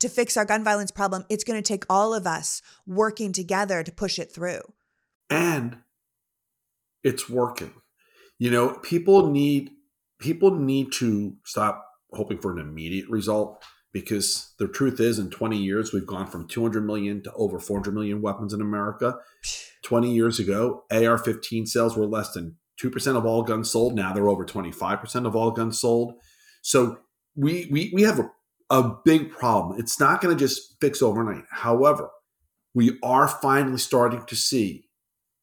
to 0.00 0.08
fix 0.08 0.36
our 0.36 0.44
gun 0.44 0.64
violence 0.64 0.90
problem. 0.90 1.24
It's 1.28 1.44
going 1.44 1.60
to 1.60 1.66
take 1.66 1.84
all 1.90 2.14
of 2.14 2.26
us 2.26 2.62
working 2.86 3.32
together 3.32 3.82
to 3.82 3.92
push 3.92 4.18
it 4.18 4.32
through. 4.32 4.60
And 5.28 5.78
it's 7.02 7.28
working. 7.28 7.72
You 8.38 8.50
know, 8.50 8.74
people 8.82 9.30
need 9.30 9.70
people 10.18 10.54
need 10.54 10.92
to 10.92 11.36
stop 11.44 11.84
hoping 12.12 12.38
for 12.38 12.52
an 12.52 12.58
immediate 12.58 13.08
result 13.08 13.62
because 13.92 14.54
the 14.58 14.68
truth 14.68 15.00
is 15.00 15.18
in 15.18 15.30
20 15.30 15.56
years 15.56 15.92
we've 15.92 16.06
gone 16.06 16.26
from 16.26 16.46
200 16.48 16.84
million 16.84 17.22
to 17.22 17.32
over 17.34 17.58
400 17.58 17.94
million 17.94 18.20
weapons 18.20 18.52
in 18.52 18.60
America. 18.60 19.16
20 19.84 20.12
years 20.12 20.40
ago, 20.40 20.84
AR-15 20.90 21.66
sales 21.66 21.96
were 21.96 22.04
less 22.04 22.32
than 22.32 22.56
2% 22.82 23.16
of 23.16 23.24
all 23.24 23.42
guns 23.42 23.70
sold. 23.70 23.94
Now 23.94 24.12
they're 24.12 24.28
over 24.28 24.44
25% 24.44 25.26
of 25.26 25.36
all 25.36 25.50
guns 25.52 25.80
sold. 25.80 26.14
So 26.62 26.98
we 27.36 27.68
we 27.70 27.90
we 27.94 28.02
have 28.02 28.18
a, 28.18 28.30
a 28.70 28.96
big 29.04 29.30
problem. 29.30 29.78
It's 29.78 30.00
not 30.00 30.20
going 30.20 30.36
to 30.36 30.38
just 30.38 30.76
fix 30.80 31.00
overnight. 31.00 31.44
However, 31.50 32.10
we 32.74 32.98
are 33.02 33.28
finally 33.28 33.78
starting 33.78 34.24
to 34.26 34.36
see 34.36 34.88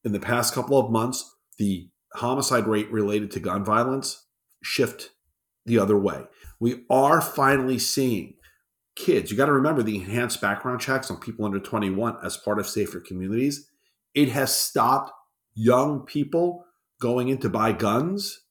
in 0.04 0.12
the 0.12 0.20
past 0.20 0.54
couple 0.54 0.78
of 0.78 0.92
months 0.92 1.35
the 1.58 1.90
homicide 2.14 2.68
rate 2.68 2.92
related 2.92 3.32
to 3.32 3.40
gun 3.40 3.64
violence 3.64 4.26
shift 4.64 5.12
the 5.66 5.78
other 5.78 5.98
way. 5.98 6.24
We 6.60 6.86
are 6.90 7.22
finally 7.22 7.80
seeing 7.80 8.36
kids, 8.96 9.30
you 9.30 9.38
got 9.38 9.48
to 9.48 9.54
remember 9.54 9.84
the 9.84 9.98
enhanced 9.98 10.42
background 10.42 10.80
checks 10.82 11.12
on 11.12 11.20
people 11.20 11.46
under 11.46 11.60
21 11.60 12.18
as 12.24 12.38
part 12.38 12.60
of 12.60 12.68
safer 12.68 13.00
communities. 13.00 13.70
It 14.14 14.30
has 14.30 14.58
stopped 14.58 15.12
young 15.54 16.06
people 16.06 16.66
going 17.02 17.28
in 17.28 17.38
to 17.40 17.50
buy 17.50 17.74
guns 17.74 18.42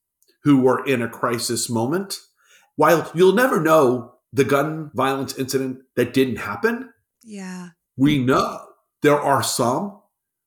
who 0.43 0.61
were 0.61 0.85
in 0.85 1.01
a 1.01 1.09
crisis 1.09 1.71
moment. 1.71 2.19
While 2.77 3.11
you'll 3.15 3.33
never 3.33 3.61
know 3.61 4.17
the 4.33 4.45
gun 4.45 4.91
violence 4.95 5.37
incident 5.39 5.79
that 5.97 6.13
didn't 6.13 6.37
happen, 6.37 6.91
yeah. 7.23 7.71
We 7.97 8.19
know 8.19 8.67
there 9.03 9.19
are 9.19 9.43
some 9.43 10.01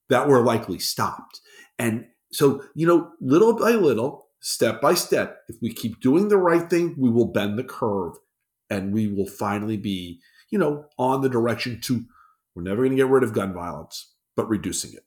that 0.10 0.28
were 0.28 0.44
likely 0.44 0.80
stopped. 0.80 1.40
And 1.80 2.06
so, 2.32 2.64
you 2.76 2.86
know, 2.88 3.12
little 3.22 3.58
by 3.58 3.72
little, 3.72 4.28
step 4.40 4.82
by 4.82 4.94
step, 4.94 5.40
if 5.48 5.56
we 5.62 5.74
keep 5.74 6.00
doing 6.00 6.28
the 6.28 6.38
right 6.38 6.70
thing, 6.70 6.96
we 6.98 7.10
will 7.10 7.32
bend 7.32 7.58
the 7.58 7.64
curve 7.64 8.14
and 8.70 8.94
we 8.94 9.08
will 9.08 9.28
finally 9.28 9.78
be, 9.78 10.20
you 10.52 10.60
know, 10.60 10.86
on 10.98 11.22
the 11.22 11.30
direction 11.30 11.80
to 11.82 12.06
we're 12.56 12.64
never 12.64 12.78
going 12.78 12.92
to 12.92 12.98
get 12.98 13.08
rid 13.08 13.24
of 13.24 13.34
gun 13.34 13.54
violence, 13.54 14.14
but 14.36 14.50
reducing 14.50 14.94
it. 14.94 15.07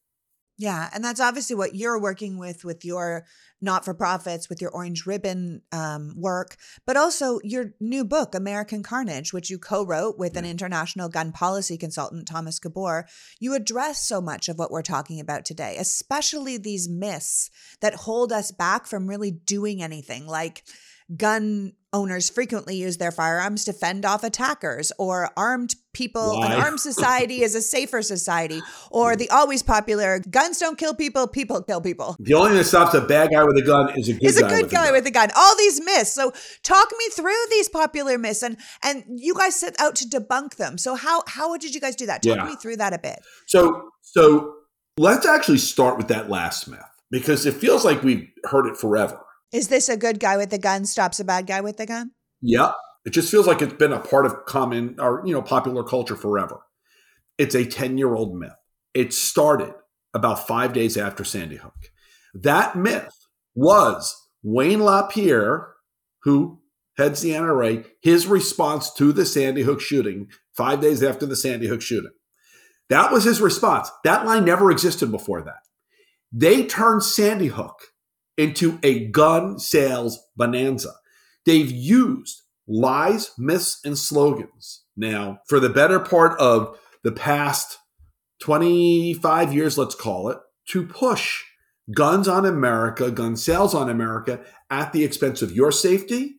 Yeah, 0.61 0.91
and 0.93 1.03
that's 1.03 1.21
obviously 1.21 1.57
what 1.57 1.75
you're 1.75 1.99
working 1.99 2.37
with 2.37 2.67
with 2.67 2.85
your 2.85 3.25
not 3.63 3.83
for 3.83 3.95
profits, 3.95 4.51
with 4.51 4.61
your 4.61 4.71
Orange 4.71 5.07
Ribbon 5.07 5.63
um, 5.73 6.13
work, 6.19 6.57
but 6.87 6.99
also 6.99 7.41
your 7.43 7.73
new 7.81 8.05
book, 8.05 8.35
American 8.35 8.83
Carnage, 8.83 9.33
which 9.33 9.49
you 9.49 9.59
co 9.59 9.87
wrote 9.87 10.19
with 10.19 10.37
an 10.37 10.45
international 10.45 11.09
gun 11.09 11.33
policy 11.33 11.79
consultant, 11.79 12.29
Thomas 12.29 12.59
Gabor. 12.59 13.07
You 13.39 13.55
address 13.55 14.07
so 14.07 14.21
much 14.21 14.51
of 14.51 14.59
what 14.59 14.71
we're 14.71 14.83
talking 14.83 15.19
about 15.19 15.47
today, 15.47 15.79
especially 15.79 16.59
these 16.59 16.91
myths 16.91 17.49
that 17.81 17.95
hold 17.95 18.31
us 18.31 18.51
back 18.51 18.87
from 18.87 19.07
really 19.07 19.31
doing 19.31 19.83
anything, 19.83 20.27
like 20.27 20.63
gun 21.17 21.73
owners 21.93 22.31
frequently 22.31 22.77
use 22.77 22.99
their 22.99 23.11
firearms 23.11 23.65
to 23.65 23.73
fend 23.73 24.05
off 24.05 24.23
attackers 24.23 24.93
or 24.99 25.31
armed 25.37 25.75
people. 25.93 26.39
Why? 26.39 26.55
an 26.55 26.61
armed 26.61 26.81
society 26.81 27.43
is 27.43 27.55
a 27.55 27.63
safer 27.63 28.03
society. 28.03 28.61
Or 28.91 29.17
the 29.17 29.29
always 29.31 29.63
popular 29.63 30.21
guns 30.21 30.59
don't 30.59 30.79
kill 30.79 30.95
people 30.95 31.27
people 31.27 31.63
kill 31.63 31.81
people. 31.81 32.17
The 32.21 32.35
only 32.35 32.51
thing 32.51 32.59
that 32.59 32.65
stops 32.65 32.95
a 32.95 33.01
bad 33.01 33.31
guy 33.31 33.43
with 33.43 33.57
a 33.57 33.63
gun 33.63 33.93
is 33.99 34.09
a 34.09 34.13
good 34.15 34.25
is 34.25 34.39
a 34.39 34.43
guy, 34.43 34.49
good 34.51 34.63
with, 34.65 34.73
guy 34.73 34.89
a 34.89 34.93
with 34.93 35.07
a 35.07 35.11
gun. 35.11 35.31
All 35.37 35.57
these 35.57 35.81
myths. 35.81 36.13
So 36.13 36.33
talk 36.63 36.89
me 36.97 37.09
through 37.13 37.43
these 37.51 37.69
popular 37.69 38.19
myths 38.19 38.43
and 38.43 38.57
and 38.85 39.05
you 39.09 39.35
guys 39.35 39.59
set 39.59 39.79
out 39.81 39.97
to 39.97 40.09
debunk 40.09 40.57
them. 40.57 40.79
So 40.79 40.95
how 40.95 41.23
how 41.27 41.57
did 41.57 41.75
you 41.75 41.81
guys 41.81 41.97
do 41.97 42.07
that? 42.07 42.23
Talk 42.23 42.37
yeah. 42.37 42.45
me 42.45 42.57
through 42.57 42.77
that 42.77 42.93
a 42.93 42.99
bit. 42.99 43.19
So 43.47 43.91
so 44.03 44.55
let's 44.97 45.27
actually 45.27 45.59
start 45.59 45.97
with 45.97 46.09
that 46.09 46.31
last 46.31 46.69
myth 46.69 46.81
because 47.11 47.47
it 47.47 47.55
feels 47.55 47.85
like 47.85 48.03
we've 48.03 48.29
heard 48.45 48.67
it 48.67 48.77
forever 48.77 49.21
is 49.53 49.69
this 49.69 49.89
a 49.89 49.97
good 49.97 50.21
guy 50.21 50.37
with 50.37 50.51
the 50.51 50.59
gun 50.59 50.85
stops 50.85 51.21
a 51.21 51.25
bad 51.25 51.47
guy 51.47 51.61
with 51.61 51.77
the 51.77 51.87
gun? 51.87 52.13
Yeah. 52.41 52.73
It 53.05 53.11
just 53.11 53.31
feels 53.31 53.47
like 53.47 53.63
it's 53.63 53.75
been 53.75 53.93
a 53.93 54.01
part 54.01 54.27
of 54.27 54.45
common 54.45 54.97
or, 54.99 55.23
you 55.25 55.33
know, 55.33 55.43
popular 55.43 55.83
culture 55.83 56.17
forever. 56.17 56.61
It's 57.39 57.55
a 57.55 57.65
10 57.65 57.99
year 57.99 58.15
old 58.15 58.39
myth. 58.39 58.53
It 58.93 59.13
started 59.13 59.75
about 60.13 60.47
five 60.47 60.73
days 60.73 60.97
after 60.97 61.25
Sandy 61.25 61.57
Hook. 61.57 61.91
That 62.35 62.77
myth 62.77 63.13
was 63.55 64.15
Wayne 64.43 64.81
LaPierre, 64.81 65.75
who 66.23 66.61
heads 66.97 67.23
the 67.23 67.31
NRA, 67.31 67.87
his 68.03 68.27
response 68.27 68.93
to 68.95 69.13
the 69.13 69.25
Sandy 69.25 69.63
Hook 69.63 69.81
shooting 69.81 70.29
five 70.57 70.81
days 70.81 71.03
after 71.03 71.27
the 71.27 71.37
Sandy 71.37 71.67
Hook 71.67 71.81
shooting. 71.81 72.13
That 72.91 73.13
was 73.13 73.25
his 73.25 73.41
response. 73.41 73.91
That 74.05 74.27
line 74.27 74.45
never 74.45 74.71
existed 74.71 75.11
before 75.11 75.43
that. 75.43 75.61
They 76.33 76.67
turned 76.67 77.03
Sandy 77.03 77.47
Hook 77.47 77.79
into 78.41 78.79
a 78.83 79.07
gun 79.09 79.59
sales 79.59 80.19
bonanza. 80.35 80.95
They've 81.45 81.71
used 81.71 82.41
lies, 82.67 83.33
myths, 83.37 83.81
and 83.85 83.99
slogans 83.99 84.85
now 84.97 85.41
for 85.47 85.61
the 85.61 85.69
better 85.69 86.01
part 86.01 86.39
of 86.41 86.79
the 87.05 87.13
past 87.13 87.77
25 88.41 89.53
years, 89.53 89.77
let's 89.77 89.95
call 89.95 90.31
it, 90.31 90.39
to 90.69 90.87
push 90.87 91.45
guns 91.95 92.29
on 92.29 92.47
America, 92.47 93.11
gun 93.11 93.37
sales 93.37 93.75
on 93.75 93.91
America 93.91 94.41
at 94.71 94.93
the 94.95 95.05
expense 95.05 95.43
of 95.43 95.53
your 95.53 95.71
safety, 95.71 96.37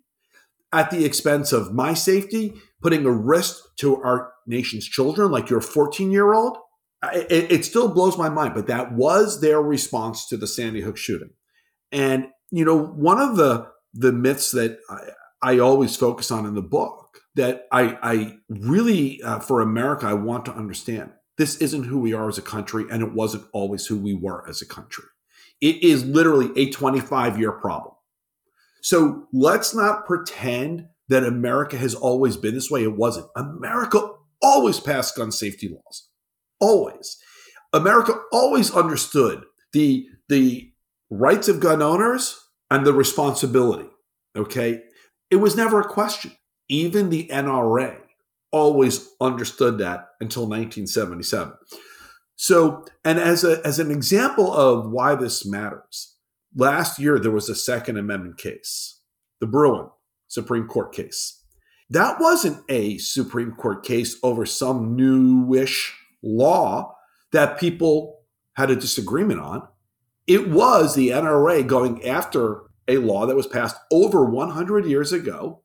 at 0.73 0.89
the 0.89 1.05
expense 1.05 1.51
of 1.51 1.71
my 1.71 1.93
safety, 1.93 2.53
putting 2.81 3.05
a 3.05 3.11
risk 3.11 3.57
to 3.77 3.97
our 3.97 4.31
nation's 4.47 4.87
children, 4.87 5.29
like 5.29 5.51
your 5.51 5.61
14 5.61 6.09
year 6.09 6.33
old. 6.33 6.57
It, 7.13 7.51
it, 7.51 7.65
still 7.65 7.87
blows 7.87 8.17
my 8.17 8.29
mind, 8.29 8.53
but 8.53 8.67
that 8.67 8.93
was 8.93 9.41
their 9.41 9.59
response 9.59 10.27
to 10.27 10.37
the 10.37 10.45
Sandy 10.45 10.81
Hook 10.81 10.97
shooting. 10.97 11.31
And, 11.91 12.27
you 12.51 12.65
know, 12.65 12.77
one 12.77 13.19
of 13.19 13.35
the, 13.35 13.67
the 13.93 14.11
myths 14.11 14.51
that 14.51 14.79
I, 14.89 15.53
I 15.53 15.59
always 15.59 15.95
focus 15.95 16.31
on 16.31 16.45
in 16.45 16.55
the 16.55 16.61
book 16.61 17.19
that 17.35 17.67
I, 17.71 17.97
I 18.01 18.37
really, 18.49 19.21
uh, 19.23 19.39
for 19.39 19.61
America, 19.61 20.05
I 20.07 20.13
want 20.13 20.45
to 20.45 20.53
understand 20.53 21.11
this 21.37 21.57
isn't 21.57 21.85
who 21.85 21.99
we 21.99 22.13
are 22.13 22.29
as 22.29 22.37
a 22.37 22.43
country, 22.43 22.85
and 22.91 23.01
it 23.01 23.13
wasn't 23.13 23.45
always 23.53 23.85
who 23.87 23.97
we 23.97 24.13
were 24.13 24.47
as 24.47 24.61
a 24.61 24.65
country. 24.65 25.05
It 25.59 25.81
is 25.83 26.05
literally 26.05 26.51
a 26.55 26.71
25 26.71 27.39
year 27.39 27.51
problem. 27.51 27.95
So 28.81 29.27
let's 29.31 29.73
not 29.73 30.05
pretend 30.05 30.87
that 31.09 31.23
America 31.23 31.77
has 31.77 31.93
always 31.93 32.37
been 32.37 32.55
this 32.55 32.71
way. 32.71 32.83
It 32.83 32.95
wasn't. 32.95 33.27
America 33.35 34.01
always 34.41 34.79
passed 34.79 35.15
gun 35.15 35.31
safety 35.31 35.67
laws. 35.69 36.09
Always. 36.59 37.17
America 37.73 38.13
always 38.31 38.71
understood 38.73 39.43
the, 39.73 40.07
the 40.29 40.70
rights 41.11 41.47
of 41.47 41.59
gun 41.59 41.81
owners 41.81 42.39
and 42.71 42.85
the 42.85 42.93
responsibility. 42.93 43.89
Okay. 44.35 44.81
It 45.29 45.35
was 45.35 45.55
never 45.55 45.79
a 45.79 45.87
question. 45.87 46.31
Even 46.69 47.09
the 47.09 47.27
NRA 47.27 47.97
always 48.51 49.09
understood 49.19 49.77
that 49.77 50.07
until 50.19 50.43
1977. 50.43 51.53
So, 52.37 52.85
and 53.05 53.19
as 53.19 53.43
a 53.43 53.61
as 53.63 53.77
an 53.77 53.91
example 53.91 54.51
of 54.51 54.89
why 54.89 55.15
this 55.15 55.45
matters, 55.45 56.15
last 56.55 56.97
year 56.97 57.19
there 57.19 57.31
was 57.31 57.49
a 57.49 57.55
Second 57.55 57.97
Amendment 57.97 58.37
case, 58.37 58.99
the 59.39 59.47
Bruen 59.47 59.89
Supreme 60.27 60.67
Court 60.67 60.93
case. 60.93 61.43
That 61.89 62.19
wasn't 62.19 62.63
a 62.69 62.97
Supreme 62.97 63.51
Court 63.51 63.85
case 63.85 64.17
over 64.23 64.45
some 64.45 64.95
newish 64.95 65.93
law 66.23 66.95
that 67.31 67.59
people 67.59 68.21
had 68.55 68.71
a 68.71 68.75
disagreement 68.75 69.41
on. 69.41 69.67
It 70.27 70.49
was 70.49 70.95
the 70.95 71.09
NRA 71.09 71.65
going 71.65 72.05
after 72.05 72.63
a 72.87 72.97
law 72.97 73.25
that 73.25 73.35
was 73.35 73.47
passed 73.47 73.75
over 73.91 74.25
100 74.25 74.85
years 74.85 75.11
ago 75.11 75.63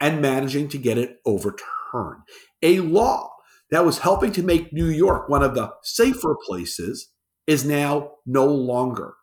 and 0.00 0.20
managing 0.20 0.68
to 0.68 0.78
get 0.78 0.98
it 0.98 1.18
overturned. 1.24 2.22
A 2.62 2.80
law 2.80 3.30
that 3.70 3.84
was 3.84 3.98
helping 3.98 4.32
to 4.32 4.42
make 4.42 4.72
New 4.72 4.86
York 4.86 5.28
one 5.28 5.42
of 5.42 5.54
the 5.54 5.72
safer 5.82 6.36
places 6.46 7.10
is 7.46 7.64
now 7.64 8.12
no 8.26 8.46
longer. 8.46 9.14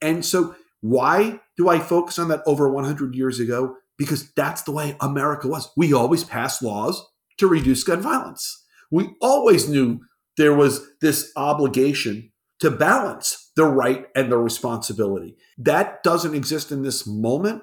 And 0.00 0.24
so, 0.24 0.54
why 0.80 1.40
do 1.56 1.68
I 1.68 1.78
focus 1.78 2.18
on 2.18 2.28
that 2.28 2.42
over 2.46 2.68
100 2.68 3.14
years 3.14 3.40
ago? 3.40 3.76
Because 3.96 4.30
that's 4.32 4.62
the 4.62 4.72
way 4.72 4.96
America 5.00 5.48
was. 5.48 5.70
We 5.76 5.92
always 5.92 6.22
passed 6.22 6.62
laws 6.62 7.04
to 7.38 7.46
reduce 7.46 7.82
gun 7.82 8.00
violence. 8.00 8.64
We 8.90 9.14
always 9.20 9.68
knew 9.68 10.00
there 10.36 10.54
was 10.54 10.86
this 11.00 11.32
obligation 11.34 12.30
to 12.60 12.70
balance 12.70 13.45
the 13.56 13.64
right 13.64 14.06
and 14.14 14.30
the 14.30 14.38
responsibility. 14.38 15.36
That 15.58 16.02
doesn't 16.02 16.34
exist 16.34 16.70
in 16.70 16.82
this 16.82 17.06
moment, 17.06 17.62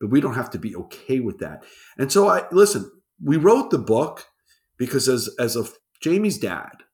but 0.00 0.10
we 0.10 0.20
don't 0.20 0.34
have 0.34 0.50
to 0.50 0.58
be 0.58 0.76
okay 0.76 1.20
with 1.20 1.38
that. 1.38 1.64
And 1.98 2.12
so 2.12 2.28
I 2.28 2.44
listen, 2.52 2.90
we 3.22 3.36
wrote 3.36 3.70
the 3.70 3.78
book 3.78 4.26
because 4.78 5.08
as 5.08 5.28
as 5.38 5.56
a 5.56 5.64
Jaime's 6.04 6.38
dad, 6.38 6.84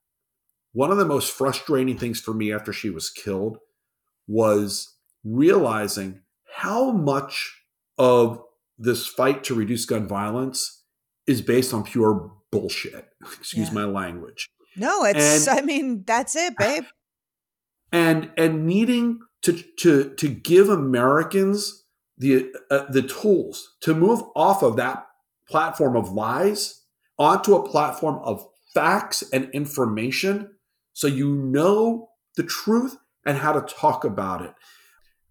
one 0.73 0.91
of 0.91 0.97
the 0.97 1.05
most 1.05 1.31
frustrating 1.31 1.97
things 1.97 2.19
for 2.19 2.33
me 2.33 2.51
after 2.51 2.73
she 2.73 2.89
was 2.89 3.09
killed 3.09 3.57
was 4.27 4.95
realizing 5.23 6.21
how 6.55 6.91
much 6.91 7.61
of 7.97 8.41
this 8.77 9.07
fight 9.07 9.43
to 9.43 9.55
reduce 9.55 9.85
gun 9.85 10.07
violence 10.07 10.83
is 11.25 11.41
based 11.41 11.73
on 11.73 11.83
pure 11.83 12.31
bullshit. 12.51 13.07
Excuse 13.39 13.69
yeah. 13.69 13.73
my 13.73 13.83
language. 13.85 14.49
No, 14.75 15.03
it's 15.03 15.47
and, 15.47 15.59
I 15.59 15.61
mean, 15.63 16.03
that's 16.05 16.35
it, 16.35 16.55
babe. 16.57 16.83
And 17.91 18.31
and 18.37 18.65
needing 18.65 19.19
to 19.43 19.63
to 19.79 20.13
to 20.15 20.27
give 20.27 20.69
Americans 20.69 21.85
the 22.17 22.51
uh, 22.69 22.85
the 22.89 23.03
tools 23.03 23.75
to 23.81 23.93
move 23.93 24.21
off 24.35 24.63
of 24.63 24.75
that 24.77 25.07
platform 25.47 25.95
of 25.95 26.11
lies 26.11 26.81
onto 27.17 27.55
a 27.55 27.67
platform 27.67 28.19
of 28.23 28.45
facts 28.73 29.23
and 29.31 29.49
information 29.51 30.51
so 30.93 31.07
you 31.07 31.33
know 31.33 32.09
the 32.35 32.43
truth 32.43 32.97
and 33.25 33.37
how 33.37 33.53
to 33.53 33.61
talk 33.73 34.03
about 34.03 34.41
it. 34.41 34.53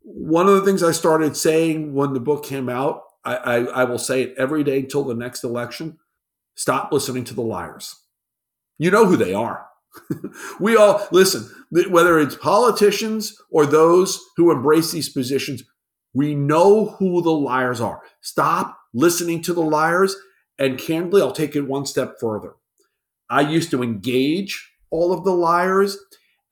One 0.03 0.47
of 0.47 0.55
the 0.55 0.63
things 0.63 0.83
I 0.83 0.93
started 0.93 1.37
saying 1.37 1.93
when 1.93 2.13
the 2.13 2.21
book 2.21 2.45
came 2.45 2.69
out, 2.69 3.03
I, 3.25 3.37
I, 3.37 3.57
I 3.65 3.85
will 3.85 3.99
say 3.99 4.23
it 4.23 4.35
every 4.39 4.63
day 4.63 4.79
until 4.79 5.05
the 5.05 5.15
next 5.15 5.43
election 5.43 5.99
stop 6.55 6.93
listening 6.93 7.25
to 7.25 7.35
the 7.35 7.43
liars. 7.43 7.97
You 8.79 8.91
know 8.91 9.07
who 9.07 9.17
they 9.17 9.35
are. 9.35 9.67
we 10.61 10.77
all 10.77 11.07
listen, 11.11 11.49
whether 11.91 12.19
it's 12.19 12.37
politicians 12.37 13.37
or 13.51 13.67
those 13.67 14.21
who 14.37 14.51
embrace 14.51 14.93
these 14.93 15.09
positions, 15.09 15.63
we 16.15 16.35
know 16.35 16.97
who 16.99 17.23
the 17.23 17.31
liars 17.31 17.81
are. 17.81 18.03
Stop 18.21 18.79
listening 18.95 19.43
to 19.43 19.53
the 19.53 19.63
liars 19.63 20.17
and 20.59 20.79
candidly, 20.79 21.21
I'll 21.21 21.33
take 21.33 21.55
it 21.55 21.63
one 21.63 21.87
step 21.87 22.15
further. 22.21 22.55
I 23.29 23.43
used 23.43 23.71
to 23.73 23.83
engage 23.83 24.73
all 24.91 25.13
of 25.13 25.25
the 25.25 25.35
liars 25.35 25.99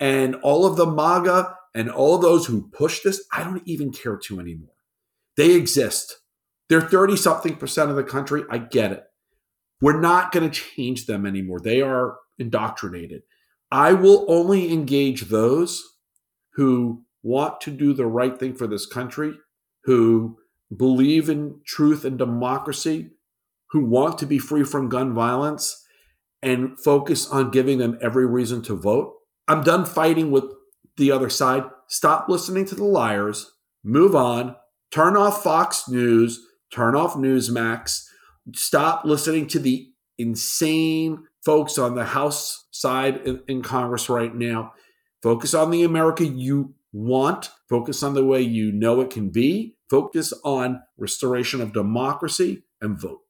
and 0.01 0.35
all 0.37 0.67
of 0.67 0.77
the 0.77 0.87
MAGA 0.87 1.57
and 1.75 1.91
all 1.91 2.17
of 2.17 2.23
those 2.23 2.47
who 2.47 2.69
push 2.69 3.01
this. 3.01 3.25
I 3.33 3.43
don't 3.43 3.63
even 3.67 3.93
care 3.93 4.17
to 4.17 4.41
anymore. 4.41 4.75
They 5.37 5.55
exist. 5.55 6.19
They're 6.69 6.81
30 6.81 7.17
something 7.17 7.57
percent 7.57 7.91
of 7.91 7.97
the 7.97 8.05
country. 8.05 8.43
I 8.51 8.59
get 8.59 8.93
it. 8.93 9.05
We're 9.81 10.01
not 10.01 10.33
going 10.33 10.49
to 10.49 10.61
change 10.61 11.07
them 11.07 11.27
anymore. 11.27 11.61
They 11.61 11.81
are 11.81 12.17
indoctrinated. 12.39 13.23
I 13.75 13.93
will 13.93 14.25
only 14.29 14.73
engage 14.73 15.23
those 15.23 15.83
who 16.53 17.03
want 17.25 17.61
to 17.63 17.73
do 17.73 17.93
the 17.93 18.07
right 18.07 18.39
thing 18.39 18.55
for 18.55 18.69
this 18.69 18.87
country, 18.87 19.35
who 19.83 20.39
believe 20.77 21.29
in 21.29 21.59
truth 21.67 22.05
and 22.05 22.17
democracy, 22.17 23.11
who 23.71 23.85
want 23.85 24.17
to 24.19 24.27
be 24.27 24.39
free 24.39 24.63
from 24.63 24.89
gun 24.89 25.13
violence 25.13 25.85
and 26.41 26.79
focus 26.79 27.29
on 27.29 27.51
giving 27.51 27.79
them 27.79 27.99
every 28.01 28.27
reason 28.27 28.63
to 28.63 28.77
vote. 28.77 29.13
I'm 29.49 29.65
done 29.65 29.85
fighting 29.87 30.31
with 30.31 30.45
the 30.97 31.11
other 31.11 31.29
side. 31.29 31.65
Stop 31.89 32.29
listening 32.29 32.67
to 32.67 32.77
the 32.77 32.85
liars, 32.85 33.57
move 33.83 34.15
on, 34.15 34.55
turn 34.93 35.17
off 35.17 35.43
Fox 35.43 35.89
News, 35.89 36.47
turn 36.73 36.95
off 36.95 37.15
Newsmax, 37.15 38.05
stop 38.55 39.05
listening 39.05 39.49
to 39.49 39.59
the 39.59 39.89
insane 40.17 41.25
folks 41.45 41.77
on 41.77 41.97
the 41.97 42.05
House 42.05 42.64
side 42.75 43.21
in, 43.47 43.63
Congress 43.63 44.09
right 44.09 44.35
now. 44.35 44.75
Focus 45.23 45.55
on 45.55 45.71
the 45.71 45.85
America 45.85 46.27
you 46.27 46.75
want, 46.93 47.51
focus 47.69 48.03
on 48.03 48.15
the 48.15 48.25
way 48.25 48.43
you 48.43 48.73
know 48.73 49.01
it 49.01 49.11
can 49.11 49.31
be, 49.31 49.77
focus 49.89 50.33
on 50.45 50.83
restoration 50.99 51.61
of 51.61 51.73
democracy, 51.73 52.65
and 52.81 53.01
vote. 53.01 53.21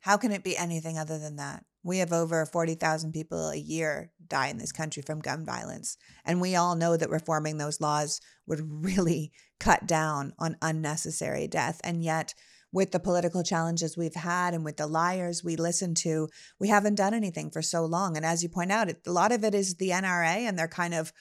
How 0.00 0.16
can 0.16 0.30
it 0.30 0.44
be 0.44 0.56
anything 0.56 0.98
other 0.98 1.18
than 1.18 1.36
that? 1.36 1.64
We 1.82 1.98
have 1.98 2.12
over 2.12 2.44
40,000 2.44 3.12
people 3.12 3.50
a 3.50 3.56
year 3.56 4.12
die 4.28 4.48
in 4.48 4.58
this 4.58 4.72
country 4.72 5.02
from 5.02 5.20
gun 5.20 5.44
violence. 5.44 5.96
And 6.24 6.40
we 6.40 6.54
all 6.54 6.76
know 6.76 6.96
that 6.96 7.10
reforming 7.10 7.58
those 7.58 7.80
laws 7.80 8.20
would 8.46 8.60
really 8.84 9.32
cut 9.58 9.86
down 9.86 10.34
on 10.38 10.56
unnecessary 10.60 11.48
death. 11.48 11.80
And 11.82 12.04
yet, 12.04 12.34
with 12.72 12.92
the 12.92 13.00
political 13.00 13.42
challenges 13.42 13.96
we've 13.96 14.14
had 14.14 14.54
and 14.54 14.64
with 14.64 14.76
the 14.76 14.86
liars 14.86 15.42
we 15.42 15.56
listen 15.56 15.94
to, 15.94 16.28
we 16.60 16.68
haven't 16.68 16.96
done 16.96 17.14
anything 17.14 17.50
for 17.50 17.62
so 17.62 17.84
long. 17.84 18.16
And 18.16 18.26
as 18.26 18.42
you 18.42 18.48
point 18.48 18.72
out, 18.72 18.90
a 18.90 19.10
lot 19.10 19.32
of 19.32 19.44
it 19.44 19.54
is 19.54 19.76
the 19.76 19.90
NRA 19.90 20.46
and 20.46 20.58
their 20.58 20.68
kind 20.68 20.94
of 20.94 21.12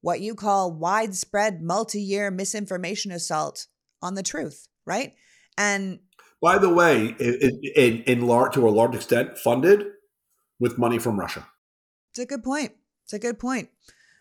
what 0.00 0.20
you 0.20 0.34
call 0.34 0.72
widespread 0.72 1.62
multi 1.62 2.00
year 2.00 2.30
misinformation 2.30 3.10
assault 3.10 3.66
on 4.02 4.14
the 4.14 4.22
truth, 4.22 4.68
right? 4.86 5.14
And 5.56 6.00
by 6.40 6.58
the 6.58 6.72
way, 6.72 7.16
in, 7.18 7.60
in, 7.74 8.02
in 8.02 8.26
large, 8.26 8.54
to 8.54 8.68
a 8.68 8.70
large 8.70 8.94
extent, 8.94 9.38
funded 9.38 9.86
with 10.60 10.78
money 10.78 10.98
from 10.98 11.18
Russia. 11.18 11.46
It's 12.12 12.20
a 12.20 12.26
good 12.26 12.44
point. 12.44 12.72
It's 13.04 13.12
a 13.12 13.18
good 13.18 13.38
point. 13.38 13.70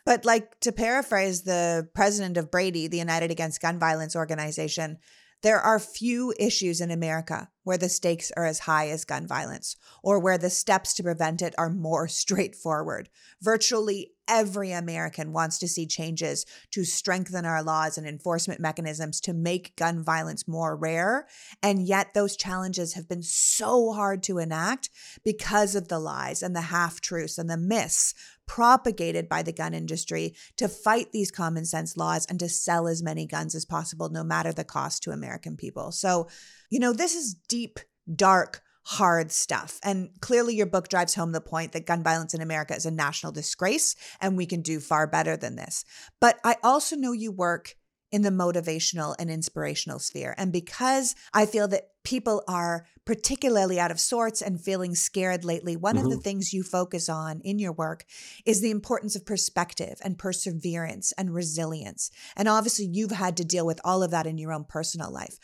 But 0.06 0.26
like 0.26 0.60
to 0.62 0.72
paraphrase 0.72 1.44
the 1.44 1.90
president 1.94 2.38
of 2.38 2.50
Brady, 2.50 2.88
the 2.88 2.98
United 2.98 3.30
Against 3.30 3.62
Gun 3.62 3.78
Violence 3.78 4.16
organization, 4.16 5.00
there 5.44 5.60
are 5.60 5.80
few 5.80 6.34
issues 6.40 6.82
in 6.82 6.92
America 6.92 7.50
where 7.64 7.78
the 7.78 7.90
stakes 7.90 8.32
are 8.38 8.46
as 8.46 8.60
high 8.60 8.90
as 8.90 9.06
gun 9.06 9.28
violence 9.28 9.76
or 10.02 10.20
where 10.20 10.38
the 10.38 10.50
steps 10.50 10.94
to 10.94 11.04
prevent 11.04 11.42
it 11.42 11.54
are 11.58 11.70
more 11.70 12.08
straightforward. 12.08 13.10
Virtually 13.42 14.14
every 14.28 14.72
American 14.72 15.32
wants 15.32 15.58
to 15.58 15.68
see 15.68 15.86
changes 15.86 16.46
to 16.72 16.84
strengthen 16.84 17.46
our 17.46 17.64
laws 17.64 17.98
and 17.98 18.08
enforcement 18.08 18.60
mechanisms 18.60 19.22
to 19.22 19.34
make 19.34 19.76
gun 19.76 20.04
violence 20.04 20.48
more 20.48 20.76
rare. 20.76 21.28
And 21.64 21.88
yet, 21.88 22.14
those 22.14 22.36
challenges 22.36 22.94
have 22.94 23.08
been 23.08 23.24
so 23.24 23.94
hard 23.94 24.24
to 24.24 24.38
enact 24.38 24.90
because 25.24 25.76
of 25.76 25.88
the 25.88 26.00
lies 26.00 26.44
and 26.44 26.56
the 26.56 26.62
half 26.62 27.00
truths 27.00 27.38
and 27.38 27.50
the 27.50 27.58
myths 27.58 28.14
propagated 28.48 29.30
by 29.30 29.44
the 29.44 29.52
gun 29.52 29.74
industry 29.74 30.34
to 30.56 30.68
fight 30.68 31.12
these 31.12 31.32
common 31.32 31.66
sense 31.66 31.98
laws 31.98 32.26
and 32.26 32.40
to 32.40 32.50
sell 32.50 32.88
as 32.88 33.04
many 33.04 33.26
guns 33.26 33.54
as 33.54 33.66
possible, 33.66 34.10
no 34.10 34.24
matter 34.24 34.52
the 34.52 34.64
cost 34.64 35.04
to 35.04 35.12
American 35.12 35.56
people. 35.58 35.92
So, 35.92 36.28
you 36.70 36.80
know, 36.80 36.94
this 36.94 37.14
is 37.14 37.36
deep, 37.48 37.80
dark, 38.14 38.62
hard 38.84 39.32
stuff. 39.32 39.80
And 39.84 40.10
clearly, 40.22 40.56
your 40.56 40.66
book 40.66 40.88
drives 40.88 41.14
home 41.14 41.34
the 41.34 41.42
point 41.42 41.74
that 41.74 41.86
gun 41.86 42.04
violence 42.04 42.34
in 42.34 42.42
America 42.42 42.74
is 42.74 42.86
a 42.86 42.92
national 42.92 43.34
disgrace 43.34 43.96
and 44.22 44.38
we 44.38 44.46
can 44.46 44.62
do 44.62 44.80
far 44.80 45.08
better 45.08 45.36
than 45.36 45.58
this. 45.58 45.84
But 46.22 46.40
I 46.44 46.56
also 46.64 46.96
know 46.96 47.12
you 47.12 47.32
work 47.32 47.76
in 48.12 48.22
the 48.22 48.30
motivational 48.30 49.16
and 49.20 49.30
inspirational 49.30 50.00
sphere. 50.00 50.34
And 50.38 50.52
because 50.52 51.16
I 51.34 51.46
feel 51.46 51.68
that 51.70 51.90
people 52.04 52.44
are 52.48 52.86
particularly 53.06 53.80
out 53.80 53.92
of 53.92 54.00
sorts 54.00 54.42
and 54.42 54.62
feeling 54.62 54.96
scared 54.96 55.44
lately, 55.44 55.76
one 55.76 55.96
mm-hmm. 55.96 56.06
of 56.06 56.10
the 56.10 56.16
mm-hmm. 56.18 56.24
things 56.24 56.54
you 56.54 56.64
focus 56.64 57.10
on 57.10 57.42
in 57.42 57.60
your 57.60 57.74
work 57.74 58.06
is 58.46 58.62
the 58.62 58.72
importance 58.72 59.16
of 59.16 59.26
perspective 59.26 59.98
and 60.04 60.18
perseverance 60.18 61.12
and 61.18 61.34
resilience. 61.34 62.12
And 62.36 62.48
obviously, 62.48 62.86
you've 62.86 63.12
had 63.12 63.36
to 63.38 63.46
deal 63.46 63.66
with 63.66 63.82
all 63.84 64.04
of 64.04 64.12
that 64.12 64.28
in 64.28 64.38
your 64.38 64.54
own 64.54 64.64
personal 64.64 65.12
life. 65.12 65.38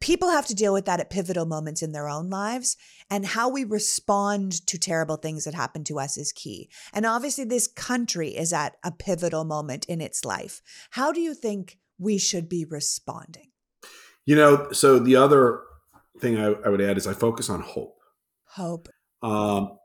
People 0.00 0.30
have 0.30 0.46
to 0.46 0.54
deal 0.54 0.72
with 0.72 0.84
that 0.84 1.00
at 1.00 1.08
pivotal 1.08 1.46
moments 1.46 1.80
in 1.80 1.92
their 1.92 2.08
own 2.08 2.28
lives, 2.28 2.76
and 3.08 3.24
how 3.24 3.48
we 3.48 3.64
respond 3.64 4.66
to 4.66 4.76
terrible 4.76 5.16
things 5.16 5.44
that 5.44 5.54
happen 5.54 5.82
to 5.84 5.98
us 5.98 6.18
is 6.18 6.32
key. 6.32 6.68
And 6.92 7.06
obviously, 7.06 7.44
this 7.44 7.68
country 7.68 8.30
is 8.30 8.52
at 8.52 8.76
a 8.84 8.90
pivotal 8.90 9.44
moment 9.44 9.86
in 9.86 10.00
its 10.00 10.24
life. 10.24 10.60
How 10.90 11.12
do 11.12 11.20
you 11.20 11.32
think 11.32 11.78
we 11.98 12.18
should 12.18 12.48
be 12.48 12.64
responding? 12.64 13.50
You 14.26 14.36
know, 14.36 14.72
so 14.72 14.98
the 14.98 15.16
other 15.16 15.62
thing 16.20 16.38
I, 16.38 16.52
I 16.64 16.68
would 16.68 16.80
add 16.80 16.96
is 16.96 17.06
I 17.06 17.12
focus 17.12 17.50
on 17.50 17.60
hope. 17.60 17.98
Hope. 18.44 18.88
Um, 19.22 19.78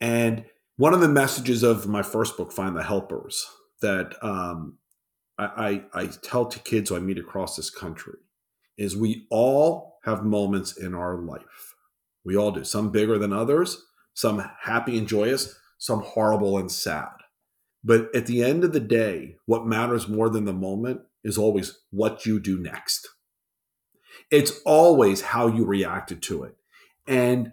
and 0.00 0.44
one 0.76 0.94
of 0.94 1.00
the 1.00 1.08
messages 1.08 1.62
of 1.62 1.86
my 1.86 2.02
first 2.02 2.36
book, 2.36 2.52
Find 2.52 2.76
the 2.76 2.82
Helpers, 2.82 3.46
that 3.80 4.14
um, 4.22 4.78
I, 5.38 5.82
I, 5.94 6.02
I 6.02 6.06
tell 6.06 6.46
to 6.46 6.58
kids 6.60 6.90
who 6.90 6.96
I 6.96 7.00
meet 7.00 7.18
across 7.18 7.56
this 7.56 7.70
country 7.70 8.18
is 8.76 8.96
we 8.96 9.26
all 9.30 9.98
have 10.04 10.24
moments 10.24 10.76
in 10.76 10.94
our 10.94 11.16
life. 11.16 11.74
We 12.24 12.36
all 12.36 12.52
do. 12.52 12.64
Some 12.64 12.90
bigger 12.90 13.18
than 13.18 13.32
others, 13.32 13.84
some 14.14 14.44
happy 14.62 14.98
and 14.98 15.08
joyous, 15.08 15.56
some 15.78 16.02
horrible 16.02 16.58
and 16.58 16.70
sad. 16.70 17.08
But 17.82 18.14
at 18.14 18.26
the 18.26 18.42
end 18.42 18.64
of 18.64 18.72
the 18.72 18.80
day, 18.80 19.36
what 19.46 19.66
matters 19.66 20.08
more 20.08 20.28
than 20.28 20.44
the 20.44 20.52
moment 20.52 21.02
is 21.26 21.36
always 21.36 21.76
what 21.90 22.24
you 22.24 22.38
do 22.38 22.56
next. 22.56 23.08
It's 24.30 24.60
always 24.64 25.20
how 25.20 25.48
you 25.48 25.64
reacted 25.64 26.22
to 26.22 26.44
it. 26.44 26.56
And 27.06 27.52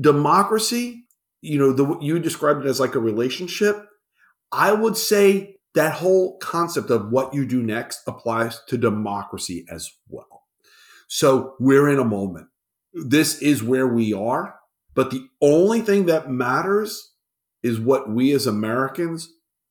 democracy, 0.00 1.04
you 1.42 1.58
know, 1.58 1.72
the, 1.72 1.98
you 2.00 2.18
described 2.18 2.64
it 2.64 2.68
as 2.68 2.80
like 2.80 2.94
a 2.94 3.00
relationship. 3.00 3.86
I 4.52 4.72
would 4.72 4.96
say 4.96 5.56
that 5.74 5.92
whole 5.94 6.38
concept 6.38 6.90
of 6.90 7.10
what 7.10 7.34
you 7.34 7.46
do 7.46 7.62
next 7.62 8.00
applies 8.06 8.60
to 8.68 8.78
democracy 8.78 9.66
as 9.70 9.90
well. 10.08 10.44
So 11.06 11.54
we're 11.60 11.90
in 11.90 11.98
a 11.98 12.04
moment. 12.04 12.48
This 12.94 13.40
is 13.42 13.62
where 13.62 13.86
we 13.86 14.14
are. 14.14 14.56
But 14.94 15.10
the 15.10 15.28
only 15.42 15.82
thing 15.82 16.06
that 16.06 16.30
matters 16.30 17.12
is 17.62 17.78
what 17.78 18.10
we 18.10 18.32
as 18.32 18.46
Americans 18.46 19.28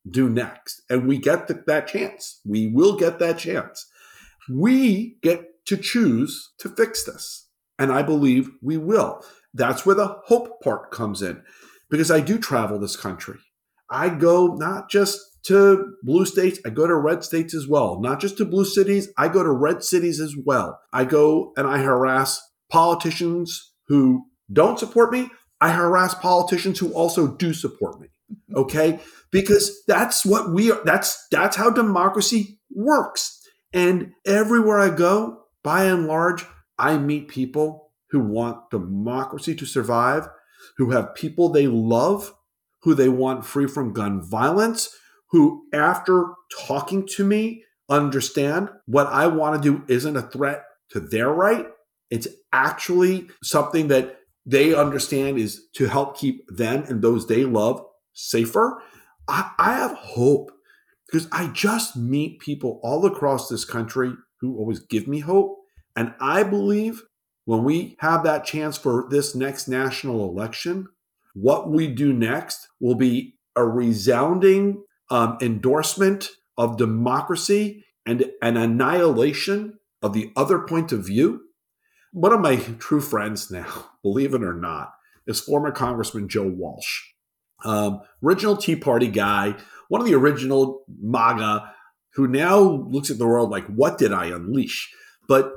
do 0.08 0.28
next. 0.28 0.82
And 0.88 1.06
we 1.06 1.18
get 1.18 1.48
the, 1.48 1.62
that 1.66 1.88
chance. 1.88 2.40
We 2.44 2.68
will 2.68 2.96
get 2.96 3.18
that 3.18 3.38
chance. 3.38 3.86
We 4.50 5.18
get 5.22 5.44
to 5.66 5.76
choose 5.76 6.52
to 6.58 6.68
fix 6.68 7.04
this. 7.04 7.48
And 7.78 7.92
I 7.92 8.02
believe 8.02 8.50
we 8.62 8.76
will. 8.76 9.22
That's 9.54 9.84
where 9.84 9.94
the 9.94 10.18
hope 10.26 10.60
part 10.62 10.90
comes 10.90 11.22
in 11.22 11.42
because 11.90 12.10
I 12.10 12.20
do 12.20 12.38
travel 12.38 12.78
this 12.78 12.96
country. 12.96 13.38
I 13.90 14.08
go 14.08 14.54
not 14.54 14.88
just 14.90 15.18
to 15.44 15.94
blue 16.02 16.26
states, 16.26 16.60
I 16.64 16.70
go 16.70 16.86
to 16.86 16.94
red 16.94 17.24
states 17.24 17.54
as 17.54 17.66
well. 17.66 18.00
Not 18.00 18.20
just 18.20 18.36
to 18.38 18.44
blue 18.44 18.64
cities, 18.64 19.08
I 19.16 19.28
go 19.28 19.42
to 19.42 19.50
red 19.50 19.82
cities 19.82 20.20
as 20.20 20.36
well. 20.44 20.78
I 20.92 21.04
go 21.04 21.52
and 21.56 21.66
I 21.66 21.78
harass 21.78 22.40
politicians 22.70 23.72
who 23.88 24.26
don't 24.52 24.78
support 24.78 25.12
me. 25.12 25.28
I 25.60 25.72
harass 25.72 26.14
politicians 26.14 26.78
who 26.78 26.92
also 26.92 27.26
do 27.26 27.52
support 27.52 28.00
me. 28.00 28.08
Okay? 28.54 29.00
because 29.30 29.82
that's 29.86 30.24
what 30.24 30.50
we 30.50 30.70
are 30.70 30.82
that's 30.84 31.26
that's 31.30 31.56
how 31.56 31.70
democracy 31.70 32.58
works 32.74 33.40
and 33.72 34.12
everywhere 34.26 34.80
i 34.80 34.88
go 34.88 35.42
by 35.62 35.84
and 35.84 36.06
large 36.06 36.44
i 36.78 36.96
meet 36.96 37.28
people 37.28 37.90
who 38.10 38.20
want 38.20 38.70
democracy 38.70 39.54
to 39.54 39.66
survive 39.66 40.28
who 40.76 40.90
have 40.90 41.14
people 41.14 41.48
they 41.48 41.66
love 41.66 42.34
who 42.82 42.94
they 42.94 43.08
want 43.08 43.44
free 43.44 43.66
from 43.66 43.92
gun 43.92 44.22
violence 44.22 44.94
who 45.30 45.64
after 45.72 46.26
talking 46.66 47.06
to 47.06 47.24
me 47.24 47.62
understand 47.88 48.68
what 48.86 49.06
i 49.08 49.26
want 49.26 49.60
to 49.60 49.70
do 49.70 49.84
isn't 49.88 50.16
a 50.16 50.22
threat 50.22 50.64
to 50.88 51.00
their 51.00 51.28
right 51.30 51.66
it's 52.10 52.28
actually 52.52 53.28
something 53.42 53.88
that 53.88 54.16
they 54.46 54.74
understand 54.74 55.38
is 55.38 55.68
to 55.74 55.86
help 55.86 56.16
keep 56.16 56.44
them 56.48 56.82
and 56.88 57.02
those 57.02 57.26
they 57.26 57.44
love 57.44 57.84
safer 58.28 58.82
I, 59.30 59.52
I 59.58 59.74
have 59.74 59.92
hope 59.92 60.50
because 61.06 61.28
I 61.32 61.46
just 61.48 61.96
meet 61.96 62.40
people 62.40 62.80
all 62.82 63.06
across 63.06 63.48
this 63.48 63.64
country 63.64 64.12
who 64.40 64.58
always 64.58 64.80
give 64.80 65.06
me 65.06 65.20
hope. 65.20 65.58
And 65.96 66.14
I 66.20 66.42
believe 66.42 67.02
when 67.44 67.64
we 67.64 67.96
have 68.00 68.22
that 68.24 68.44
chance 68.44 68.76
for 68.76 69.06
this 69.10 69.34
next 69.34 69.68
national 69.68 70.28
election, 70.28 70.88
what 71.34 71.70
we 71.70 71.86
do 71.86 72.12
next 72.12 72.68
will 72.80 72.94
be 72.94 73.36
a 73.56 73.64
resounding 73.64 74.82
um, 75.10 75.38
endorsement 75.40 76.30
of 76.58 76.76
democracy 76.76 77.84
and 78.06 78.30
an 78.42 78.56
annihilation 78.56 79.78
of 80.02 80.12
the 80.12 80.32
other 80.36 80.60
point 80.60 80.92
of 80.92 81.04
view. 81.06 81.42
One 82.12 82.32
of 82.32 82.40
my 82.40 82.56
true 82.56 83.00
friends 83.00 83.50
now, 83.50 83.90
believe 84.02 84.34
it 84.34 84.42
or 84.42 84.54
not, 84.54 84.92
is 85.26 85.40
former 85.40 85.70
Congressman 85.70 86.28
Joe 86.28 86.48
Walsh. 86.48 87.02
Um, 87.64 88.00
original 88.22 88.56
Tea 88.56 88.76
Party 88.76 89.08
guy, 89.08 89.54
one 89.88 90.00
of 90.00 90.06
the 90.06 90.14
original 90.14 90.84
MAGA, 91.00 91.72
who 92.14 92.26
now 92.26 92.60
looks 92.60 93.10
at 93.10 93.18
the 93.18 93.26
world 93.26 93.50
like, 93.50 93.66
what 93.66 93.98
did 93.98 94.12
I 94.12 94.26
unleash? 94.26 94.92
But 95.28 95.52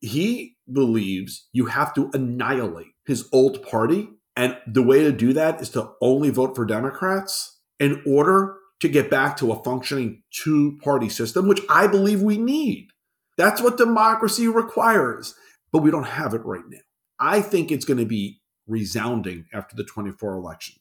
he 0.00 0.56
believes 0.70 1.48
you 1.52 1.66
have 1.66 1.94
to 1.94 2.10
annihilate 2.12 2.92
his 3.06 3.28
old 3.32 3.62
party. 3.62 4.08
And 4.36 4.56
the 4.66 4.82
way 4.82 5.02
to 5.04 5.12
do 5.12 5.32
that 5.34 5.60
is 5.60 5.68
to 5.70 5.92
only 6.00 6.30
vote 6.30 6.56
for 6.56 6.64
Democrats 6.64 7.60
in 7.78 8.02
order 8.06 8.56
to 8.80 8.88
get 8.88 9.10
back 9.10 9.36
to 9.36 9.52
a 9.52 9.62
functioning 9.62 10.22
two 10.32 10.78
party 10.82 11.08
system, 11.08 11.46
which 11.46 11.60
I 11.68 11.86
believe 11.86 12.22
we 12.22 12.38
need. 12.38 12.88
That's 13.36 13.60
what 13.60 13.76
democracy 13.76 14.48
requires. 14.48 15.34
But 15.70 15.82
we 15.82 15.90
don't 15.90 16.04
have 16.04 16.34
it 16.34 16.44
right 16.44 16.64
now. 16.68 16.78
I 17.18 17.40
think 17.40 17.70
it's 17.70 17.84
going 17.84 17.98
to 17.98 18.06
be 18.06 18.40
resounding 18.66 19.46
after 19.54 19.76
the 19.76 19.84
24 19.84 20.34
election. 20.34 20.76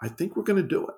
I 0.00 0.08
think 0.08 0.36
we're 0.36 0.42
going 0.42 0.62
to 0.62 0.68
do 0.68 0.86
it. 0.86 0.94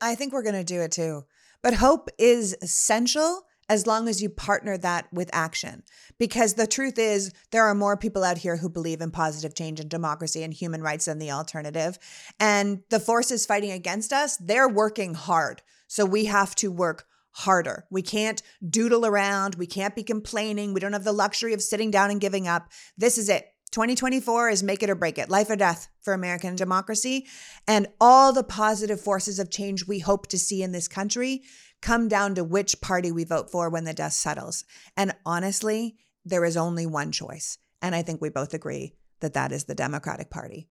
I 0.00 0.14
think 0.14 0.32
we're 0.32 0.42
going 0.42 0.54
to 0.54 0.64
do 0.64 0.80
it 0.80 0.92
too. 0.92 1.24
But 1.62 1.74
hope 1.74 2.08
is 2.18 2.56
essential 2.60 3.42
as 3.68 3.86
long 3.86 4.08
as 4.08 4.20
you 4.20 4.28
partner 4.28 4.76
that 4.76 5.06
with 5.12 5.30
action. 5.32 5.82
Because 6.18 6.54
the 6.54 6.66
truth 6.66 6.98
is, 6.98 7.32
there 7.52 7.64
are 7.64 7.74
more 7.74 7.96
people 7.96 8.24
out 8.24 8.38
here 8.38 8.56
who 8.56 8.68
believe 8.68 9.00
in 9.00 9.10
positive 9.10 9.54
change 9.54 9.80
and 9.80 9.88
democracy 9.88 10.42
and 10.42 10.52
human 10.52 10.82
rights 10.82 11.06
than 11.06 11.18
the 11.18 11.30
alternative. 11.30 11.98
And 12.40 12.82
the 12.90 13.00
forces 13.00 13.46
fighting 13.46 13.70
against 13.70 14.12
us, 14.12 14.36
they're 14.36 14.68
working 14.68 15.14
hard. 15.14 15.62
So 15.86 16.04
we 16.04 16.26
have 16.26 16.54
to 16.56 16.70
work 16.70 17.06
harder. 17.30 17.86
We 17.90 18.02
can't 18.02 18.42
doodle 18.68 19.06
around. 19.06 19.54
We 19.54 19.66
can't 19.66 19.96
be 19.96 20.02
complaining. 20.02 20.74
We 20.74 20.80
don't 20.80 20.92
have 20.92 21.04
the 21.04 21.12
luxury 21.12 21.54
of 21.54 21.62
sitting 21.62 21.90
down 21.90 22.10
and 22.10 22.20
giving 22.20 22.46
up. 22.46 22.68
This 22.98 23.16
is 23.16 23.28
it. 23.28 23.46
2024 23.72 24.50
is 24.50 24.62
make 24.62 24.82
it 24.82 24.90
or 24.90 24.94
break 24.94 25.18
it, 25.18 25.30
life 25.30 25.50
or 25.50 25.56
death 25.56 25.88
for 26.02 26.12
American 26.12 26.54
democracy. 26.54 27.26
And 27.66 27.88
all 28.00 28.32
the 28.32 28.44
positive 28.44 29.00
forces 29.00 29.38
of 29.38 29.50
change 29.50 29.86
we 29.86 29.98
hope 29.98 30.26
to 30.28 30.38
see 30.38 30.62
in 30.62 30.72
this 30.72 30.88
country 30.88 31.42
come 31.80 32.06
down 32.06 32.34
to 32.36 32.44
which 32.44 32.80
party 32.80 33.10
we 33.10 33.24
vote 33.24 33.50
for 33.50 33.68
when 33.68 33.84
the 33.84 33.94
dust 33.94 34.20
settles. 34.20 34.64
And 34.96 35.14
honestly, 35.26 35.96
there 36.24 36.44
is 36.44 36.56
only 36.56 36.86
one 36.86 37.12
choice. 37.12 37.58
And 37.80 37.94
I 37.94 38.02
think 38.02 38.20
we 38.20 38.28
both 38.28 38.54
agree 38.54 38.94
that 39.20 39.34
that 39.34 39.52
is 39.52 39.64
the 39.64 39.74
Democratic 39.74 40.30
Party. 40.30 40.68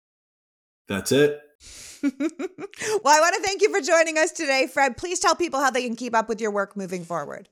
That's 0.87 1.13
it. 1.13 1.41
well, 2.03 2.11
I 2.13 3.21
want 3.21 3.35
to 3.37 3.43
thank 3.43 3.63
you 3.63 3.73
for 3.73 3.81
joining 3.81 4.19
us 4.19 4.33
today, 4.33 4.67
Fred. 4.67 4.97
Please 4.97 5.21
tell 5.21 5.35
people 5.35 5.61
how 5.61 5.71
they 5.71 5.83
can 5.83 5.97
keep 5.97 6.15
up 6.15 6.29
with 6.29 6.41
your 6.41 6.51
work 6.51 6.77
moving 6.77 7.05
forward. 7.05 7.49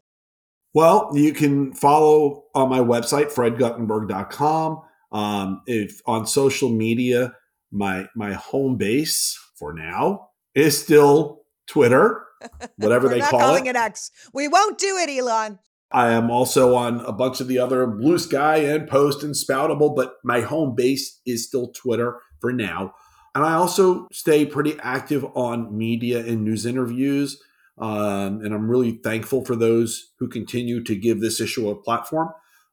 Well, 0.74 1.10
you 1.14 1.32
can 1.32 1.72
follow 1.72 2.44
on 2.54 2.68
my 2.68 2.80
website, 2.80 3.32
fredguttenberg.com. 3.32 4.82
Um, 5.12 5.62
if 5.66 6.00
on 6.06 6.26
social 6.26 6.68
media, 6.68 7.34
my 7.70 8.06
my 8.14 8.32
home 8.32 8.76
base 8.76 9.38
for 9.58 9.72
now 9.72 10.30
is 10.54 10.80
still 10.80 11.42
Twitter, 11.66 12.24
whatever 12.76 13.08
they 13.08 13.20
call 13.20 13.40
calling 13.40 13.66
it. 13.66 13.70
it 13.70 13.76
X. 13.76 14.10
We 14.32 14.48
won't 14.48 14.78
do 14.78 14.96
it, 14.96 15.10
Elon. 15.10 15.58
I 15.90 16.10
am 16.10 16.30
also 16.30 16.74
on 16.74 17.00
a 17.00 17.12
bunch 17.12 17.40
of 17.40 17.48
the 17.48 17.58
other 17.58 17.86
Blue 17.86 18.18
Sky 18.18 18.58
and 18.58 18.86
Post 18.86 19.22
and 19.22 19.34
Spoutable, 19.34 19.96
but 19.96 20.16
my 20.22 20.42
home 20.42 20.74
base 20.74 21.20
is 21.24 21.46
still 21.46 21.68
Twitter 21.68 22.20
for 22.40 22.52
now. 22.52 22.94
And 23.34 23.44
I 23.44 23.54
also 23.54 24.06
stay 24.12 24.44
pretty 24.44 24.78
active 24.80 25.24
on 25.34 25.76
media 25.76 26.18
and 26.18 26.44
news 26.44 26.66
interviews. 26.66 27.40
Um, 27.78 28.40
and 28.42 28.52
I'm 28.52 28.68
really 28.68 29.00
thankful 29.02 29.44
for 29.44 29.56
those 29.56 30.12
who 30.18 30.28
continue 30.28 30.82
to 30.84 30.96
give 30.96 31.20
this 31.20 31.40
issue 31.40 31.70
a 31.70 31.80
platform. 31.80 32.30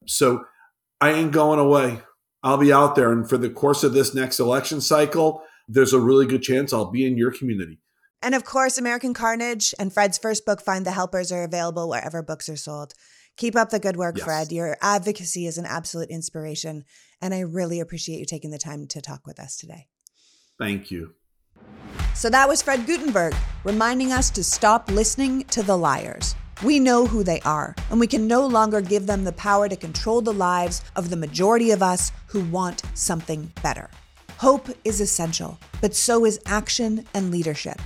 So 0.07 0.43
I 0.99 1.11
ain't 1.11 1.31
going 1.31 1.59
away. 1.59 2.01
I'll 2.45 2.57
be 2.57 2.71
out 2.71 2.95
there. 2.95 3.11
And 3.11 3.27
for 3.27 3.37
the 3.37 3.49
course 3.49 3.83
of 3.83 3.93
this 3.93 4.13
next 4.13 4.39
election 4.39 4.79
cycle, 4.79 5.41
there's 5.67 5.93
a 5.93 5.99
really 5.99 6.27
good 6.27 6.43
chance 6.43 6.71
I'll 6.71 6.91
be 6.91 7.05
in 7.05 7.17
your 7.17 7.31
community. 7.31 7.79
And 8.21 8.35
of 8.35 8.45
course, 8.45 8.77
American 8.77 9.15
Carnage 9.15 9.73
and 9.79 9.91
Fred's 9.91 10.19
first 10.19 10.45
book, 10.45 10.61
Find 10.61 10.85
the 10.85 10.91
Helpers, 10.91 11.31
are 11.31 11.43
available 11.43 11.89
wherever 11.89 12.21
books 12.21 12.47
are 12.47 12.55
sold. 12.55 12.93
Keep 13.35 13.55
up 13.55 13.71
the 13.71 13.79
good 13.79 13.97
work, 13.97 14.17
Yes. 14.17 14.25
Fred. 14.25 14.51
Your 14.51 14.77
advocacy 14.79 15.47
is 15.47 15.57
an 15.57 15.65
absolute 15.65 16.09
inspiration. 16.09 16.83
And 17.19 17.33
I 17.33 17.39
really 17.39 17.79
appreciate 17.79 18.19
you 18.19 18.25
taking 18.25 18.51
the 18.51 18.59
time 18.59 18.87
to 18.87 19.01
talk 19.01 19.25
with 19.25 19.39
us 19.39 19.57
today. 19.57 19.87
Thank 20.59 20.91
you. 20.91 21.15
So 22.13 22.29
that 22.29 22.47
was 22.47 22.61
Fred 22.61 22.85
Guttenberg 22.85 23.33
reminding 23.63 24.11
us 24.11 24.29
to 24.29 24.43
stop 24.43 24.89
listening 24.91 25.45
to 25.45 25.63
the 25.63 25.77
liars. 25.77 26.35
We 26.63 26.79
know 26.79 27.05
who 27.05 27.21
they 27.21 27.41
are, 27.41 27.75
and 27.89 27.99
we 27.99 28.07
can 28.07 28.27
no 28.27 28.45
longer 28.45 28.79
give 28.79 29.07
them 29.07 29.25
the 29.25 29.33
power 29.33 29.67
to 29.67 29.75
control 29.75 30.21
the 30.21 30.33
lives 30.33 30.81
of 30.95 31.09
the 31.09 31.17
majority 31.17 31.71
of 31.71 31.83
us 31.83 32.13
who 32.27 32.45
want 32.45 32.81
something 32.93 33.51
better. 33.61 33.89
Hope 34.37 34.69
is 34.85 35.01
essential, 35.01 35.59
but 35.81 35.93
so 35.93 36.23
is 36.23 36.39
action 36.45 37.05
and 37.13 37.29
leadership. 37.29 37.81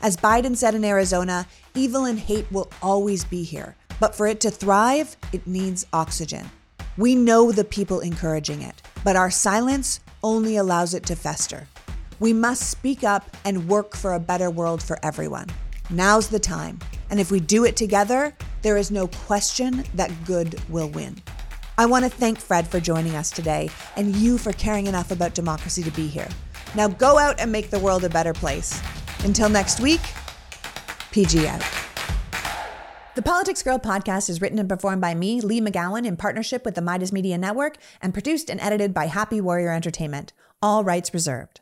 As 0.00 0.16
Biden 0.16 0.56
said 0.56 0.76
in 0.76 0.84
Arizona, 0.84 1.48
evil 1.74 2.04
and 2.04 2.18
hate 2.18 2.50
will 2.52 2.70
always 2.80 3.24
be 3.24 3.42
here, 3.42 3.74
but 3.98 4.14
for 4.14 4.28
it 4.28 4.40
to 4.40 4.50
thrive, 4.52 5.16
it 5.32 5.46
needs 5.46 5.86
oxygen. 5.92 6.48
We 6.96 7.16
know 7.16 7.50
the 7.50 7.64
people 7.64 8.00
encouraging 8.00 8.62
it, 8.62 8.82
but 9.02 9.16
our 9.16 9.30
silence 9.32 9.98
only 10.22 10.56
allows 10.56 10.94
it 10.94 11.04
to 11.06 11.16
fester. 11.16 11.66
We 12.20 12.32
must 12.32 12.70
speak 12.70 13.02
up 13.02 13.36
and 13.44 13.68
work 13.68 13.96
for 13.96 14.12
a 14.12 14.20
better 14.20 14.48
world 14.48 14.80
for 14.80 14.98
everyone. 15.04 15.48
Now's 15.92 16.28
the 16.28 16.38
time. 16.38 16.78
And 17.10 17.20
if 17.20 17.30
we 17.30 17.38
do 17.38 17.66
it 17.66 17.76
together, 17.76 18.34
there 18.62 18.78
is 18.78 18.90
no 18.90 19.08
question 19.08 19.84
that 19.94 20.10
good 20.24 20.58
will 20.70 20.88
win. 20.88 21.20
I 21.76 21.84
want 21.84 22.06
to 22.06 22.10
thank 22.10 22.38
Fred 22.38 22.66
for 22.66 22.80
joining 22.80 23.14
us 23.14 23.30
today 23.30 23.68
and 23.96 24.16
you 24.16 24.38
for 24.38 24.52
caring 24.52 24.86
enough 24.86 25.10
about 25.10 25.34
democracy 25.34 25.82
to 25.82 25.90
be 25.90 26.06
here. 26.06 26.28
Now 26.74 26.88
go 26.88 27.18
out 27.18 27.38
and 27.38 27.52
make 27.52 27.68
the 27.68 27.78
world 27.78 28.04
a 28.04 28.08
better 28.08 28.32
place. 28.32 28.80
Until 29.24 29.50
next 29.50 29.80
week, 29.80 30.00
PG 31.10 31.46
out. 31.46 31.62
The 33.14 33.20
Politics 33.22 33.62
Girl 33.62 33.78
podcast 33.78 34.30
is 34.30 34.40
written 34.40 34.58
and 34.58 34.70
performed 34.70 35.02
by 35.02 35.14
me, 35.14 35.42
Leigh 35.42 35.60
McGowan, 35.60 36.06
in 36.06 36.16
partnership 36.16 36.64
with 36.64 36.74
the 36.74 36.80
Meidas 36.80 37.12
Media 37.12 37.36
Network, 37.36 37.76
and 38.00 38.14
produced 38.14 38.48
and 38.48 38.58
edited 38.58 38.94
by 38.94 39.08
Happy 39.08 39.42
Warrior 39.42 39.72
Entertainment. 39.72 40.32
All 40.62 40.82
rights 40.82 41.12
reserved. 41.12 41.60